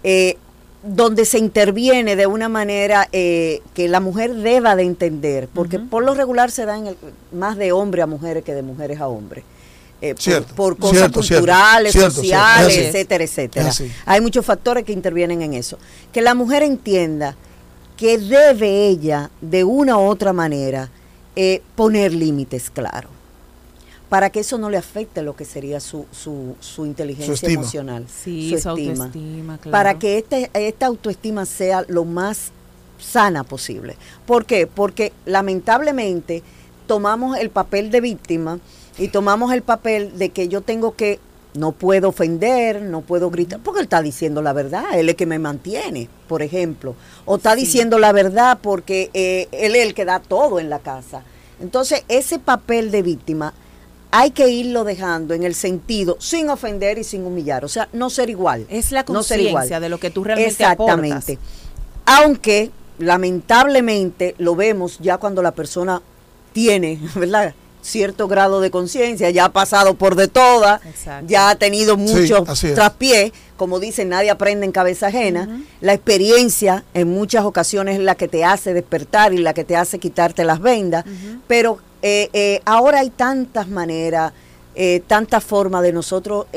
eh, 0.04 0.38
donde 0.84 1.24
se 1.24 1.38
interviene 1.38 2.16
de 2.16 2.28
una 2.28 2.50
manera 2.50 3.08
eh, 3.14 3.62
que 3.74 3.88
la 3.88 4.02
mujer 4.02 4.34
deba 4.36 4.76
de 4.76 4.84
entender, 4.84 5.48
porque 5.54 5.80
por 5.80 6.04
lo 6.04 6.14
regular 6.14 6.52
se 6.52 6.66
da 6.66 6.78
más 7.32 7.58
de 7.58 7.72
hombre 7.72 8.02
a 8.02 8.08
mujeres 8.08 8.44
que 8.44 8.54
de 8.54 8.62
mujeres 8.62 9.00
a 9.00 9.08
hombres. 9.08 9.46
Eh, 10.02 10.16
por, 10.58 10.76
cosas 10.76 11.10
culturales, 11.14 11.94
sociales, 11.94 12.78
etcétera, 12.78 13.24
etcétera. 13.24 13.72
Hay 14.06 14.20
muchos 14.20 14.46
factores 14.46 14.84
que 14.84 14.92
intervienen 14.92 15.42
en 15.42 15.54
eso. 15.54 15.80
Que 16.12 16.22
la 16.22 16.36
mujer 16.36 16.62
entienda 16.62 17.38
que 17.96 18.18
debe 18.18 18.88
ella, 18.88 19.32
de 19.40 19.64
una 19.64 19.98
u 19.98 20.02
otra 20.02 20.34
manera, 20.34 20.90
eh, 21.38 21.62
poner 21.76 22.14
límites 22.14 22.70
claros 22.70 23.13
para 24.14 24.30
que 24.30 24.42
eso 24.42 24.60
no 24.60 24.70
le 24.70 24.78
afecte 24.78 25.24
lo 25.24 25.36
que 25.36 25.44
sería 25.44 25.80
su, 25.80 26.06
su, 26.12 26.56
su 26.60 26.86
inteligencia 26.86 27.50
emocional, 27.50 28.06
sí, 28.08 28.56
su, 28.60 28.70
autoestima, 28.70 29.58
claro. 29.58 29.72
para 29.72 29.98
que 29.98 30.20
este, 30.20 30.52
esta 30.54 30.86
autoestima 30.86 31.48
sea 31.48 31.84
lo 31.88 32.06
más 32.06 32.52
sana 33.00 33.44
posible. 33.44 33.96
¿Por 34.28 34.46
qué? 34.46 34.68
Porque 34.68 35.14
lamentablemente 35.26 36.44
tomamos 36.86 37.40
el 37.40 37.50
papel 37.50 37.90
de 37.90 38.02
víctima 38.02 38.60
y 39.00 39.08
tomamos 39.08 39.52
el 39.52 39.64
papel 39.64 40.16
de 40.20 40.30
que 40.30 40.48
yo 40.48 40.62
tengo 40.62 40.96
que, 40.96 41.20
no 41.56 41.72
puedo 41.72 42.10
ofender, 42.10 42.84
no 42.84 43.02
puedo 43.02 43.32
gritar, 43.32 43.62
porque 43.62 43.80
él 43.80 43.86
está 43.86 44.04
diciendo 44.04 44.44
la 44.44 44.54
verdad, 44.54 44.84
él 44.94 45.10
es 45.10 45.14
el 45.14 45.16
que 45.16 45.26
me 45.26 45.40
mantiene, 45.40 46.08
por 46.28 46.44
ejemplo, 46.44 46.94
o 47.26 47.38
está 47.38 47.56
diciendo 47.56 47.98
la 47.98 48.12
verdad 48.12 48.60
porque 48.62 49.10
eh, 49.16 49.48
él 49.52 49.76
es 49.76 49.88
el 49.88 49.96
que 49.96 50.06
da 50.06 50.20
todo 50.20 50.60
en 50.60 50.70
la 50.70 50.78
casa. 50.78 51.24
Entonces, 51.60 52.04
ese 52.10 52.38
papel 52.38 52.92
de 52.92 53.02
víctima 53.02 53.56
hay 54.16 54.30
que 54.30 54.48
irlo 54.48 54.84
dejando 54.84 55.34
en 55.34 55.42
el 55.42 55.56
sentido 55.56 56.18
sin 56.20 56.48
ofender 56.52 57.00
y 57.00 57.04
sin 57.04 57.26
humillar, 57.26 57.66
o 57.66 57.68
sea, 57.68 57.90
no 57.94 58.12
ser 58.12 58.30
igual. 58.30 58.68
Es 58.70 58.92
la 58.92 59.04
conciencia 59.04 59.80
de 59.80 59.90
lo 59.90 59.98
que 59.98 60.12
tú 60.12 60.24
realmente 60.24 60.52
Exactamente. 60.52 61.40
Aunque 62.06 62.70
lamentablemente 63.00 64.36
lo 64.38 64.56
vemos 64.56 65.00
ya 65.00 65.18
cuando 65.18 65.42
la 65.42 65.52
persona 65.52 66.00
tiene, 66.52 67.00
¿verdad? 67.16 67.56
Cierto 67.84 68.28
grado 68.28 68.62
de 68.62 68.72
conciencia, 68.72 69.30
ya 69.30 69.46
ha 69.46 69.52
pasado 69.52 69.94
por 69.96 70.16
de 70.16 70.28
todas, 70.28 70.82
ya 71.28 71.50
ha 71.50 71.56
tenido 71.56 71.98
muchos 71.98 72.48
traspiés, 72.74 73.34
como 73.58 73.80
dicen, 73.80 74.10
nadie 74.10 74.32
aprende 74.32 74.66
en 74.66 74.72
cabeza 74.72 75.08
ajena. 75.08 75.62
La 75.82 75.94
experiencia 75.94 76.84
en 76.94 77.10
muchas 77.10 77.46
ocasiones 77.46 78.00
es 78.00 78.04
la 78.04 78.16
que 78.16 78.28
te 78.28 78.44
hace 78.46 78.74
despertar 78.74 79.34
y 79.34 79.38
la 79.38 79.54
que 79.54 79.64
te 79.64 79.76
hace 79.76 80.00
quitarte 80.00 80.44
las 80.44 80.62
vendas, 80.62 81.06
pero 81.46 81.80
eh, 82.02 82.30
eh, 82.34 82.62
ahora 82.66 83.00
hay 83.00 83.10
tantas 83.10 83.68
maneras, 83.68 84.34
eh, 84.76 85.04
tantas 85.06 85.44
formas 85.44 85.84
de 85.84 85.94
nosotros 85.94 86.48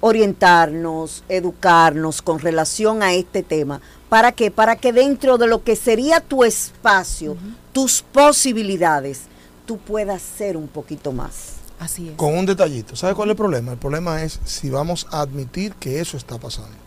orientarnos, 0.00 1.24
educarnos 1.28 2.20
con 2.20 2.38
relación 2.38 3.02
a 3.02 3.14
este 3.14 3.42
tema. 3.42 3.80
¿Para 4.08 4.32
qué? 4.32 4.50
Para 4.50 4.76
que 4.76 4.92
dentro 4.92 5.38
de 5.38 5.48
lo 5.48 5.64
que 5.64 5.74
sería 5.74 6.20
tu 6.20 6.44
espacio, 6.44 7.36
tus 7.72 8.02
posibilidades, 8.02 9.22
tú 9.66 9.78
puedas 9.78 10.22
ser 10.22 10.56
un 10.56 10.68
poquito 10.68 11.12
más. 11.12 11.56
Así 11.78 12.08
es. 12.08 12.14
Con 12.16 12.36
un 12.36 12.46
detallito. 12.46 12.96
¿Sabe 12.96 13.14
cuál 13.14 13.28
es 13.28 13.32
el 13.32 13.36
problema? 13.36 13.72
El 13.72 13.78
problema 13.78 14.22
es 14.22 14.40
si 14.44 14.70
vamos 14.70 15.06
a 15.10 15.20
admitir 15.20 15.74
que 15.74 16.00
eso 16.00 16.16
está 16.16 16.38
pasando. 16.38 16.86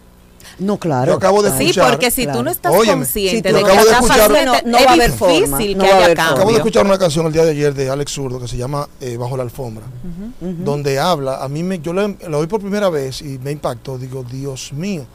No, 0.57 0.77
claro. 0.77 1.11
Yo 1.11 1.17
acabo 1.17 1.41
de 1.41 1.49
escuchar. 1.49 1.85
Sí, 1.85 1.91
porque 1.91 2.11
si 2.11 2.27
tú 2.27 2.43
no 2.43 2.49
estás 2.49 2.73
consciente 2.73 3.53
de 3.53 3.63
que 3.63 3.71
está 3.71 4.01
pasando, 4.01 4.53
no, 4.65 4.77
va 4.77 4.89
a 4.89 4.93
haber 4.93 5.11
difícil 5.11 5.77
que 5.77 5.85
haya 5.85 6.15
cambio. 6.15 6.35
Acabo 6.35 6.51
de 6.51 6.57
escuchar 6.57 6.85
una 6.85 6.97
canción 6.97 7.25
el 7.27 7.33
día 7.33 7.45
de 7.45 7.51
ayer 7.51 7.73
de 7.73 7.89
Alex 7.89 8.11
Zurdo 8.11 8.39
que 8.39 8.47
se 8.47 8.57
llama 8.57 8.87
eh, 8.99 9.15
Bajo 9.17 9.37
la 9.37 9.43
alfombra, 9.43 9.85
donde 10.39 10.99
habla, 10.99 11.43
a 11.43 11.47
mí 11.47 11.63
me, 11.63 11.79
yo 11.79 11.93
lo, 11.93 12.05
oí 12.37 12.47
por 12.47 12.61
primera 12.61 12.89
vez 12.89 13.21
y 13.21 13.37
me 13.39 13.51
impactó, 13.51 13.97
digo, 13.97 14.23
Dios 14.23 14.73
mío, 14.73 15.05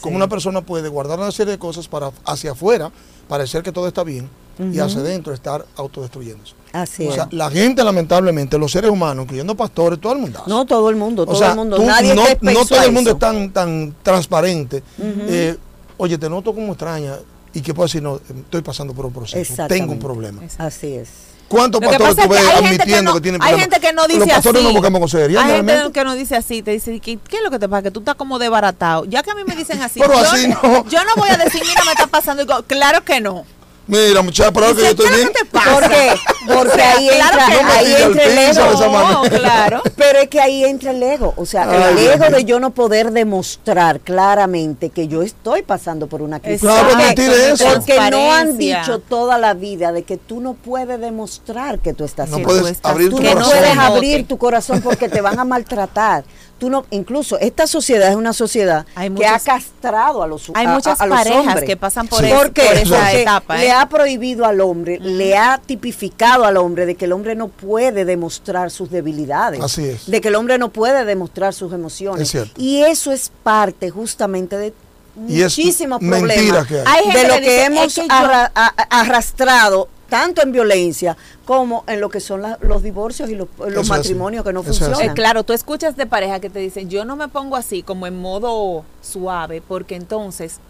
cómo 0.00 0.16
una 0.16 0.28
persona 0.28 0.60
puede 0.60 0.88
guardar 0.88 1.18
una 1.18 1.32
serie 1.32 1.52
de 1.52 1.58
cosas 1.58 1.88
para 1.88 2.10
hacia 2.24 2.52
afuera, 2.52 2.92
parecer 3.28 3.62
que 3.62 3.72
todo 3.72 3.88
está 3.88 4.04
bien, 4.04 4.28
y 4.58 4.78
hacia 4.78 5.00
adentro 5.00 5.32
estar 5.32 5.64
autodestruyéndose. 5.76 6.54
Así 6.72 7.06
o 7.06 7.12
sea, 7.12 7.28
la 7.30 7.50
gente 7.50 7.84
lamentablemente, 7.84 8.56
los 8.58 8.72
seres 8.72 8.90
humanos, 8.90 9.24
incluyendo 9.24 9.54
pastores, 9.54 10.00
todo 10.00 10.14
el 10.14 10.20
mundo. 10.20 10.42
No, 10.46 10.64
todo 10.64 10.88
el 10.88 10.96
mundo, 10.96 11.26
todo 11.26 11.44
el 11.44 11.54
mundo. 11.54 11.78
Nadie 11.78 12.14
no, 12.14 12.24
no 12.40 12.64
todo 12.64 12.82
el 12.82 12.92
mundo 12.92 13.10
es 13.10 13.18
tan, 13.18 13.50
tan 13.50 13.94
transparente. 14.02 14.82
Eh, 14.98 15.56
oye, 15.98 16.16
te 16.16 16.30
noto 16.30 16.54
como 16.54 16.72
extraña 16.72 17.16
y 17.52 17.60
que 17.60 17.74
puedo 17.74 17.86
decir, 17.86 18.02
no, 18.02 18.16
estoy 18.16 18.62
pasando 18.62 18.94
por 18.94 19.06
un 19.06 19.12
proceso, 19.12 19.66
tengo 19.66 19.92
un 19.92 19.98
problema. 19.98 20.42
Así 20.58 20.94
es. 20.94 21.08
¿Cuántos 21.52 21.82
pastores 21.82 22.16
tú 22.16 22.28
ves 22.30 22.48
admitiendo 22.48 23.12
que, 23.12 23.20
tienen 23.20 23.38
problemas? 23.38 23.42
Hay 23.42 23.60
gente 23.60 23.86
que 23.86 23.92
no 23.92 24.06
dice 24.06 24.20
los 24.20 24.28
pastores 24.28 24.62
así. 24.62 24.68
no 24.68 24.72
buscamos 24.72 25.12
con 25.12 25.20
Hay 25.20 25.34
gente 25.34 25.92
que 25.92 26.04
no 26.04 26.14
dice 26.14 26.36
así, 26.36 26.62
te 26.62 26.70
dice, 26.70 26.98
¿qué, 26.98 27.18
¿qué, 27.18 27.36
es 27.36 27.42
lo 27.42 27.50
que 27.50 27.58
te 27.58 27.68
pasa? 27.68 27.82
Que 27.82 27.90
tú 27.90 28.00
estás 28.00 28.14
como 28.14 28.38
desbaratado. 28.38 29.04
Ya 29.04 29.22
que 29.22 29.32
a 29.32 29.34
mí 29.34 29.42
me 29.46 29.54
dicen 29.54 29.82
así, 29.82 30.00
Pero 30.00 30.14
yo, 30.14 30.20
así 30.20 30.48
no. 30.48 30.88
yo 30.88 31.04
no 31.04 31.14
voy 31.16 31.28
a 31.28 31.36
decir, 31.36 31.60
mira, 31.66 31.84
me 31.84 31.92
está 31.92 32.06
pasando. 32.06 32.46
claro 32.66 33.04
que 33.04 33.20
no. 33.20 33.44
Mira, 33.86 34.22
muchacha, 34.22 34.52
pero 34.52 34.74
que 34.74 34.82
yo 34.82 34.88
estoy 34.88 35.10
bien. 35.10 35.30
¿Por 35.50 35.88
qué? 35.88 36.14
Porque 36.46 36.82
ahí 36.82 37.08
entra, 37.08 37.46
ahí 37.46 37.94
entra 37.98 38.24
el 38.24 38.38
ego. 38.38 39.22
claro. 39.28 39.82
Pero 39.96 40.18
es 40.18 40.28
que 40.28 40.40
ahí 40.40 40.64
entra 40.64 40.90
el 40.90 41.02
ego. 41.02 41.34
O 41.36 41.46
sea, 41.46 41.90
el 41.90 41.98
ego 41.98 42.30
de 42.30 42.44
yo 42.44 42.58
no 42.58 42.70
poder 42.70 43.12
demostrar 43.12 44.00
claramente 44.00 44.90
que 44.90 45.08
yo 45.08 45.22
estoy 45.22 45.62
pasando 45.62 46.06
por 46.06 46.22
una 46.22 46.40
crisis. 46.40 46.62
Claro, 46.62 46.88
eso. 46.98 47.64
Porque 47.74 48.10
no 48.10 48.32
han 48.32 48.58
dicho 48.58 48.98
toda 49.00 49.38
la 49.38 49.54
vida 49.54 49.92
de 49.92 50.02
que 50.02 50.16
tú 50.16 50.40
no 50.40 50.54
puedes 50.54 51.00
demostrar 51.00 51.78
que 51.78 51.92
tú 51.92 52.04
estás 52.04 52.30
no 52.30 52.38
Puedes 52.40 52.80
abrir 52.82 53.10
tú 53.10 53.16
tu 53.16 53.22
no 53.22 53.34
puedes 53.34 53.78
abrir 53.78 54.26
tu 54.26 54.38
corazón 54.38 54.80
porque 54.82 55.08
te 55.08 55.20
van 55.20 55.38
a 55.38 55.44
maltratar 55.44 56.24
no, 56.68 56.86
incluso 56.90 57.38
esta 57.38 57.66
sociedad 57.66 58.10
es 58.10 58.16
una 58.16 58.32
sociedad 58.32 58.86
que 59.16 59.26
ha 59.26 59.38
castrado 59.38 60.22
a 60.22 60.26
los 60.26 60.50
Hay 60.54 60.66
muchas 60.66 60.98
parejas 60.98 61.62
que 61.62 61.76
pasan 61.76 62.08
por, 62.08 62.24
esa 62.24 63.12
etapa. 63.12 63.56
Le 63.56 63.66
¿eh? 63.66 63.72
ha 63.72 63.88
prohibido 63.88 64.44
al 64.44 64.60
hombre, 64.60 64.98
le 65.00 65.36
ha 65.36 65.60
tipificado 65.64 66.44
al 66.44 66.56
hombre 66.56 66.86
de 66.86 66.94
que 66.94 67.06
el 67.06 67.12
hombre 67.12 67.34
no 67.34 67.48
puede 67.48 68.04
demostrar 68.04 68.70
sus 68.70 68.90
debilidades. 68.90 69.60
De 70.06 70.20
que 70.20 70.28
el 70.28 70.34
hombre 70.34 70.58
no 70.58 70.70
puede 70.70 71.04
demostrar 71.04 71.54
sus 71.54 71.72
emociones. 71.72 72.32
y 72.56 72.82
eso 72.82 73.12
es 73.12 73.30
parte 73.42 73.90
justamente 73.90 74.56
de 74.56 74.72
muchísimos 75.14 75.98
problemas 76.00 76.68
de 76.68 77.28
lo 77.28 77.36
que 77.36 77.64
hemos 77.64 78.00
arrastrado 78.08 79.88
tanto 80.12 80.42
en 80.42 80.52
violencia 80.52 81.16
como 81.52 81.84
en 81.86 82.00
lo 82.00 82.08
que 82.08 82.18
son 82.18 82.42
los 82.62 82.82
divorcios 82.82 83.28
y 83.28 83.34
los, 83.34 83.46
matrimonios 83.86 84.42
que 84.42 84.54
no 84.54 84.62
funcionan. 84.62 85.02
Eh, 85.02 85.12
claro, 85.14 85.44
tú 85.44 85.52
escuchas 85.52 85.96
de 85.96 86.06
pareja 86.06 86.40
que 86.40 86.48
te 86.48 86.60
dicen, 86.60 86.88
yo 86.88 87.04
no 87.04 87.14
me 87.14 87.28
pongo 87.28 87.56
así 87.56 87.82
como 87.82 88.06
en 88.06 88.18
modo 88.18 88.86
suave, 89.02 89.60
porque 89.60 89.94
entonces 89.96 90.60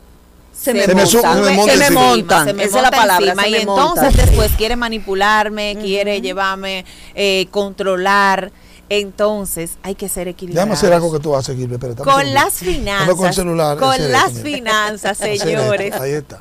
se, 0.53 0.75
me, 0.75 0.81
montan, 0.89 1.07
se, 1.07 1.77
me, 1.77 1.91
montan, 1.93 2.49
esa 2.59 2.79
es 2.79 2.83
la 2.83 2.91
palabra. 2.91 3.49
y 3.49 3.55
entonces 3.55 4.17
después 4.17 4.51
quiere 4.59 4.75
manipularme, 4.75 5.77
quiere 5.81 6.21
llevarme, 6.21 6.85
eh, 7.15 7.47
controlar. 7.53 8.51
Entonces 8.89 9.79
hay 9.85 9.95
que 9.95 10.09
ser 10.09 10.27
equilibrado. 10.27 10.67
Déjame 10.67 10.77
hacer 10.77 10.93
algo 10.93 11.13
que 11.13 11.21
tú 11.21 11.37
haces, 11.37 11.57
Con 12.03 12.35
las 12.35 12.55
finanzas. 12.55 13.15
Con, 13.15 13.33
celular, 13.33 13.79
con 13.79 14.11
las 14.11 14.33
finanzas, 14.33 15.17
señores. 15.39 15.95
Ahí 15.95 16.11
está. 16.11 16.41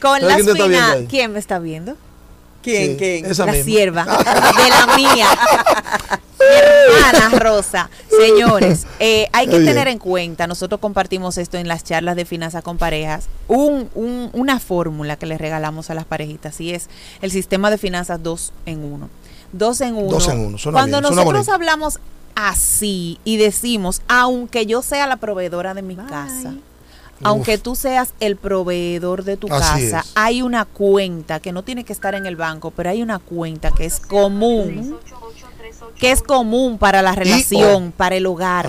Con 0.00 0.24
las 0.24 0.42
finanzas. 0.44 1.06
¿Quién 1.08 1.32
me 1.32 1.40
está 1.40 1.58
viendo? 1.58 1.96
¿Quién? 2.64 2.96
¿Quién? 2.96 3.28
la 3.28 3.54
sierva 3.62 4.04
de 4.56 4.70
la 4.70 4.96
mía. 4.96 5.28
Mi 6.38 6.94
hermana 7.12 7.38
Rosa. 7.38 7.90
Señores, 8.08 8.86
eh, 8.98 9.28
hay 9.32 9.46
que 9.46 9.60
tener 9.60 9.88
en 9.88 9.98
cuenta, 9.98 10.46
nosotros 10.46 10.80
compartimos 10.80 11.38
esto 11.38 11.58
en 11.58 11.68
las 11.68 11.84
charlas 11.84 12.16
de 12.16 12.24
finanzas 12.24 12.62
con 12.62 12.78
parejas, 12.78 13.28
un, 13.48 13.90
una 14.32 14.60
fórmula 14.60 15.16
que 15.16 15.26
le 15.26 15.38
regalamos 15.38 15.90
a 15.90 15.94
las 15.94 16.04
parejitas 16.04 16.60
y 16.60 16.72
es 16.72 16.88
el 17.22 17.30
sistema 17.30 17.70
de 17.70 17.78
finanzas 17.78 18.22
2 18.22 18.52
en 18.66 18.84
1. 18.84 19.08
2 19.52 19.80
en 19.80 19.94
1. 19.94 20.08
Dos 20.08 20.28
en 20.28 20.38
uno. 20.40 20.58
Cuando 20.72 21.00
nosotros 21.00 21.48
hablamos 21.48 21.98
así 22.34 23.18
y 23.24 23.36
decimos, 23.36 24.02
aunque 24.08 24.66
yo 24.66 24.82
sea 24.82 25.06
la 25.06 25.16
proveedora 25.16 25.74
de 25.74 25.82
mi 25.82 25.96
casa, 25.96 26.54
aunque 27.24 27.58
tú 27.58 27.74
seas 27.74 28.14
el 28.20 28.36
proveedor 28.36 29.24
de 29.24 29.36
tu 29.36 29.48
casa, 29.48 30.04
hay 30.14 30.42
una 30.42 30.64
cuenta 30.64 31.40
que 31.40 31.52
no 31.52 31.62
tiene 31.62 31.84
que 31.84 31.92
estar 31.92 32.14
en 32.14 32.26
el 32.26 32.36
banco, 32.36 32.70
pero 32.70 32.90
hay 32.90 33.02
una 33.02 33.18
cuenta 33.18 33.70
que 33.70 33.84
es 33.84 34.00
común 34.00 34.98
que 35.98 36.10
es 36.10 36.22
común 36.22 36.78
para 36.78 37.02
la 37.02 37.14
relación, 37.14 37.92
para 37.92 38.16
el 38.16 38.26
hogar. 38.26 38.68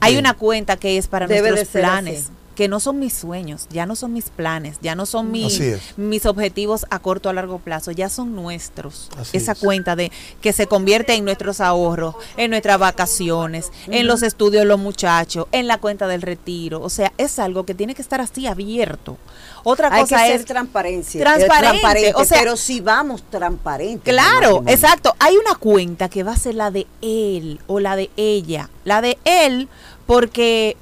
Hay 0.00 0.16
una 0.16 0.34
cuenta 0.34 0.76
que 0.76 0.96
es 0.98 1.08
para 1.08 1.26
nuestros 1.26 1.68
planes 1.68 2.30
que 2.54 2.68
no 2.68 2.80
son 2.80 2.98
mis 2.98 3.12
sueños, 3.12 3.66
ya 3.70 3.86
no 3.86 3.96
son 3.96 4.12
mis 4.12 4.30
planes, 4.30 4.78
ya 4.80 4.94
no 4.94 5.06
son 5.06 5.30
mis, 5.30 5.60
mis 5.96 6.26
objetivos 6.26 6.86
a 6.90 6.98
corto 6.98 7.28
o 7.28 7.30
a 7.30 7.34
largo 7.34 7.58
plazo, 7.58 7.90
ya 7.90 8.08
son 8.08 8.34
nuestros. 8.34 9.08
Esa 9.32 9.54
cuenta 9.54 9.96
de 9.96 10.12
que 10.40 10.52
se 10.52 10.66
convierte 10.66 11.14
en 11.14 11.24
nuestros 11.24 11.60
ahorros, 11.60 12.14
en 12.36 12.50
nuestras 12.50 12.78
vacaciones, 12.78 13.70
en 13.88 14.06
los 14.06 14.22
estudios 14.22 14.62
de 14.62 14.68
los 14.68 14.78
muchachos, 14.78 15.46
en 15.52 15.66
la 15.66 15.78
cuenta 15.78 16.06
del 16.06 16.22
retiro. 16.22 16.80
O 16.80 16.90
sea, 16.90 17.12
es 17.18 17.38
algo 17.38 17.64
que 17.64 17.74
tiene 17.74 17.94
que 17.94 18.02
estar 18.02 18.20
así 18.20 18.46
abierto. 18.46 19.18
Otra 19.64 19.88
cosa 19.88 20.18
Hay 20.18 20.28
que 20.28 20.34
es 20.34 20.40
ser 20.40 20.46
transparencia. 20.46 21.20
Transparente, 21.20 22.12
o 22.14 22.24
sea, 22.24 22.38
pero 22.38 22.56
si 22.56 22.80
vamos 22.80 23.22
transparente. 23.30 24.10
Claro, 24.10 24.62
exacto. 24.66 25.14
Hay 25.18 25.36
una 25.36 25.54
cuenta 25.54 26.08
que 26.08 26.22
va 26.22 26.32
a 26.32 26.36
ser 26.36 26.54
la 26.54 26.70
de 26.70 26.86
él 27.00 27.60
o 27.66 27.80
la 27.80 27.96
de 27.96 28.10
ella. 28.16 28.70
La 28.84 29.00
de 29.00 29.18
él 29.24 29.68
porque 30.06 30.76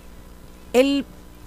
él 0.73 1.05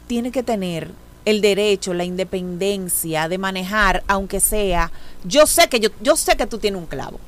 tiene 0.07 0.31
que 0.31 0.43
tener 0.43 0.91
el 1.25 1.41
derecho, 1.41 1.93
la 1.93 2.03
independencia 2.03 3.27
de 3.27 3.37
manejar, 3.37 4.03
aunque 4.07 4.39
sea, 4.39 4.91
yo 5.23 5.47
sé 5.47 5.67
que 5.67 5.79
yo, 5.79 5.89
yo 6.01 6.15
sé 6.15 6.35
que 6.37 6.45
tú 6.45 6.59
tienes 6.59 6.79
un 6.79 6.87
clavo. 6.87 7.19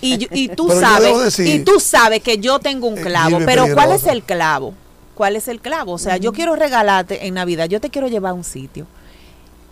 y, 0.00 0.26
y 0.32 0.48
tú 0.48 0.68
sabes, 0.80 1.38
y 1.38 1.60
tú 1.60 1.78
sabes 1.78 2.22
que 2.22 2.38
yo 2.38 2.58
tengo 2.58 2.88
un 2.88 2.98
eh, 2.98 3.02
clavo, 3.02 3.38
pero 3.44 3.66
¿cuál 3.74 3.92
es 3.92 4.04
el 4.06 4.22
clavo? 4.22 4.74
¿Cuál 5.14 5.36
es 5.36 5.48
el 5.48 5.60
clavo? 5.60 5.92
O 5.92 5.98
sea, 5.98 6.16
yo 6.16 6.32
quiero 6.32 6.56
regalarte 6.56 7.26
en 7.26 7.34
Navidad, 7.34 7.68
yo 7.68 7.80
te 7.80 7.90
quiero 7.90 8.08
llevar 8.08 8.32
a 8.32 8.34
un 8.34 8.44
sitio. 8.44 8.86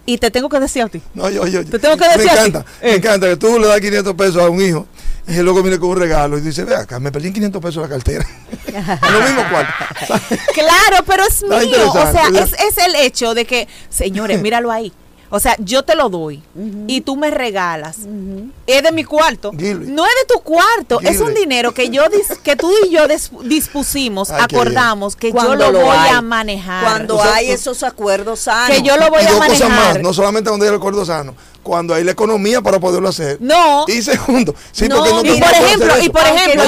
Y 0.07 0.19
te 0.19 0.31
tengo 0.31 0.51
que 0.51 0.61
decir 0.61 0.83
a 0.83 0.89
ti. 0.89 1.01
No, 1.15 1.31
yo, 1.31 1.47
yo, 1.47 1.65
te 1.65 1.79
tengo 1.79 1.97
que 1.97 2.05
decir 2.05 2.27
me 2.27 2.33
encanta, 2.33 2.65
Me 2.83 2.91
eh. 2.91 2.95
encanta 2.97 3.27
que 3.27 3.37
tú 3.37 3.59
le 3.59 3.67
das 3.67 3.81
500 3.81 4.15
pesos 4.15 4.43
a 4.43 4.51
un 4.51 4.61
hijo 4.61 4.87
y 5.27 5.37
luego 5.39 5.63
viene 5.63 5.79
con 5.79 5.91
un 5.91 5.99
regalo 5.99 6.39
y 6.39 6.41
dice, 6.41 6.65
ve 6.65 6.77
acá, 6.77 7.01
me 7.01 7.11
perdí 7.11 7.33
500 7.33 7.63
pesos 7.63 7.83
la 7.83 7.89
cartera. 7.89 8.27
lo 8.67 9.21
mismo 9.21 9.43
cual. 9.51 9.67
claro, 10.55 11.05
pero 11.07 11.25
es 11.25 11.43
mío. 11.43 11.91
O 11.91 12.13
sea, 12.13 12.29
es, 12.29 12.53
es 12.53 12.79
el 12.79 12.95
hecho 12.97 13.35
de 13.35 13.45
que, 13.45 13.69
señores, 13.89 14.41
míralo 14.41 14.71
ahí. 14.71 14.93
O 15.35 15.41
sea, 15.41 15.57
yo 15.59 15.83
te 15.83 15.97
lo 15.97 16.11
doy 16.11 16.41
y 16.87 17.01
tú 17.01 17.17
me 17.17 17.29
regalas. 17.29 17.99
Es 18.69 18.83
de 18.85 18.93
mi 18.93 19.03
cuarto. 19.03 19.51
No 19.53 19.59
es 20.07 20.13
de 20.13 20.27
tu 20.29 20.41
cuarto. 20.45 21.01
Es 21.01 21.21
un 21.21 21.35
dinero 21.35 21.73
que 21.73 21.91
yo 21.91 22.05
que 22.45 22.55
tú 22.55 22.71
y 22.87 22.91
yo 22.91 23.09
dispusimos, 23.43 24.31
acordamos 24.31 25.17
que 25.17 25.33
yo 25.33 25.57
lo 25.57 25.73
voy 25.73 25.97
a 25.97 26.23
manejar. 26.23 26.85
Cuando 26.85 27.21
hay 27.21 27.51
esos 27.51 27.83
acuerdos 27.83 28.41
sanos. 28.41 28.77
Que 28.77 28.83
yo 28.83 28.97
lo 28.97 29.11
voy 29.11 29.25
a 29.25 29.37
manejar. 29.37 29.71
más, 29.71 30.01
no 30.01 30.13
solamente 30.13 30.51
cuando 30.51 30.67
hay 30.67 30.71
el 30.71 30.77
acuerdo 30.77 31.05
sano 31.05 31.35
cuando 31.65 31.95
hay 31.95 32.05
la 32.05 32.13
economía 32.13 32.61
para 32.63 32.79
poderlo 32.79 33.09
hacer. 33.09 33.39
No. 33.41 33.87
Y 33.89 34.03
segundo, 34.03 34.55
sí, 34.71 34.87
porque 34.89 35.11
no 35.11 35.35
y 35.35 35.41
por 35.41 35.51
ejemplo, 35.51 35.95
y 36.03 36.09
por 36.11 36.23
ejemplo, 36.23 36.63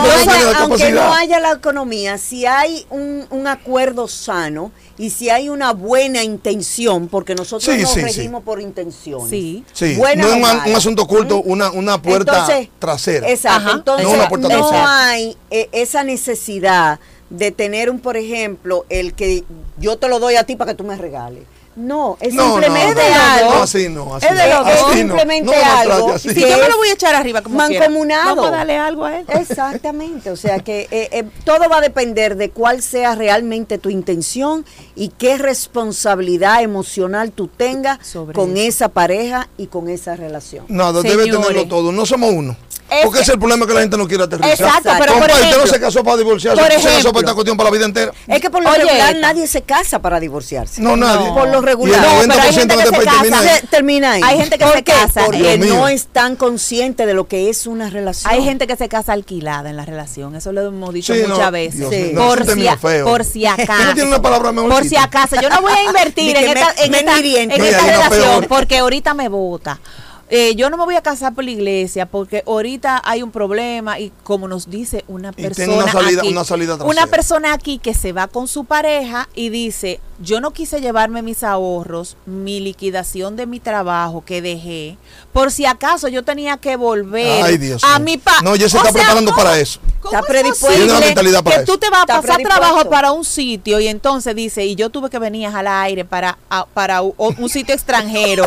aunque, 0.56 0.90
no 0.90 1.14
haya, 1.14 1.38
la 1.38 1.52
economía, 1.52 2.18
si 2.18 2.46
hay 2.46 2.84
un, 2.90 3.26
un 3.30 3.46
acuerdo 3.46 4.08
sano 4.08 4.72
y 4.98 5.10
si 5.10 5.28
hay 5.30 5.48
una 5.48 5.72
buena 5.72 6.24
intención, 6.24 7.08
porque 7.08 7.34
nosotros 7.34 7.76
nos 7.76 7.94
regimos 7.94 8.42
por 8.42 8.60
intención. 8.60 9.28
Sí. 9.28 9.64
sí. 9.72 9.96
no 9.96 10.08
es 10.08 10.66
un, 10.66 10.74
asunto 10.74 11.02
oculto, 11.02 11.42
una, 11.42 11.70
una 11.70 12.00
puerta 12.00 12.48
trasera. 12.78 13.28
Exacto. 13.28 13.98
Entonces, 13.98 14.40
no, 14.40 14.70
hay 14.74 15.36
eh, 15.50 15.68
esa 15.72 16.02
necesidad 16.02 16.98
de 17.28 17.50
tener 17.50 17.90
un, 17.90 18.00
por 18.00 18.16
ejemplo, 18.16 18.86
el 18.88 19.12
que 19.12 19.44
yo 19.78 19.98
te 19.98 20.08
lo 20.08 20.18
doy 20.18 20.36
a 20.36 20.44
ti 20.44 20.56
para 20.56 20.72
que 20.72 20.76
tú 20.76 20.84
me 20.84 20.96
regales. 20.96 21.42
No, 21.76 22.16
es 22.20 22.34
simplemente 22.34 23.02
algo. 23.02 23.54
No, 23.54 23.62
así 23.62 23.88
no, 23.90 24.14
así 24.14 24.26
es 24.26 24.34
de 24.34 24.48
lo 24.48 24.66
es 24.66 24.96
simplemente 24.96 25.54
algo. 25.54 26.18
Si 26.18 26.34
yo 26.34 26.58
me 26.58 26.68
lo 26.68 26.76
voy 26.78 26.88
a 26.88 26.92
echar 26.94 27.14
arriba 27.14 27.42
como 27.42 27.56
mancomunado. 27.56 28.36
Vamos 28.36 28.46
a 28.46 28.56
darle 28.56 28.78
algo 28.78 29.04
a 29.04 29.18
él. 29.18 29.26
Exactamente, 29.28 30.30
o 30.30 30.36
sea 30.36 30.60
que 30.60 30.88
eh, 30.90 31.08
eh, 31.12 31.24
todo 31.44 31.68
va 31.68 31.78
a 31.78 31.80
depender 31.82 32.36
de 32.36 32.50
cuál 32.50 32.82
sea 32.82 33.14
realmente 33.14 33.76
tu 33.76 33.90
intención 33.90 34.64
y 34.94 35.10
qué 35.10 35.36
responsabilidad 35.36 36.62
emocional 36.62 37.32
tú 37.32 37.48
tengas 37.48 37.98
con 38.32 38.56
esa 38.56 38.88
pareja 38.88 39.48
y 39.58 39.66
con 39.66 39.90
esa 39.90 40.16
relación. 40.16 40.64
Nada, 40.68 41.02
debe 41.02 41.24
tenerlo 41.24 41.68
todo. 41.68 41.92
No 41.92 42.06
somos 42.06 42.32
uno. 42.32 42.56
Porque 43.04 43.20
es 43.20 43.28
el 43.28 43.38
problema 43.38 43.66
que 43.66 43.74
la 43.74 43.80
gente 43.80 43.96
no 43.96 44.06
quiere 44.06 44.24
aterrizar. 44.24 44.52
Exacto, 44.52 44.90
pero 44.98 45.18
por 45.18 45.30
ejemplo, 45.30 45.58
no 45.58 45.66
se 45.66 45.80
casó 45.80 46.04
para 46.04 46.16
divorciarse, 46.16 46.60
por 46.60 46.70
ejemplo, 46.70 46.90
se 46.90 46.96
casó 46.96 47.12
para 47.12 47.20
esta 47.20 47.34
cuestión 47.34 47.56
para 47.56 47.70
la 47.70 47.76
vida 47.76 47.86
entera. 47.86 48.12
Es 48.26 48.40
que 48.40 48.50
por 48.50 48.62
lo 48.62 48.72
regular 48.72 49.16
nadie 49.16 49.46
se 49.46 49.62
casa 49.62 50.00
para 50.00 50.20
divorciarse. 50.20 50.80
No, 50.80 50.96
nadie. 50.96 51.28
Por 51.32 51.48
lo 51.48 51.60
regular. 51.60 52.00
No, 52.00 52.34
pero 52.34 52.42
hay 52.42 52.54
gente 52.54 52.76
que 52.76 52.86
se 52.86 53.04
casa. 53.04 53.66
Termina 53.70 54.12
ahí. 54.12 54.22
Hay 54.24 54.38
gente 54.38 54.58
que 54.58 54.66
se 54.66 54.84
casa 54.84 55.24
porque 55.24 55.58
no 55.58 55.88
están 55.88 56.36
conscientes 56.36 57.06
de 57.06 57.14
lo 57.14 57.26
que 57.26 57.50
es 57.50 57.66
una 57.66 57.90
relación. 57.90 58.32
Hay 58.32 58.44
gente 58.44 58.66
que 58.66 58.76
se 58.76 58.88
casa 58.88 59.12
alquilada 59.12 59.70
en 59.70 59.76
la 59.76 59.84
relación. 59.84 60.34
Eso 60.36 60.52
lo 60.52 60.66
hemos 60.66 60.94
dicho 60.94 61.14
muchas 61.14 61.50
veces. 61.50 61.88
Sí. 61.90 62.12
Por, 62.14 62.44
si, 62.46 62.66
por 63.02 63.24
si 63.24 63.46
acaso. 63.46 63.84
No 63.84 63.94
tiene 63.94 64.08
una 64.08 64.22
palabra 64.22 64.52
mejor. 64.52 64.70
Por 64.70 64.84
si 64.84 64.96
acaso. 64.96 65.36
Yo 65.40 65.48
no 65.50 65.60
voy 65.60 65.72
a 65.72 65.84
invertir 65.84 66.36
en 66.36 66.56
esta, 66.56 66.74
en 66.82 67.50
esta 67.50 67.86
relación 67.86 68.46
porque 68.48 68.78
ahorita 68.78 69.14
me 69.14 69.28
vota 69.28 69.78
eh, 70.28 70.56
yo 70.56 70.70
no 70.70 70.76
me 70.76 70.84
voy 70.84 70.96
a 70.96 71.02
casar 71.02 71.34
por 71.34 71.44
la 71.44 71.52
iglesia 71.52 72.06
porque 72.06 72.42
ahorita 72.46 73.00
hay 73.04 73.22
un 73.22 73.30
problema 73.30 74.00
y 74.00 74.10
como 74.24 74.48
nos 74.48 74.68
dice 74.68 75.04
una 75.06 75.30
persona 75.30 75.72
una 75.72 75.92
salida, 75.92 76.20
aquí, 76.22 76.28
una, 76.32 76.44
salida 76.44 76.74
una 76.84 77.06
persona 77.06 77.52
aquí 77.52 77.78
que 77.78 77.94
se 77.94 78.12
va 78.12 78.26
con 78.26 78.48
su 78.48 78.64
pareja 78.64 79.28
y 79.36 79.50
dice, 79.50 80.00
yo 80.18 80.40
no 80.40 80.52
quise 80.52 80.80
llevarme 80.80 81.22
mis 81.22 81.44
ahorros, 81.44 82.16
mi 82.26 82.58
liquidación 82.58 83.36
de 83.36 83.46
mi 83.46 83.60
trabajo 83.60 84.24
que 84.24 84.42
dejé, 84.42 84.98
por 85.32 85.52
si 85.52 85.64
acaso 85.64 86.08
yo 86.08 86.24
tenía 86.24 86.56
que 86.56 86.74
volver 86.76 87.44
a 87.82 87.98
mi 88.00 88.16
país. 88.16 88.42
No, 88.42 88.56
yo 88.56 88.68
se 88.68 88.78
está 88.78 88.92
preparando 88.92 89.32
para 89.32 89.58
eso. 89.60 89.78
Está 90.04 90.22
predispuesto. 90.22 91.00
que 91.44 91.64
tú 91.64 91.78
te 91.78 91.88
vas 91.88 92.02
a 92.02 92.06
pasar 92.06 92.42
trabajo 92.42 92.88
para 92.90 93.12
un 93.12 93.24
sitio 93.24 93.78
y 93.78 93.86
entonces 93.86 94.34
dice, 94.34 94.64
y 94.64 94.74
yo 94.74 94.90
tuve 94.90 95.08
que 95.08 95.18
venir 95.18 95.46
al 95.48 95.66
aire 95.66 96.04
para, 96.04 96.36
para 96.74 97.02
un 97.02 97.48
sitio 97.48 97.74
extranjero. 97.74 98.46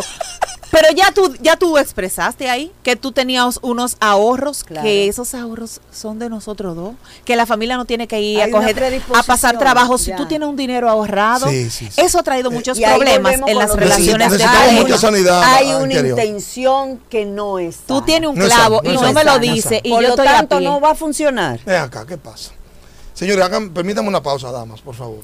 Pero 0.70 0.88
ya 0.94 1.10
tú, 1.12 1.34
ya 1.40 1.56
tú 1.56 1.78
expresaste 1.78 2.48
ahí 2.48 2.72
que 2.82 2.94
tú 2.96 3.12
tenías 3.12 3.58
unos 3.62 3.96
ahorros, 4.00 4.64
que 4.64 5.08
esos 5.08 5.34
ahorros 5.34 5.80
son 5.92 6.18
de 6.18 6.28
nosotros 6.28 6.76
dos, 6.76 6.94
que 7.24 7.36
la 7.36 7.46
familia 7.46 7.76
no 7.76 7.84
tiene 7.84 8.06
que 8.06 8.20
ir 8.20 8.42
a, 8.42 8.50
coger, 8.50 9.02
a 9.14 9.22
pasar 9.22 9.58
trabajo. 9.58 9.98
Si 9.98 10.14
tú 10.14 10.26
tienes 10.26 10.48
un 10.48 10.56
dinero 10.56 10.88
ahorrado, 10.88 11.46
eso 11.48 12.18
ha 12.18 12.22
traído 12.22 12.50
muchos 12.50 12.78
problemas 12.78 13.34
en 13.46 13.58
las 13.58 13.74
relaciones 13.74 14.32
de 14.32 14.38
pareja. 14.38 15.56
Hay 15.56 15.74
una 15.74 15.94
intención 15.94 17.00
que 17.08 17.26
no 17.26 17.58
es. 17.58 17.78
Tú 17.86 18.02
tienes 18.02 18.30
un 18.30 18.36
clavo 18.36 18.80
y 18.84 18.94
no 18.94 19.12
me 19.12 19.24
lo 19.24 19.38
dice 19.38 19.80
y 19.82 19.90
por 19.90 20.02
yo 20.02 20.10
lo 20.10 20.16
tanto 20.16 20.60
no 20.60 20.80
va 20.80 20.90
a 20.90 20.94
funcionar. 20.94 21.60
Ven 21.64 21.76
acá, 21.76 22.06
¿qué 22.06 22.16
pasa? 22.16 22.52
Señores, 23.14 23.44
hagan, 23.44 23.70
permítanme 23.70 24.08
una 24.08 24.22
pausa, 24.22 24.50
damas, 24.50 24.80
por 24.80 24.94
favor. 24.94 25.20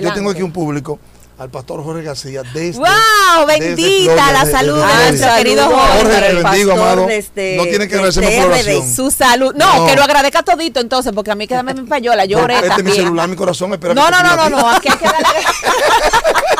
Yo 0.00 0.12
tengo 0.12 0.30
aquí 0.30 0.42
un 0.42 0.52
público 0.52 1.00
al 1.40 1.48
pastor 1.48 1.82
Jorge 1.82 2.02
García 2.02 2.42
desde 2.52 2.78
¡Wow! 2.78 3.46
Bendita 3.46 4.30
la 4.30 4.44
salud 4.44 4.76
de 4.76 5.10
nuestro 5.10 5.36
querido 5.36 5.64
Jorge. 5.64 6.02
Jorge, 6.02 6.34
bendigo, 6.34 6.72
amado. 6.72 7.06
no 7.06 7.64
tiene 7.64 7.88
que 7.88 7.94
agradecerme 7.94 8.36
por 8.36 8.46
oración. 8.52 8.94
Su 8.94 9.10
salud. 9.10 9.54
No, 9.54 9.86
que 9.86 9.96
lo 9.96 10.02
agradezca 10.02 10.42
todito 10.42 10.80
entonces, 10.80 11.12
porque 11.14 11.30
a 11.30 11.34
mí 11.34 11.46
quédame 11.46 11.72
mi 11.72 11.82
payola, 11.88 12.26
yo 12.26 12.46
Este 12.46 12.68
es 12.68 12.84
mi 12.84 12.92
celular, 12.92 13.26
mi 13.26 13.36
corazón, 13.36 13.72
espera 13.72 13.94
No, 13.94 14.10
no, 14.10 14.22
no, 14.22 14.36
no, 14.36 14.50
no, 14.50 14.70
aquí 14.70 14.88
hay 14.90 14.98
que 14.98 15.06
darle... 15.06 15.28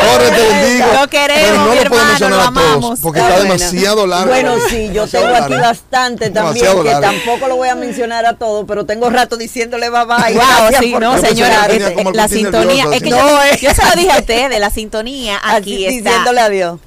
Te 0.00 0.30
bendigo. 0.30 0.86
lo 1.00 1.08
queremos, 1.08 1.70
mi 1.70 1.78
hermano, 1.78 2.28
lo 2.28 2.40
amamos. 2.40 3.00
porque 3.00 3.20
está 3.20 3.38
demasiado 3.40 4.06
largo. 4.06 4.28
Bueno, 4.28 4.54
sí, 4.68 4.90
yo 4.92 5.06
tengo 5.06 5.34
aquí 5.34 5.54
bastante 5.54 6.30
también, 6.30 6.82
que 6.82 6.90
tampoco 6.90 7.48
lo 7.48 7.56
voy 7.56 7.68
a 7.68 7.74
mencionar 7.74 8.26
a 8.26 8.34
todo, 8.34 8.66
pero 8.66 8.86
tengo 8.86 9.10
rato 9.10 9.36
diciéndole 9.36 9.90
bye 9.90 10.04
bye. 10.04 10.34
Wow, 10.34 10.80
sí, 10.80 10.94
no, 10.98 11.18
señora, 11.18 11.68
la 12.12 12.28
sintonía, 12.28 12.86
es 12.92 13.02
que 13.02 13.10
yo, 13.10 13.18
yo 13.60 13.74
se 13.74 13.84
lo 13.84 13.92
dije 13.96 14.12
a 14.12 14.18
ustedes, 14.18 14.60
la 14.60 14.70
sintonía 14.70 15.40
aquí 15.42 15.86
está. 15.86 16.10
Diciéndole 16.10 16.40
adiós 16.40 16.80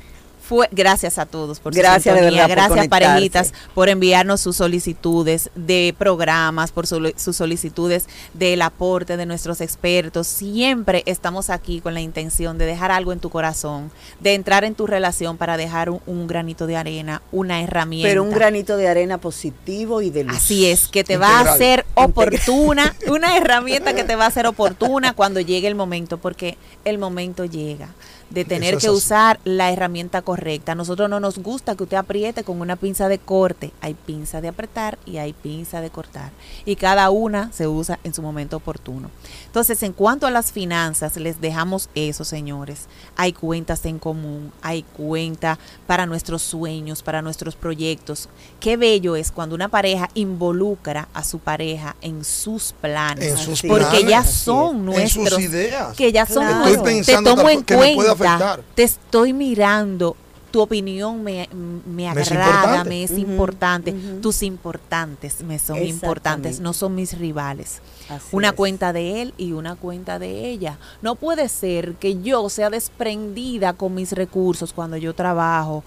gracias 0.71 1.17
a 1.17 1.25
todos 1.25 1.59
por 1.59 1.73
gracias 1.73 2.15
su 2.15 2.21
sintonía, 2.21 2.47
gracias 2.47 2.87
parejitas 2.87 3.53
por 3.73 3.89
enviarnos 3.89 4.41
sus 4.41 4.57
solicitudes 4.57 5.49
de 5.55 5.95
programas, 5.97 6.71
por 6.71 6.87
sus 6.87 7.35
solicitudes 7.35 8.07
del 8.33 8.61
aporte 8.61 9.17
de 9.17 9.25
nuestros 9.25 9.61
expertos. 9.61 10.27
Siempre 10.27 11.03
estamos 11.05 11.49
aquí 11.49 11.81
con 11.81 11.93
la 11.93 12.01
intención 12.01 12.57
de 12.57 12.65
dejar 12.65 12.91
algo 12.91 13.13
en 13.13 13.19
tu 13.19 13.29
corazón, 13.29 13.91
de 14.19 14.33
entrar 14.33 14.63
en 14.63 14.75
tu 14.75 14.87
relación 14.87 15.37
para 15.37 15.57
dejar 15.57 15.89
un, 15.89 16.27
granito 16.27 16.67
de 16.67 16.77
arena, 16.77 17.21
una 17.31 17.61
herramienta. 17.61 18.07
Pero 18.07 18.23
un 18.23 18.31
granito 18.31 18.77
de 18.77 18.87
arena 18.87 19.17
positivo 19.17 20.01
y 20.01 20.09
de 20.09 20.25
luz. 20.25 20.37
Así 20.37 20.65
es, 20.67 20.87
que 20.87 21.03
te 21.03 21.17
va 21.17 21.39
a 21.39 21.57
ser 21.57 21.85
oportuna, 21.95 22.95
una 23.07 23.37
herramienta 23.37 23.93
que 23.93 24.03
te 24.03 24.15
va 24.15 24.25
a 24.25 24.31
ser 24.31 24.47
oportuna 24.47 25.13
cuando 25.13 25.39
llegue 25.39 25.67
el 25.67 25.75
momento, 25.75 26.17
porque 26.17 26.57
el 26.85 26.97
momento 26.97 27.45
llega 27.45 27.89
de 28.29 28.45
tener 28.45 28.77
que 28.77 28.89
usar 28.89 29.39
la 29.43 29.71
herramienta 29.71 30.21
correcta. 30.21 30.73
A 30.73 30.75
nosotros 30.75 31.09
no 31.09 31.19
nos 31.19 31.39
gusta 31.39 31.75
que 31.75 31.83
usted 31.83 31.97
apriete 31.97 32.43
con 32.43 32.61
una 32.61 32.75
pinza 32.75 33.07
de 33.07 33.17
corte. 33.17 33.71
Hay 33.81 33.93
pinza 33.93 34.41
de 34.41 34.49
apretar 34.49 34.97
y 35.05 35.17
hay 35.17 35.33
pinza 35.33 35.81
de 35.81 35.89
cortar. 35.89 36.31
Y 36.65 36.75
cada 36.75 37.09
una 37.09 37.51
se 37.51 37.67
usa 37.67 37.99
en 38.03 38.13
su 38.13 38.21
momento 38.21 38.57
oportuno. 38.57 39.09
Entonces, 39.45 39.81
en 39.83 39.93
cuanto 39.93 40.27
a 40.27 40.31
las 40.31 40.51
finanzas, 40.51 41.17
les 41.17 41.41
dejamos 41.41 41.89
eso, 41.95 42.23
señores. 42.23 42.85
Hay 43.15 43.33
cuentas 43.33 43.85
en 43.85 43.99
común, 43.99 44.51
hay 44.61 44.83
cuenta 44.83 45.57
para 45.87 46.05
nuestros 46.05 46.41
sueños, 46.41 47.01
para 47.01 47.21
nuestros 47.21 47.55
proyectos. 47.55 48.29
Qué 48.59 48.77
bello 48.77 49.15
es 49.15 49.31
cuando 49.31 49.55
una 49.55 49.69
pareja 49.69 50.09
involucra 50.13 51.07
a 51.13 51.23
su 51.23 51.39
pareja 51.39 51.95
en 52.01 52.23
sus 52.23 52.73
planes. 52.79 53.31
En 53.31 53.37
sus 53.37 53.63
porque 53.63 54.03
ya 54.03 54.23
son 54.23 54.85
nuestros. 54.85 55.25
En 55.25 55.29
sus 55.29 55.39
ideas. 55.39 55.95
Que 55.95 56.11
ya 56.11 56.25
son 56.25 56.45
nuestros. 56.59 57.05
Te 57.05 57.23
tomo 57.23 57.49
en 57.49 57.63
cuenta. 57.63 58.18
Te 58.75 58.83
estoy 58.83 59.33
mirando 59.33 60.15
tu 60.49 60.61
opinión 60.61 61.23
me, 61.23 61.47
me 61.85 62.09
agrada, 62.09 62.83
me 62.83 63.03
es 63.03 63.11
importante, 63.11 63.93
tus 64.21 64.43
importantes 64.43 65.43
me 65.43 65.59
son 65.59 65.77
importantes, 65.83 66.59
no 66.59 66.73
son 66.73 66.95
mis 66.95 67.17
rivales. 67.17 67.81
una 68.31 68.51
cuenta 68.53 68.91
de 68.93 69.21
él 69.21 69.33
y 69.37 69.51
una 69.51 69.75
cuenta 69.75 70.19
de 70.19 70.49
ella. 70.49 70.79
No 71.01 71.15
puede 71.15 71.47
ser 71.49 71.95
que 71.95 72.21
yo 72.21 72.49
sea 72.49 72.69
desprendida 72.69 73.73
con 73.73 73.93
mis 73.93 74.11
recursos 74.11 74.73
cuando 74.73 74.97
yo 74.97 75.13
trabajo 75.13 75.83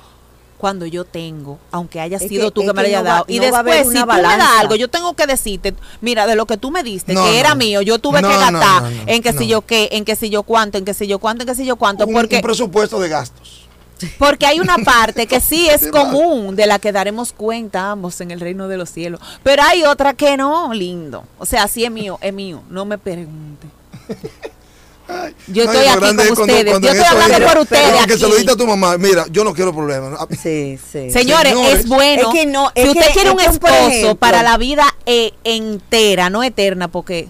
cuando 0.62 0.86
yo 0.86 1.04
tengo, 1.04 1.58
aunque 1.72 1.98
haya 1.98 2.20
sido 2.20 2.52
tú 2.52 2.60
que, 2.60 2.72
me 2.72 2.82
lo 2.82 2.86
hayas 2.86 3.02
dado. 3.02 3.24
y 3.26 3.40
después, 3.40 3.88
si 3.88 3.98
tú 3.98 4.06
me 4.06 4.22
das 4.22 4.60
algo, 4.60 4.76
yo 4.76 4.86
tengo 4.86 5.12
que 5.14 5.26
decirte, 5.26 5.74
mira, 6.00 6.24
de 6.28 6.36
lo 6.36 6.46
que 6.46 6.56
tú 6.56 6.70
me 6.70 6.84
diste, 6.84 7.16
que 7.16 7.40
era 7.40 7.56
mío, 7.56 7.82
yo 7.82 7.98
tuve 7.98 8.22
que 8.22 8.28
gastar 8.28 8.84
en 9.06 9.24
que 9.24 9.32
si 9.32 9.48
yo 9.48 9.62
qué, 9.62 9.88
en 9.90 10.04
que 10.04 10.14
si 10.14 10.30
yo 10.30 10.44
cuánto, 10.44 10.78
en 10.78 10.84
que 10.84 10.94
si 10.94 11.08
yo 11.08 11.18
cuánto, 11.18 11.42
en 11.42 11.48
que 11.48 11.56
si 11.56 11.64
yo 11.64 11.74
cuánto. 11.74 12.06
porque, 12.06 12.36
un 12.36 12.42
presupuesto 12.42 13.00
de 13.00 13.08
gastos. 13.08 13.66
Porque 14.20 14.46
hay 14.46 14.60
una 14.60 14.78
parte 14.78 15.26
que 15.26 15.40
sí 15.40 15.68
es 15.72 15.88
común, 15.88 16.54
de 16.54 16.68
la 16.68 16.78
que 16.78 16.92
daremos 16.92 17.32
cuenta 17.32 17.90
ambos 17.90 18.20
en 18.20 18.30
el 18.30 18.38
reino 18.38 18.68
de 18.68 18.76
los 18.76 18.88
cielos. 18.88 19.20
Pero 19.42 19.64
hay 19.64 19.82
otra 19.82 20.14
que 20.14 20.36
no, 20.36 20.72
lindo. 20.72 21.24
O 21.38 21.44
sea, 21.44 21.66
si 21.66 21.84
es 21.84 21.90
mío, 21.90 22.20
es 22.20 22.32
mío. 22.32 22.62
No 22.70 22.84
me 22.84 22.98
pregunte. 22.98 23.66
yo 25.48 25.64
estoy 25.64 25.86
aquí 25.86 26.16
con 26.28 26.40
ustedes. 26.40 26.80
yo 26.80 26.90
estoy 26.90 27.04
hablando 27.04 27.46
por 27.46 27.58
ustedes. 27.58 28.00
Aquí. 28.00 28.12
Que 28.12 28.18
se 28.18 28.28
lo 28.28 28.34
diste 28.34 28.52
a 28.52 28.56
tu 28.56 28.66
mamá. 28.66 28.98
Mira, 28.98 29.26
yo 29.30 29.44
no 29.44 29.54
quiero 29.54 29.74
problemas. 29.74 30.18
Sí, 30.42 30.78
sí. 30.90 31.10
Señores, 31.10 31.54
es 31.72 31.86
bueno. 31.86 32.22
Es 32.22 32.28
que 32.28 32.46
no, 32.46 32.70
si 32.74 32.88
usted 32.88 33.12
quiere 33.12 33.30
un 33.30 33.40
esposo 33.40 34.16
para 34.16 34.42
la 34.42 34.56
vida 34.56 34.84
eh, 35.06 35.32
entera, 35.44 36.30
no 36.30 36.42
eterna, 36.42 36.88
porque 36.88 37.28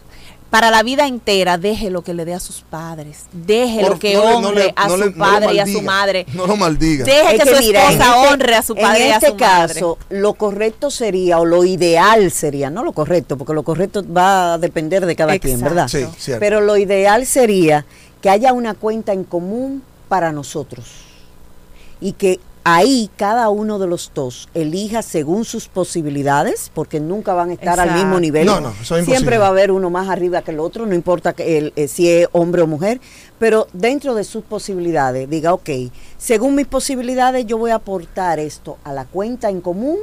para 0.53 0.71
la 0.71 0.83
vida 0.83 1.07
entera, 1.07 1.57
deje 1.57 1.89
lo 1.89 2.03
que 2.03 2.13
le 2.13 2.27
dé 2.27 2.35
a 2.35 2.39
sus 2.39 2.61
padres, 2.61 3.25
deje 3.33 3.81
lo 3.81 3.99
que 3.99 4.19
honre 4.19 4.75
a 4.77 4.87
su 4.91 5.15
padre 5.15 5.55
y 5.55 5.59
a 5.59 5.67
su 5.67 5.81
madre. 5.81 6.27
No 6.35 6.47
lo 6.47 6.57
maldiga. 6.57 7.07
Deje 7.07 7.39
que, 7.39 7.47
su 7.47 7.55
esposa 7.55 7.91
este 7.91 8.05
honre 8.29 8.55
a 8.57 8.63
su 8.63 8.75
padre 8.75 9.09
y 9.09 9.11
a 9.13 9.19
su 9.19 9.29
madre. 9.29 9.29
En 9.29 9.31
este 9.31 9.37
caso, 9.39 9.99
lo 10.11 10.35
correcto 10.35 10.91
sería, 10.91 11.39
o 11.39 11.47
lo 11.47 11.65
ideal 11.65 12.31
sería, 12.31 12.69
no 12.69 12.85
lo 12.85 12.93
correcto, 12.93 13.39
porque 13.39 13.55
lo 13.55 13.63
correcto 13.63 14.05
va 14.07 14.53
a 14.53 14.59
depender 14.59 15.07
de 15.07 15.17
cada 15.17 15.39
quien, 15.39 15.59
¿verdad? 15.59 15.89
Sí, 15.89 16.05
cierto. 16.19 16.41
Pero 16.41 16.61
lo 16.61 16.77
ideal 16.77 17.25
sería 17.25 17.87
que 18.21 18.29
haya 18.29 18.53
una 18.53 18.75
cuenta 18.75 19.15
en 19.15 19.25
común 19.25 19.83
para 20.11 20.33
nosotros 20.33 20.85
y 21.99 22.13
que 22.13 22.41
ahí 22.65 23.11
cada 23.17 23.49
uno 23.49 23.79
de 23.79 23.87
los 23.87 24.13
dos 24.15 24.49
elija 24.55 25.03
según 25.03 25.45
sus 25.45 25.69
posibilidades, 25.69 26.71
porque 26.73 27.01
nunca 27.01 27.35
van 27.35 27.51
a 27.51 27.53
estar 27.55 27.81
al 27.81 27.95
mismo 27.95 28.21
nivel. 28.21 28.47
No, 28.47 28.61
no, 28.61 28.73
Siempre 28.83 29.39
va 29.39 29.47
a 29.47 29.51
haber 29.51 29.71
uno 29.71 29.91
más 29.91 30.09
arriba 30.09 30.43
que 30.43 30.53
el 30.53 30.61
otro, 30.61 30.87
no 30.87 30.95
importa 30.95 31.33
que 31.33 31.59
el, 31.59 31.73
eh, 31.77 31.89
si 31.89 32.09
es 32.09 32.29
hombre 32.33 32.63
o 32.63 32.67
mujer, 32.67 33.01
pero 33.39 33.67
dentro 33.73 34.15
de 34.15 34.25
sus 34.25 34.45
posibilidades, 34.45 35.29
diga, 35.29 35.53
ok, 35.53 35.71
según 36.17 36.55
mis 36.55 36.67
posibilidades 36.67 37.47
yo 37.47 37.59
voy 37.59 37.73
a 37.73 37.77
aportar 37.77 38.39
esto 38.39 38.79
a 38.85 38.93
la 38.93 39.05
cuenta 39.05 39.51
en 39.51 39.61
común 39.61 39.99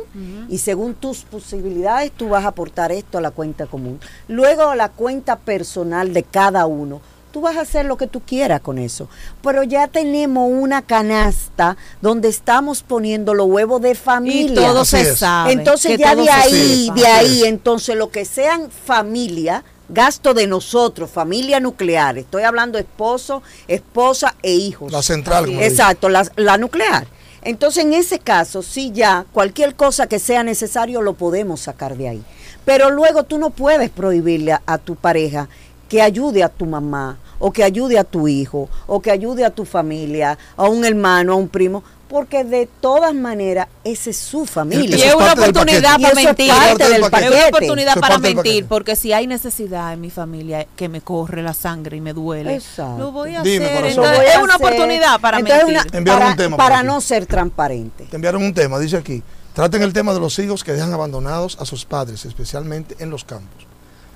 y 0.49 0.57
según 0.57 0.93
tus 0.93 1.23
posibilidades 1.23 2.11
tú 2.11 2.29
vas 2.29 2.43
a 2.43 2.49
aportar 2.49 2.91
esto 2.91 3.17
a 3.17 3.21
la 3.21 3.31
cuenta 3.31 3.65
común. 3.65 3.99
Luego 4.27 4.63
a 4.63 4.75
la 4.75 4.89
cuenta 4.89 5.37
personal 5.37 6.13
de 6.13 6.23
cada 6.23 6.65
uno 6.65 7.01
tú 7.31 7.41
vas 7.41 7.57
a 7.57 7.61
hacer 7.61 7.85
lo 7.85 7.97
que 7.97 8.07
tú 8.07 8.21
quieras 8.21 8.61
con 8.61 8.77
eso. 8.77 9.07
Pero 9.41 9.63
ya 9.63 9.87
tenemos 9.87 10.49
una 10.51 10.81
canasta 10.81 11.77
donde 12.01 12.29
estamos 12.29 12.83
poniendo 12.83 13.33
los 13.33 13.47
huevos 13.47 13.81
de 13.81 13.95
familia. 13.95 14.51
Y 14.61 14.65
todo 14.65 14.85
se 14.85 15.15
sabe. 15.15 15.53
Entonces 15.53 15.97
ya 15.97 16.15
de 16.15 16.29
ahí, 16.29 16.91
de 16.95 17.05
ahí, 17.05 17.43
entonces 17.45 17.95
lo 17.95 18.09
que 18.09 18.25
sean 18.25 18.69
familia, 18.71 19.63
gasto 19.89 20.33
de 20.33 20.47
nosotros, 20.47 21.09
familia 21.09 21.59
nuclear, 21.59 22.17
estoy 22.17 22.43
hablando 22.43 22.77
esposo, 22.77 23.41
esposa 23.67 24.35
e 24.43 24.53
hijos. 24.53 24.91
La 24.91 25.01
central. 25.01 25.49
Exacto, 25.59 26.09
la, 26.09 26.29
la 26.35 26.57
nuclear. 26.57 27.07
Entonces 27.41 27.85
en 27.85 27.93
ese 27.93 28.19
caso, 28.19 28.61
sí 28.61 28.91
ya, 28.93 29.25
cualquier 29.31 29.75
cosa 29.75 30.07
que 30.07 30.19
sea 30.19 30.43
necesario 30.43 31.01
lo 31.01 31.13
podemos 31.13 31.61
sacar 31.61 31.95
de 31.95 32.09
ahí. 32.09 32.23
Pero 32.65 32.91
luego 32.91 33.23
tú 33.23 33.37
no 33.37 33.49
puedes 33.49 33.89
prohibirle 33.89 34.57
a 34.65 34.77
tu 34.77 34.95
pareja 34.95 35.47
que 35.89 36.01
ayude 36.01 36.43
a 36.43 36.49
tu 36.49 36.65
mamá 36.65 37.17
o 37.39 37.51
que 37.51 37.63
ayude 37.63 37.97
a 37.97 38.03
tu 38.03 38.27
hijo 38.27 38.69
o 38.87 39.01
que 39.01 39.11
ayude 39.11 39.43
a 39.43 39.49
tu 39.49 39.65
familia, 39.65 40.37
a 40.55 40.69
un 40.69 40.85
hermano, 40.85 41.33
a 41.33 41.35
un 41.35 41.49
primo, 41.49 41.83
porque 42.09 42.43
de 42.43 42.67
todas 42.81 43.13
maneras 43.13 43.67
esa 43.83 44.09
es 44.09 44.17
su 44.17 44.45
familia. 44.45 44.97
Y 44.97 45.01
es 45.01 45.13
una 45.13 45.33
oportunidad 45.33 45.99
para 46.01 46.15
mentir. 46.15 46.51
Es 46.51 47.27
una 47.27 47.47
oportunidad 47.47 47.99
para 47.99 48.17
mentir, 48.17 48.65
porque 48.65 48.95
si 48.95 49.13
hay 49.13 49.27
necesidad 49.27 49.93
en 49.93 50.01
mi 50.01 50.09
familia 50.09 50.67
que 50.75 50.89
me 50.89 51.01
corre 51.01 51.43
la 51.43 51.53
sangre 51.53 51.97
y 51.97 52.01
me 52.01 52.13
duele, 52.13 52.61
lo 52.97 53.11
voy 53.11 53.35
a 53.35 53.41
hacer. 53.41 53.85
es 53.85 53.97
una 53.97 54.55
oportunidad 54.55 55.21
para 55.21 55.39
mentir. 55.39 56.05
para, 56.05 56.27
un 56.29 56.35
tema 56.35 56.57
para 56.57 56.83
no 56.83 56.99
ser 56.99 57.25
transparente. 57.25 58.05
Te 58.05 58.15
enviaron 58.15 58.43
un 58.43 58.53
tema, 58.53 58.79
dice 58.79 58.97
aquí. 58.97 59.23
Traten 59.53 59.81
el 59.81 59.93
tema 59.93 60.13
de 60.13 60.19
los 60.19 60.37
hijos 60.39 60.63
que 60.63 60.71
dejan 60.71 60.93
abandonados 60.93 61.57
a 61.59 61.65
sus 61.65 61.83
padres, 61.83 62.25
especialmente 62.25 62.95
en 62.99 63.09
los 63.09 63.23
campos. 63.23 63.68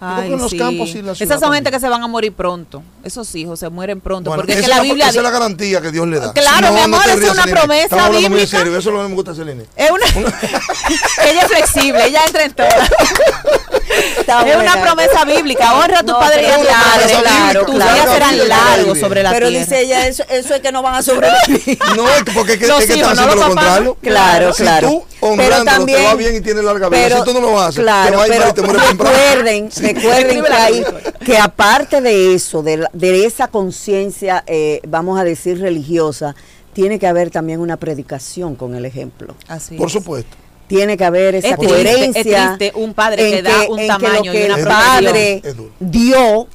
Ay, 0.06 0.30
los 0.30 0.54
campos 0.54 0.90
y 0.90 1.02
la 1.02 1.16
ciudad 1.16 1.22
Esas 1.22 1.40
son 1.40 1.54
gente 1.54 1.72
que 1.72 1.80
se 1.80 1.88
van 1.88 2.04
a 2.04 2.08
morir 2.08 2.34
pronto. 2.34 2.84
Esos 3.04 3.34
hijos 3.36 3.60
se 3.60 3.70
mueren 3.70 4.02
pronto. 4.02 4.34
porque 4.36 4.54
es 4.54 4.62
que 4.62 4.68
la 4.68 4.82
Biblia. 4.82 5.10
Esa 5.10 5.20
es 5.20 5.24
la 5.24 5.32
garantía 5.32 5.82
que 5.82 5.92
Dios 5.92 6.08
le 6.08 6.20
da. 6.20 6.34
Claro, 6.34 6.74
mi 6.74 6.80
amor, 6.82 7.02
es 7.08 7.32
una 7.32 7.44
promesa 7.44 8.10
bíblica. 8.10 8.30
Muy 8.30 8.48
serio. 8.48 8.78
Eso 8.78 8.90
es 8.90 8.96
lo 8.96 9.02
que 9.04 9.10
me 9.10 9.16
gusta 9.16 9.34
Celine. 9.34 9.66
Es 9.76 9.92
una. 9.92 10.06
ella 11.26 11.42
es 11.42 11.48
flexible, 11.48 12.06
ella 12.06 12.26
entra 12.26 12.44
en 12.44 12.54
todo. 12.54 12.68
es 13.94 14.56
una 14.56 14.82
promesa 14.82 15.26
bíblica. 15.26 15.74
Honra 15.74 16.00
a 16.00 16.04
tu 16.04 16.14
padre 16.14 16.44
y 16.44 16.46
a 16.46 16.58
tu 16.58 16.64
madre. 16.64 17.14
Claro, 17.22 17.66
Tus 17.66 17.76
días 17.76 18.10
serán 18.12 18.48
largos 18.48 19.00
sobre 19.00 19.24
la 19.24 19.32
Pero 19.32 19.50
tierra. 19.50 19.66
dice 19.66 19.82
ella, 19.82 20.08
eso, 20.08 20.24
eso 20.30 20.56
es 20.56 20.62
que 20.62 20.72
no 20.72 20.82
van 20.82 20.96
a 20.96 21.02
sobrevivir. 21.02 21.80
no, 21.96 22.06
porque 22.34 22.54
es 22.54 22.60
que, 22.60 22.66
es 22.66 22.86
que 22.86 22.94
están 22.94 23.18
haciendo 23.18 23.36
lo 23.36 23.48
contrario. 23.48 23.98
Claro, 24.02 24.54
claro. 24.54 24.90
Si 24.90 24.96
tú 24.96 25.06
honrando 25.22 25.86
te 25.86 26.04
va 26.04 26.16
bien 26.16 26.36
y 26.36 26.42
tienes 26.42 26.64
larga 26.64 26.90
vida. 26.90 27.18
Si 27.18 27.24
tú 27.24 27.34
no 27.34 27.42
lo 27.42 27.60
haces, 27.60 27.76
te 27.76 27.84
va 27.84 28.24
a 28.24 28.28
ir 28.28 28.44
y 28.50 28.54
te 28.54 28.62
mueres 28.62 28.88
temprano. 28.88 29.16
Recuerden, 29.16 29.70
recuerden 29.82 30.44
que 30.44 30.54
hay 30.54 30.86
que 31.26 31.38
aparte 31.38 32.02
de 32.02 32.34
eso, 32.34 32.62
de, 32.64 32.86
de 32.94 33.26
esa 33.26 33.48
conciencia, 33.48 34.44
eh, 34.48 34.82
vamos 34.88 35.20
a 35.20 35.24
decir, 35.24 35.60
religiosa, 35.60 36.36
tiene 36.74 37.00
que 37.00 37.08
haber 37.08 37.30
también 37.30 37.60
una 37.60 37.78
predicación 37.78 38.56
con 38.56 38.76
el 38.76 38.86
ejemplo. 38.86 39.36
Así 39.48 39.76
Por 39.76 39.90
supuesto. 39.90 40.36
Tiene 40.76 40.98
que 40.98 41.06
haber 41.06 41.36
esa 41.36 41.56
coherencia. 41.56 42.58
Es 42.60 42.72
un 42.74 42.96
padre 42.96 43.30
que 43.30 43.42
da 43.44 43.68
un 43.70 43.86
tamaño 43.86 44.32
que 44.32 44.42
y 44.42 44.46
una 44.46 44.58
el 44.58 44.66
padre 44.66 45.42
dio, 45.80 46.48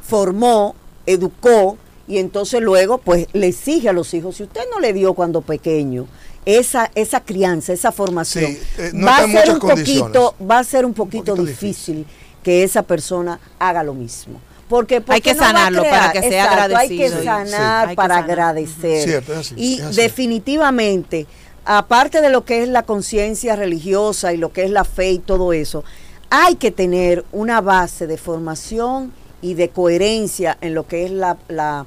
formó, 0.00 0.74
educó 1.04 1.76
y 2.08 2.18
entonces 2.18 2.62
luego 2.62 2.98
pues 2.98 3.26
le 3.34 3.48
exige 3.48 3.88
a 3.90 3.92
los 3.92 4.14
hijos, 4.14 4.36
si 4.36 4.44
usted 4.44 4.62
no 4.72 4.80
le 4.80 4.92
dio 4.92 5.12
cuando 5.12 5.42
pequeño, 5.42 6.06
esa, 6.46 6.90
esa 6.94 7.20
crianza, 7.20 7.72
esa 7.74 7.92
formación, 7.92 8.56
eh, 8.78 8.92
va, 8.94 9.18
a 9.18 9.26
ser 9.26 9.50
un 9.50 9.58
poquito, 9.58 10.34
va 10.48 10.60
a 10.60 10.64
ser 10.64 10.86
un 10.86 10.94
poquito, 10.94 11.34
difícil. 11.34 12.06
que 12.42 12.62
esa 12.62 12.82
persona 12.82 13.40
haga 13.58 13.82
lo 13.82 13.92
mismo. 13.92 14.40
Porque, 14.68 15.02
hay 15.08 15.20
que 15.20 15.34
sanarlo 15.34 15.82
para 15.82 16.12
que 16.12 16.22
sea 16.22 16.50
agradecido. 16.50 17.04
Hay 17.04 17.10
que 17.10 17.24
sanar 17.24 17.94
para 17.94 18.18
agradecer. 18.18 19.22
y 19.56 19.80
definitivamente, 19.94 21.26
aparte 21.66 22.20
de 22.20 22.30
lo 22.30 22.44
que 22.44 22.62
es 22.62 22.68
la 22.68 22.84
conciencia 22.84 23.56
religiosa 23.56 24.32
y 24.32 24.36
lo 24.36 24.52
que 24.52 24.64
es 24.64 24.70
la 24.70 24.84
fe 24.84 25.10
y 25.10 25.18
todo 25.18 25.52
eso, 25.52 25.84
hay 26.30 26.56
que 26.56 26.70
tener 26.70 27.24
una 27.32 27.60
base 27.60 28.06
de 28.06 28.16
formación 28.16 29.12
y 29.42 29.54
de 29.54 29.68
coherencia 29.68 30.56
en 30.60 30.74
lo 30.74 30.86
que 30.86 31.04
es 31.04 31.10
la, 31.10 31.36
la 31.48 31.86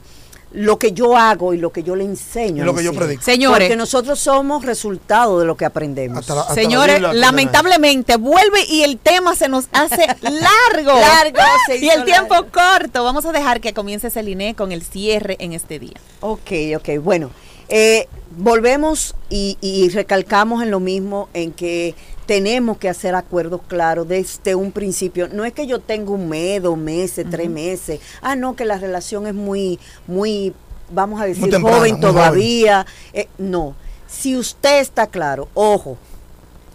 lo 0.51 0.79
que 0.79 0.93
yo 0.93 1.15
hago 1.15 1.53
y 1.53 1.57
lo 1.57 1.71
que 1.71 1.83
yo 1.83 1.95
le 1.95 2.03
enseño. 2.03 2.65
lo 2.65 2.73
que 2.73 2.83
yo 2.83 2.93
predico. 2.93 3.21
Señores. 3.21 3.67
Porque 3.67 3.75
nosotros 3.75 4.19
somos 4.19 4.65
resultado 4.65 5.39
de 5.39 5.45
lo 5.45 5.55
que 5.55 5.65
aprendemos. 5.65 6.25
Señores, 6.53 7.01
lamentablemente 7.13 8.17
vuelve 8.17 8.65
y 8.67 8.81
el 8.81 8.97
tema 8.97 9.35
se 9.35 9.47
nos 9.47 9.65
hace 9.71 10.07
largo. 10.21 10.99
largo. 10.99 11.39
y 11.79 11.89
el 11.89 12.03
tiempo 12.03 12.33
corto. 12.51 13.03
Vamos 13.03 13.25
a 13.25 13.31
dejar 13.31 13.61
que 13.61 13.73
comience 13.73 14.09
Celine 14.09 14.55
con 14.55 14.71
el 14.71 14.81
cierre 14.81 15.37
en 15.39 15.53
este 15.53 15.77
día. 15.77 15.99
Ok, 16.21 16.51
ok. 16.77 16.89
Bueno, 16.99 17.29
eh, 17.67 18.07
volvemos 18.37 19.15
y, 19.29 19.57
y 19.61 19.89
recalcamos 19.89 20.63
en 20.63 20.71
lo 20.71 20.79
mismo, 20.79 21.29
en 21.33 21.51
que 21.51 21.95
tenemos 22.25 22.77
que 22.77 22.89
hacer 22.89 23.15
acuerdos 23.15 23.61
claros 23.67 24.07
desde 24.07 24.53
un 24.53 24.71
principio. 24.71 25.29
No 25.29 25.45
es 25.45 25.53
que 25.53 25.65
yo 25.65 25.79
tenga 25.79 26.11
un 26.11 26.29
mes, 26.29 26.61
dos 26.61 26.77
meses, 26.77 27.25
tres 27.29 27.49
meses. 27.49 27.99
Ah, 28.21 28.35
no, 28.35 28.55
que 28.55 28.65
la 28.65 28.77
relación 28.77 29.25
es 29.25 29.33
muy, 29.33 29.79
muy, 30.05 30.53
vamos 30.91 31.19
a 31.19 31.25
decir, 31.25 31.51
joven 31.59 31.99
todavía. 31.99 32.85
Eh, 33.13 33.27
no. 33.39 33.75
Si 34.07 34.35
usted 34.37 34.79
está 34.79 35.07
claro, 35.07 35.49
ojo, 35.55 35.97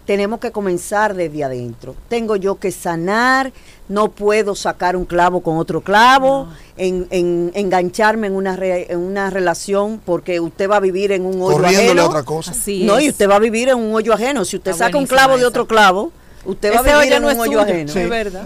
tenemos 0.05 0.39
que 0.39 0.51
comenzar 0.51 1.15
desde 1.15 1.43
adentro. 1.43 1.95
Tengo 2.09 2.35
yo 2.35 2.55
que 2.55 2.71
sanar, 2.71 3.51
no 3.89 4.09
puedo 4.11 4.55
sacar 4.55 4.95
un 4.95 5.05
clavo 5.05 5.41
con 5.41 5.57
otro 5.57 5.81
clavo, 5.81 6.47
en, 6.77 7.51
engancharme 7.53 8.27
en 8.27 8.33
una, 8.33 8.57
en 8.61 8.99
una 8.99 9.29
relación 9.29 9.99
porque 10.03 10.39
usted 10.39 10.69
va 10.69 10.77
a 10.77 10.79
vivir 10.79 11.11
en 11.11 11.25
un 11.25 11.41
hoyo 11.41 11.65
ajeno. 11.65 12.05
otra 12.05 12.23
cosa. 12.23 12.53
no, 12.67 12.99
y 12.99 13.09
usted 13.09 13.29
va 13.29 13.35
a 13.35 13.39
vivir 13.39 13.69
en 13.69 13.77
un 13.77 13.93
hoyo 13.93 14.13
ajeno. 14.13 14.45
Si 14.45 14.57
usted 14.57 14.73
saca 14.73 14.97
un 14.97 15.07
clavo 15.07 15.37
de 15.37 15.45
otro 15.45 15.67
clavo, 15.67 16.11
usted 16.45 16.73
va 16.73 16.79
a 16.79 17.01
vivir 17.01 17.13
en 17.13 17.25
un 17.25 17.39
hoyo 17.39 17.61
ajeno. 17.61 17.93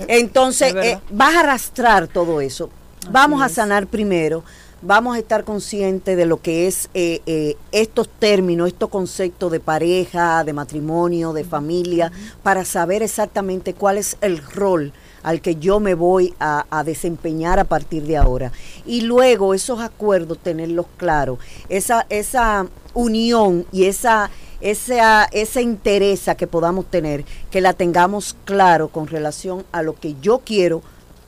Entonces, 0.07 0.73
eh, 0.75 0.99
vas 1.11 1.35
a 1.35 1.39
arrastrar 1.41 2.07
todo 2.07 2.41
eso. 2.41 2.69
Vamos 3.11 3.41
a 3.41 3.49
sanar 3.49 3.87
primero 3.87 4.43
vamos 4.81 5.15
a 5.15 5.19
estar 5.19 5.43
conscientes 5.43 6.15
de 6.15 6.25
lo 6.25 6.41
que 6.41 6.67
es 6.67 6.89
eh, 6.93 7.21
eh, 7.25 7.57
estos 7.71 8.07
términos, 8.07 8.67
estos 8.67 8.89
conceptos 8.89 9.51
de 9.51 9.59
pareja, 9.59 10.43
de 10.43 10.53
matrimonio, 10.53 11.33
de 11.33 11.43
familia, 11.43 12.11
para 12.43 12.65
saber 12.65 13.03
exactamente 13.03 13.73
cuál 13.73 13.97
es 13.97 14.17
el 14.21 14.41
rol 14.43 14.93
al 15.21 15.41
que 15.41 15.55
yo 15.55 15.81
me 15.81 15.95
voy 15.95 16.33
a, 16.39 16.65
desempeñar 16.85 17.59
a 17.59 17.65
partir 17.65 18.03
de 18.03 18.15
ahora. 18.15 18.53
Y 18.85 19.01
luego 19.01 19.53
esos 19.53 19.81
acuerdos, 19.81 20.39
tenerlos 20.39 20.85
claros, 20.95 21.39
esa, 21.67 22.05
esa 22.09 22.67
unión 22.93 23.65
y 23.73 23.85
esa, 23.85 24.29
esa, 24.61 25.25
esa 25.25 25.61
interés 25.61 26.29
que 26.37 26.47
podamos 26.47 26.85
tener, 26.85 27.25
que 27.51 27.59
la 27.59 27.73
tengamos 27.73 28.35
claro 28.45 28.87
con 28.87 29.07
relación 29.07 29.65
a 29.73 29.83
lo 29.83 29.93
que 29.93 30.15
yo 30.21 30.39
quiero 30.45 30.81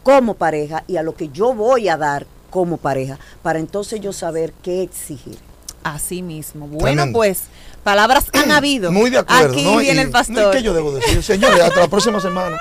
como 0.03 0.35
pareja 0.35 0.83
y 0.87 0.95
a 0.95 1.03
lo 1.03 1.13
que 1.13 1.27
yo 1.29 1.53
voy 1.53 1.89
a 1.89 1.97
dar 1.97 2.25
como 2.51 2.77
pareja, 2.77 3.17
para 3.41 3.57
entonces 3.57 3.99
yo 3.99 4.13
saber 4.13 4.53
qué 4.61 4.83
exigir. 4.83 5.39
Así 5.83 6.21
mismo. 6.21 6.67
Bueno, 6.67 7.07
pues, 7.11 7.45
palabras 7.83 8.25
han 8.33 8.51
habido. 8.51 8.91
Muy 8.91 9.09
de 9.09 9.17
acuerdo. 9.17 9.53
Aquí 9.53 9.65
viene 9.79 10.03
el 10.03 10.11
pastor. 10.11 10.53
¿Qué 10.53 10.61
yo 10.61 10.75
debo 10.75 10.91
decir? 10.91 11.23
Señores, 11.23 11.59
hasta 11.59 11.79
la 11.79 11.87
próxima 11.87 12.19
semana. 12.19 12.59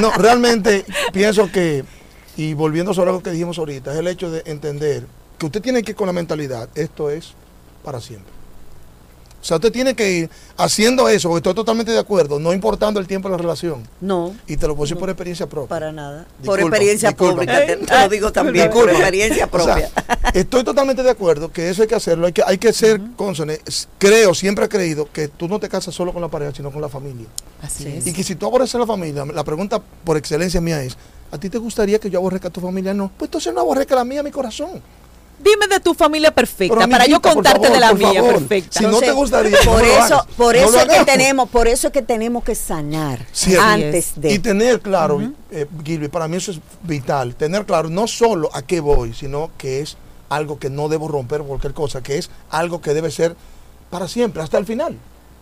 No, 0.00 0.10
realmente 0.10 0.84
pienso 1.12 1.52
que, 1.52 1.84
y 2.36 2.54
volviendo 2.54 2.92
sobre 2.92 3.12
lo 3.12 3.22
que 3.22 3.30
dijimos 3.30 3.58
ahorita, 3.58 3.92
es 3.92 3.98
el 3.98 4.08
hecho 4.08 4.28
de 4.32 4.42
entender 4.46 5.06
que 5.38 5.46
usted 5.46 5.62
tiene 5.62 5.84
que 5.84 5.92
ir 5.92 5.96
con 5.96 6.08
la 6.08 6.12
mentalidad, 6.12 6.68
esto 6.74 7.10
es 7.10 7.34
para 7.84 8.00
siempre. 8.00 8.37
O 9.40 9.44
sea, 9.44 9.56
usted 9.56 9.70
tiene 9.70 9.94
que 9.94 10.10
ir 10.10 10.30
haciendo 10.56 11.08
eso, 11.08 11.36
estoy 11.36 11.54
totalmente 11.54 11.92
de 11.92 11.98
acuerdo, 11.98 12.40
no 12.40 12.52
importando 12.52 12.98
el 12.98 13.06
tiempo 13.06 13.28
de 13.28 13.32
la 13.32 13.38
relación. 13.38 13.88
No. 14.00 14.34
Y 14.48 14.56
te 14.56 14.66
lo 14.66 14.74
puedo 14.74 14.86
decir 14.86 14.98
por 14.98 15.08
experiencia 15.08 15.48
propia. 15.48 15.68
Para 15.68 15.92
nada. 15.92 16.26
por 16.44 16.58
experiencia 16.58 17.12
pública, 17.12 17.64
te, 17.64 17.76
lo 17.76 18.08
digo 18.08 18.32
también, 18.32 18.70
por 18.70 18.90
experiencia 18.90 19.46
propia. 19.46 19.90
estoy 20.34 20.64
totalmente 20.64 21.02
de 21.04 21.10
acuerdo 21.10 21.52
que 21.52 21.70
eso 21.70 21.82
hay 21.82 21.88
que 21.88 21.94
hacerlo, 21.94 22.26
hay 22.26 22.32
que, 22.32 22.42
hay 22.44 22.58
que 22.58 22.72
ser 22.72 23.00
uh 23.00 23.32
Creo, 23.98 24.34
siempre 24.34 24.64
he 24.64 24.68
creído 24.68 25.08
que 25.12 25.28
tú 25.28 25.48
no 25.48 25.60
te 25.60 25.68
casas 25.68 25.94
solo 25.94 26.12
con 26.12 26.20
la 26.20 26.28
pareja, 26.28 26.52
sino 26.54 26.72
con 26.72 26.80
la 26.80 26.88
familia. 26.88 27.26
Así 27.62 27.86
es. 27.86 28.06
Y 28.06 28.12
que 28.12 28.24
si 28.24 28.34
tú 28.34 28.46
aborreces 28.46 28.78
la 28.80 28.86
familia, 28.86 29.24
la 29.24 29.44
pregunta 29.44 29.80
por 30.04 30.16
excelencia 30.16 30.60
mía 30.60 30.82
es, 30.82 30.96
¿a 31.30 31.38
ti 31.38 31.48
te 31.48 31.58
gustaría 31.58 31.98
que 31.98 32.10
yo 32.10 32.18
aborrezca 32.18 32.48
a 32.48 32.50
tu 32.50 32.60
familia? 32.60 32.92
No. 32.92 33.10
Pues 33.16 33.28
entonces 33.28 33.54
no 33.54 33.60
aborrezca 33.60 33.94
la 33.94 34.04
mía, 34.04 34.22
mi 34.22 34.30
corazón. 34.30 34.82
Dime 35.38 35.68
de 35.68 35.80
tu 35.80 35.94
familia 35.94 36.34
perfecta 36.34 36.86
para 36.88 37.06
yo 37.06 37.22
contarte 37.22 37.70
de 37.70 37.80
la 37.80 37.92
mía 37.94 38.22
perfecta. 38.22 38.78
Si 38.78 38.86
no 38.86 38.98
te 38.98 39.12
gustaría, 39.12 39.56
por 39.64 39.84
eso, 39.84 40.26
por 40.36 40.56
eso 40.56 40.78
que 40.86 41.04
tenemos, 41.04 41.48
por 41.48 41.68
eso 41.68 41.88
es 41.88 41.92
que 41.92 42.02
tenemos 42.02 42.42
que 42.44 42.54
sanar 42.54 43.24
antes 43.60 44.12
de 44.16 44.32
y 44.32 44.38
tener 44.38 44.80
claro, 44.80 45.16
uh 45.16 45.34
para 46.10 46.28
mí 46.28 46.36
eso 46.36 46.50
es 46.50 46.60
vital, 46.82 47.34
tener 47.34 47.64
claro 47.64 47.88
no 47.88 48.06
solo 48.06 48.50
a 48.52 48.62
qué 48.62 48.80
voy, 48.80 49.14
sino 49.14 49.50
que 49.56 49.80
es 49.80 49.96
algo 50.28 50.58
que 50.58 50.70
no 50.70 50.88
debo 50.88 51.08
romper 51.08 51.38
por 51.38 51.48
cualquier 51.48 51.74
cosa, 51.74 52.02
que 52.02 52.18
es 52.18 52.30
algo 52.50 52.80
que 52.80 52.92
debe 52.94 53.10
ser 53.10 53.34
para 53.90 54.08
siempre, 54.08 54.42
hasta 54.42 54.58
el 54.58 54.66
final. 54.66 54.96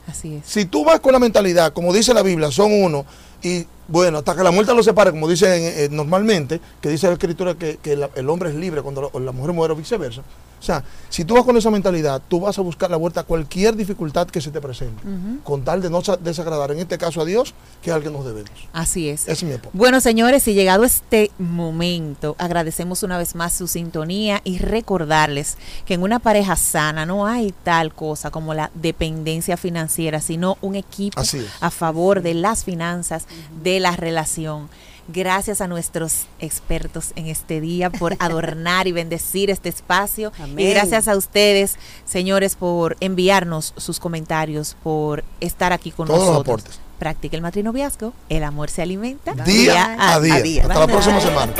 Así 0.07 0.36
es. 0.36 0.42
Si 0.47 0.64
tú 0.66 0.84
vas 0.84 1.01
con 1.01 1.12
la 1.12 1.18
mentalidad, 1.18 1.72
como 1.72 1.92
dice 1.92 2.14
la 2.14 2.22
Biblia, 2.22 2.51
son 2.53 2.72
uno, 2.72 3.05
y 3.42 3.66
bueno, 3.89 4.18
hasta 4.18 4.34
que 4.34 4.43
la 4.43 4.51
muerte 4.51 4.74
lo 4.74 4.82
separe, 4.82 5.11
como 5.11 5.28
dicen 5.28 5.62
eh, 5.62 5.89
normalmente, 5.91 6.61
que 6.80 6.89
dice 6.89 7.07
la 7.07 7.14
escritura 7.14 7.55
que, 7.55 7.78
el 8.14 8.28
hombre 8.28 8.51
es 8.51 8.55
libre 8.55 8.82
cuando 8.82 9.11
la, 9.12 9.20
la 9.20 9.32
mujer 9.32 9.53
muere 9.53 9.72
o 9.74 9.76
viceversa. 9.76 10.22
O 10.59 10.62
sea, 10.62 10.82
si 11.11 11.24
tú 11.24 11.34
vas 11.34 11.45
con 11.45 11.57
esa 11.57 11.70
mentalidad, 11.70 12.20
tú 12.28 12.41
vas 12.41 12.59
a 12.59 12.62
buscar 12.62 12.91
la 12.91 12.97
vuelta 12.97 13.20
a 13.20 13.24
cualquier 13.24 13.76
dificultad 13.76 14.26
que 14.26 14.41
se 14.41 14.51
te 14.51 14.61
presente, 14.61 15.03
con 15.45 15.62
tal 15.62 15.82
de 15.82 15.91
no 15.91 16.01
desagradar, 16.20 16.72
en 16.72 16.78
este 16.78 16.99
caso 16.99 17.20
a 17.20 17.24
Dios, 17.24 17.55
que 17.82 17.91
a 17.91 17.95
alguien 17.95 18.12
nos 18.12 18.24
debemos. 18.24 18.51
Así 18.72 19.09
es. 19.09 19.28
es 19.28 19.43
mi 19.43 19.53
bueno, 19.72 20.01
señores, 20.01 20.49
y 20.49 20.55
llegado 20.55 20.84
este 20.84 21.30
momento, 21.39 22.37
agradecemos 22.39 23.03
una 23.03 23.18
vez 23.18 23.34
más 23.34 23.53
su 23.53 23.68
sintonía 23.68 24.41
y 24.45 24.59
recordarles 24.59 25.57
que 25.84 25.95
en 25.95 26.03
una 26.03 26.18
pareja 26.18 26.57
sana 26.57 27.07
no 27.07 27.26
hay 27.26 27.55
tal 27.62 27.95
cosa 27.95 28.30
como 28.30 28.55
la 28.55 28.70
dependencia 28.74 29.57
financiera, 29.57 30.20
sino 30.20 30.59
un 30.62 30.74
equipo 30.74 31.22
a 31.61 31.70
favor 31.70 32.22
de 32.22 32.34
las 32.34 32.64
finanzas, 32.64 33.26
de 33.62 33.75
la 33.80 33.96
relación. 33.96 34.68
Gracias 35.08 35.60
a 35.60 35.68
nuestros 35.68 36.26
expertos 36.40 37.12
en 37.14 37.26
este 37.26 37.60
día 37.60 37.90
por 37.90 38.16
adornar 38.18 38.88
y 38.88 38.92
bendecir 38.92 39.50
este 39.50 39.68
espacio. 39.68 40.32
Y 40.56 40.68
gracias 40.70 41.06
a 41.08 41.16
ustedes, 41.16 41.76
señores, 42.04 42.56
por 42.56 42.96
enviarnos 43.00 43.72
sus 43.76 44.00
comentarios, 44.00 44.76
por 44.82 45.24
estar 45.40 45.72
aquí 45.72 45.92
con 45.92 46.08
nosotros. 46.08 46.64
Practica 46.98 47.36
el 47.36 47.42
matrinoviazgo, 47.42 48.14
el 48.30 48.42
amor 48.42 48.70
se 48.70 48.82
alimenta 48.82 49.34
día, 49.34 49.96
a, 49.98 50.18
día. 50.18 50.62
Hasta 50.62 50.80
la 50.80 50.86
próxima 50.86 51.20
semana. 51.20 51.52